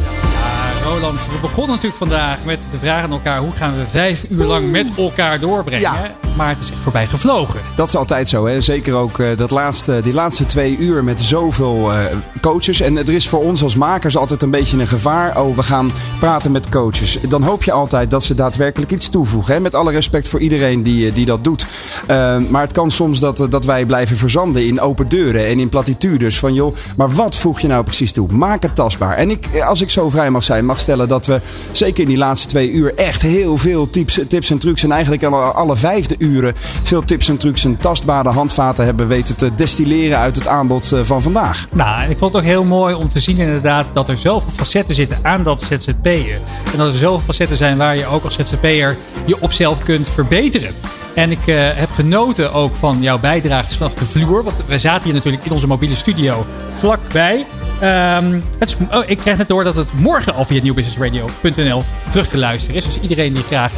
Roland, 0.83 1.19
we 1.19 1.39
begonnen 1.41 1.69
natuurlijk 1.69 1.97
vandaag 1.97 2.43
met 2.45 2.59
de 2.71 2.77
vraag 2.77 3.03
aan 3.03 3.11
elkaar: 3.11 3.39
hoe 3.39 3.51
gaan 3.51 3.77
we 3.77 3.83
vijf 3.89 4.25
uur 4.29 4.45
lang 4.45 4.71
met 4.71 4.89
elkaar 4.97 5.39
doorbrengen? 5.39 5.81
Ja. 5.81 6.15
Maar 6.37 6.49
het 6.49 6.63
is 6.63 6.71
echt 6.71 6.79
voorbij 6.79 7.07
gevlogen. 7.07 7.59
Dat 7.75 7.87
is 7.87 7.95
altijd 7.95 8.29
zo. 8.29 8.45
Hè? 8.45 8.61
Zeker 8.61 8.95
ook 8.95 9.19
eh, 9.19 9.37
dat 9.37 9.51
laatste, 9.51 10.01
die 10.03 10.13
laatste 10.13 10.45
twee 10.45 10.77
uur 10.77 11.03
met 11.03 11.21
zoveel 11.21 11.93
eh, 11.93 12.05
coaches. 12.41 12.81
En 12.81 12.97
er 12.97 13.13
is 13.13 13.27
voor 13.27 13.43
ons 13.43 13.63
als 13.63 13.75
makers 13.75 14.17
altijd 14.17 14.41
een 14.41 14.49
beetje 14.49 14.77
een 14.77 14.87
gevaar. 14.87 15.41
Oh, 15.41 15.55
we 15.55 15.63
gaan 15.63 15.91
praten 16.19 16.51
met 16.51 16.69
coaches. 16.69 17.17
Dan 17.27 17.43
hoop 17.43 17.63
je 17.63 17.71
altijd 17.71 18.11
dat 18.11 18.23
ze 18.23 18.33
daadwerkelijk 18.33 18.91
iets 18.91 19.09
toevoegen. 19.09 19.53
Hè? 19.53 19.59
Met 19.59 19.75
alle 19.75 19.91
respect 19.91 20.27
voor 20.27 20.39
iedereen 20.39 20.83
die, 20.83 21.07
eh, 21.07 21.15
die 21.15 21.25
dat 21.25 21.43
doet. 21.43 21.67
Eh, 22.07 22.37
maar 22.49 22.61
het 22.61 22.71
kan 22.71 22.91
soms 22.91 23.19
dat, 23.19 23.47
dat 23.49 23.65
wij 23.65 23.85
blijven 23.85 24.17
verzanden 24.17 24.65
in 24.65 24.79
open 24.79 25.09
deuren 25.09 25.47
en 25.47 25.59
in 25.59 25.69
platitudes. 25.69 26.39
Van 26.39 26.53
joh, 26.53 26.75
maar 26.97 27.11
wat 27.11 27.37
voeg 27.37 27.59
je 27.59 27.67
nou 27.67 27.83
precies 27.83 28.11
toe? 28.11 28.31
Maak 28.31 28.63
het 28.63 28.75
tastbaar. 28.75 29.15
En 29.15 29.29
ik, 29.29 29.61
als 29.61 29.81
ik 29.81 29.89
zo 29.89 30.09
vrij 30.09 30.29
mag 30.29 30.43
zijn, 30.43 30.65
mag 30.71 30.79
stellen 30.79 31.07
dat 31.07 31.25
we 31.25 31.41
zeker 31.71 32.01
in 32.01 32.07
die 32.07 32.17
laatste 32.17 32.47
twee 32.47 32.71
uur 32.71 32.93
echt 32.95 33.21
heel 33.21 33.57
veel 33.57 33.89
tips, 33.89 34.19
tips 34.27 34.49
en 34.49 34.57
trucs. 34.57 34.83
En 34.83 34.91
eigenlijk 34.91 35.23
alle, 35.23 35.75
vijfde 35.75 36.15
uren 36.17 36.53
veel 36.83 37.03
tips 37.03 37.29
en 37.29 37.37
trucs 37.37 37.65
en 37.65 37.77
tastbare 37.77 38.29
handvaten 38.29 38.85
hebben 38.85 39.07
weten 39.07 39.35
te 39.35 39.55
destilleren 39.55 40.17
uit 40.17 40.35
het 40.35 40.47
aanbod 40.47 40.91
eh, 40.91 40.99
van 41.03 41.21
vandaag. 41.21 41.67
Nou, 41.71 42.09
ik 42.09 42.17
vond 42.17 42.33
het 42.33 42.41
ook 42.41 42.47
heel 42.47 42.63
mooi 42.63 42.95
om 42.95 43.09
te 43.09 43.19
zien 43.19 43.37
inderdaad 43.37 43.85
dat 43.93 44.09
er 44.09 44.17
zoveel 44.17 44.49
facetten 44.49 44.95
zitten 44.95 45.19
aan 45.21 45.43
dat 45.43 45.61
ZZP'en. 45.61 46.41
En 46.71 46.77
dat 46.77 46.87
er 46.87 46.93
zoveel 46.93 47.19
facetten 47.19 47.57
zijn 47.57 47.77
waar 47.77 47.97
je 47.97 48.05
ook 48.05 48.23
als 48.23 48.33
ZZP'er 48.33 48.97
je 49.25 49.41
op 49.41 49.51
zelf 49.51 49.83
kunt 49.83 50.07
verbeteren. 50.07 50.75
En 51.13 51.31
ik 51.31 51.47
eh, 51.47 51.69
heb 51.73 51.91
genoten 51.91 52.53
ook 52.53 52.75
van 52.75 53.01
jouw 53.01 53.19
bijdrages 53.19 53.75
vanaf 53.75 53.93
de 53.93 54.05
vloer. 54.05 54.43
Want 54.43 54.63
we 54.67 54.79
zaten 54.79 55.03
hier 55.03 55.13
natuurlijk 55.13 55.45
in 55.45 55.51
onze 55.51 55.67
mobiele 55.67 55.95
studio 55.95 56.45
vlakbij. 56.73 57.45
Ehm, 57.79 58.39
het 58.59 58.69
is, 58.69 58.75
oh, 58.91 59.03
ik 59.05 59.17
krijg 59.17 59.37
net 59.37 59.47
door 59.47 59.63
dat 59.63 59.75
het 59.75 59.93
morgen 59.93 60.33
al 60.33 60.45
via 60.45 60.61
nieuwbusinessradio.nl 60.61 61.83
terug 62.09 62.27
te 62.27 62.37
luisteren 62.37 62.75
is. 62.77 62.85
Dus 62.85 62.99
iedereen 62.99 63.33
die 63.33 63.43
graag 63.43 63.71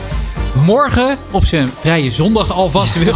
morgen 0.53 1.17
op 1.31 1.45
zijn 1.45 1.71
vrije 1.75 2.11
zondag 2.11 2.51
alvast 2.51 3.03
wil, 3.03 3.15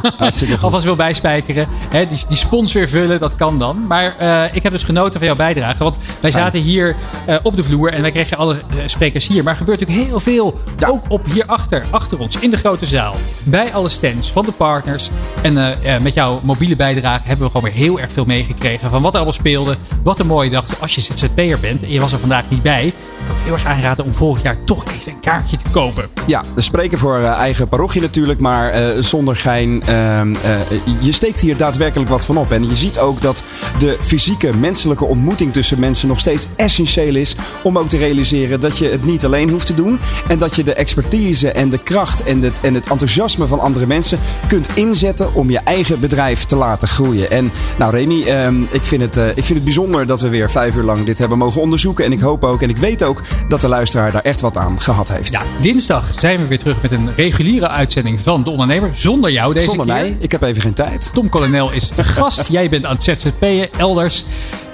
alvast 0.62 0.84
wil 0.84 0.96
bijspijkeren. 0.96 1.68
Hè, 1.88 2.06
die, 2.06 2.24
die 2.28 2.36
spons 2.36 2.72
weer 2.72 2.88
vullen, 2.88 3.20
dat 3.20 3.36
kan 3.36 3.58
dan. 3.58 3.86
Maar 3.86 4.16
eh, 4.18 4.54
ik 4.54 4.62
heb 4.62 4.72
dus 4.72 4.82
genoten 4.82 5.18
van 5.18 5.26
jouw 5.26 5.36
bijdrage. 5.36 5.82
Want 5.82 5.98
wij 6.20 6.30
zaten 6.30 6.60
hier 6.60 6.96
eh, 7.26 7.36
op 7.42 7.56
de 7.56 7.62
vloer 7.62 7.92
en 7.92 8.02
wij 8.02 8.10
kregen 8.10 8.36
alle 8.36 8.62
sprekers 8.86 9.26
hier. 9.26 9.42
Maar 9.42 9.52
er 9.52 9.58
gebeurt 9.58 9.80
natuurlijk 9.80 10.08
heel 10.08 10.20
veel. 10.20 10.60
Ook 10.86 11.04
op 11.08 11.26
hierachter, 11.32 11.84
achter 11.90 12.18
ons, 12.18 12.36
in 12.36 12.50
de 12.50 12.56
grote 12.56 12.86
zaal. 12.86 13.16
Bij 13.42 13.72
alle 13.72 13.88
stands 13.88 14.32
van 14.32 14.44
de 14.44 14.52
partners. 14.52 15.10
En 15.42 15.82
eh, 15.82 16.00
met 16.00 16.14
jouw 16.14 16.40
mobiele 16.42 16.76
bijdrage 16.76 17.26
hebben 17.26 17.46
we 17.46 17.52
gewoon 17.52 17.70
weer 17.70 17.80
heel 17.80 18.00
erg 18.00 18.12
veel 18.12 18.24
meegekregen. 18.24 18.90
Van 18.90 19.02
wat 19.02 19.10
er 19.10 19.16
allemaal 19.16 19.34
speelde. 19.34 19.76
Wat 20.02 20.18
een 20.18 20.26
mooie 20.26 20.50
dag. 20.50 20.64
Als 20.80 20.94
je 20.94 21.00
ZZP'er 21.00 21.60
bent 21.60 21.82
en 21.82 21.90
je 21.90 22.00
was 22.00 22.12
er 22.12 22.18
vandaag 22.18 22.44
niet 22.48 22.62
bij. 22.62 22.94
Kan 23.26 23.36
ik 23.36 23.42
heel 23.44 23.52
erg 23.52 23.64
aanraden 23.64 24.04
om 24.04 24.12
volgend 24.12 24.44
jaar 24.44 24.64
toch 24.64 24.84
even 24.84 25.12
een 25.12 25.20
kaartje 25.20 25.56
te 25.56 25.70
kopen. 25.70 26.08
Ja, 26.26 26.44
we 26.54 26.60
spreken 26.60 26.98
voor 26.98 27.18
eh, 27.18 27.30
eigen 27.30 27.68
parochie 27.68 28.00
natuurlijk, 28.00 28.40
maar 28.40 28.70
eh, 28.70 29.02
zonder 29.02 29.36
gein. 29.36 29.82
ehm, 29.86 30.34
eh, 30.42 30.60
je 31.00 31.12
steekt 31.12 31.40
hier 31.40 31.56
daadwerkelijk 31.56 32.10
wat 32.10 32.24
van 32.24 32.36
op. 32.36 32.52
En 32.52 32.68
je 32.68 32.76
ziet 32.76 32.98
ook 32.98 33.20
dat 33.20 33.42
de 33.78 33.96
fysieke, 34.00 34.56
menselijke 34.56 35.04
ontmoeting 35.04 35.52
tussen 35.52 35.78
mensen 35.80 36.08
nog 36.08 36.20
steeds 36.20 36.46
essentieel 36.56 37.14
is. 37.14 37.36
Om 37.62 37.78
ook 37.78 37.88
te 37.88 37.96
realiseren 37.96 38.60
dat 38.60 38.78
je 38.78 38.88
het 38.88 39.04
niet 39.04 39.24
alleen 39.24 39.50
hoeft 39.50 39.66
te 39.66 39.74
doen. 39.74 39.98
En 40.28 40.38
dat 40.38 40.56
je 40.56 40.62
de 40.62 40.74
expertise 40.74 41.50
en 41.52 41.70
de 41.70 41.78
kracht 41.78 42.22
en 42.22 42.40
het, 42.40 42.60
en 42.60 42.74
het 42.74 42.86
enthousiasme 42.86 43.19
van 43.28 43.60
andere 43.60 43.86
mensen 43.86 44.18
kunt 44.48 44.68
inzetten 44.74 45.34
om 45.34 45.50
je 45.50 45.58
eigen 45.58 46.00
bedrijf 46.00 46.44
te 46.44 46.56
laten 46.56 46.88
groeien. 46.88 47.30
En 47.30 47.52
nou, 47.78 47.96
Remy, 47.96 48.22
ehm, 48.22 48.62
ik, 48.70 48.82
vind 48.82 49.02
het, 49.02 49.16
eh, 49.16 49.28
ik 49.28 49.44
vind 49.44 49.48
het 49.48 49.64
bijzonder 49.64 50.06
dat 50.06 50.20
we 50.20 50.28
weer 50.28 50.50
vijf 50.50 50.76
uur 50.76 50.82
lang 50.82 51.04
dit 51.04 51.18
hebben 51.18 51.38
mogen 51.38 51.60
onderzoeken. 51.60 52.04
En 52.04 52.12
ik 52.12 52.20
hoop 52.20 52.44
ook 52.44 52.62
en 52.62 52.68
ik 52.68 52.76
weet 52.76 53.02
ook 53.02 53.22
dat 53.48 53.60
de 53.60 53.68
luisteraar 53.68 54.12
daar 54.12 54.22
echt 54.22 54.40
wat 54.40 54.56
aan 54.56 54.80
gehad 54.80 55.08
heeft. 55.08 55.32
Ja, 55.32 55.42
dinsdag 55.60 56.12
zijn 56.18 56.40
we 56.40 56.46
weer 56.46 56.58
terug 56.58 56.82
met 56.82 56.92
een 56.92 57.14
reguliere 57.16 57.68
uitzending 57.68 58.20
van 58.20 58.44
De 58.44 58.50
Ondernemer. 58.50 58.90
Zonder 58.94 59.32
jou 59.32 59.54
deze 59.54 59.66
Zonder 59.66 59.86
keer. 59.86 59.94
mij. 59.94 60.16
Ik 60.18 60.32
heb 60.32 60.42
even 60.42 60.62
geen 60.62 60.74
tijd. 60.74 61.10
Tom 61.14 61.28
Colonel 61.28 61.72
is 61.72 61.88
de 61.88 62.04
gast. 62.04 62.48
Jij 62.52 62.68
bent 62.68 62.84
aan 62.84 62.94
het 62.94 63.02
ZZP'en 63.02 63.68
elders. 63.78 64.24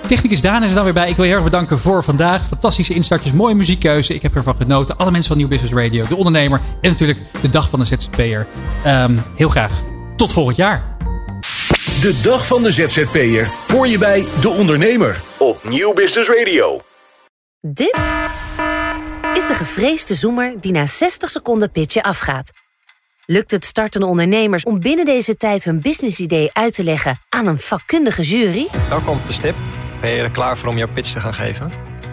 Technicus 0.06 0.40
Daan 0.40 0.62
is 0.62 0.68
er 0.68 0.74
dan 0.74 0.84
weer 0.84 0.92
bij. 0.92 1.08
Ik 1.08 1.16
wil 1.16 1.24
je 1.24 1.30
heel 1.30 1.40
erg 1.40 1.50
bedanken 1.50 1.78
voor 1.78 2.04
vandaag. 2.04 2.46
Fantastische 2.46 2.94
instartjes, 2.94 3.32
mooie 3.32 3.54
muziekkeuze. 3.54 4.14
Ik 4.14 4.22
heb 4.22 4.34
ervan 4.34 4.56
genoten. 4.56 4.96
Alle 4.96 5.10
mensen 5.10 5.28
van 5.28 5.36
Nieuw 5.36 5.48
Business 5.48 5.74
Radio, 5.74 6.06
De 6.06 6.16
Ondernemer 6.16 6.60
en 6.80 6.90
natuurlijk 6.90 7.18
de 7.42 7.48
dag 7.48 7.68
van 7.68 7.78
de 7.78 7.84
ZZP'er. 7.84 8.46
Ehm, 8.84 9.16
heel 9.36 9.48
graag. 9.48 9.82
Tot 10.16 10.32
volgend 10.32 10.56
jaar. 10.56 10.96
De 12.00 12.20
dag 12.22 12.46
van 12.46 12.62
de 12.62 12.72
ZZP'er 12.72 13.48
hoor 13.68 13.86
je 13.86 13.98
bij 13.98 14.24
De 14.40 14.48
Ondernemer. 14.48 15.22
Op 15.38 15.64
Nieuw 15.64 15.92
Business 15.92 16.28
Radio. 16.28 16.80
Dit 17.60 17.98
is 19.34 19.46
de 19.46 19.54
gevreesde 19.54 20.14
zoemer 20.14 20.54
die 20.60 20.72
na 20.72 20.86
60 20.86 21.30
seconden 21.30 21.70
pitchen 21.70 22.02
afgaat. 22.02 22.50
Lukt 23.24 23.50
het 23.50 23.64
startende 23.64 24.06
ondernemers 24.06 24.64
om 24.64 24.80
binnen 24.80 25.04
deze 25.04 25.36
tijd 25.36 25.64
hun 25.64 25.80
businessidee 25.80 26.50
uit 26.52 26.74
te 26.74 26.84
leggen 26.84 27.18
aan 27.28 27.46
een 27.46 27.58
vakkundige 27.58 28.22
jury? 28.22 28.68
Welkom 28.88 29.16
op 29.16 29.26
de 29.26 29.32
stip. 29.32 29.54
Ben 30.06 30.14
je 30.14 30.22
er 30.22 30.30
klaar 30.30 30.58
voor 30.58 30.68
om 30.68 30.76
jouw 30.76 30.88
pitch 30.88 31.12
te 31.12 31.20
gaan 31.20 31.34
geven? 31.34 31.70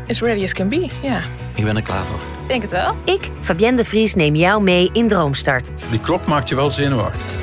As 0.07 0.21
ready 0.21 0.43
as 0.43 0.53
can 0.53 0.69
be, 0.69 0.89
ja. 1.01 1.21
Ik 1.55 1.63
ben 1.63 1.75
er 1.75 1.81
klaar 1.81 2.03
voor. 2.03 2.19
Denk 2.47 2.61
het 2.61 2.71
wel. 2.71 2.95
Ik, 3.05 3.29
Fabienne 3.41 3.77
de 3.77 3.85
Vries, 3.85 4.15
neem 4.15 4.35
jou 4.35 4.63
mee 4.63 4.89
in 4.93 5.07
Droomstart. 5.07 5.89
Die 5.89 5.99
klok 5.99 6.25
maakt 6.25 6.49
je 6.49 6.55
wel 6.55 6.69
zenuwachtig. 6.69 7.42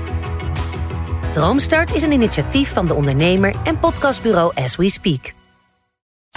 Droomstart 1.31 1.93
is 1.93 2.03
een 2.03 2.11
initiatief 2.11 2.73
van 2.73 2.85
De 2.85 2.93
Ondernemer 2.93 3.55
en 3.63 3.79
podcastbureau 3.79 4.51
As 4.55 4.75
We 4.75 4.89
Speak. 4.89 5.33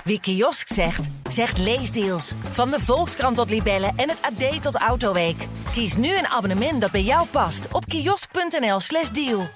Wie 0.05 0.21
kiosk 0.21 0.69
zegt, 0.69 1.09
zegt 1.29 1.59
leesdeals. 1.59 2.33
Van 2.51 2.71
de 2.71 2.81
Volkskrant 2.81 3.37
tot 3.37 3.51
Libellen 3.51 3.93
en 3.97 4.09
het 4.09 4.21
AD 4.23 4.63
tot 4.63 4.77
Autoweek. 4.77 5.47
Kies 5.73 5.97
nu 5.97 6.19
een 6.19 6.27
abonnement 6.27 6.81
dat 6.81 6.91
bij 6.91 7.03
jou 7.03 7.27
past 7.27 7.69
op 7.73 7.87
kiosk.nl/slash 7.87 9.09
deal. 9.09 9.49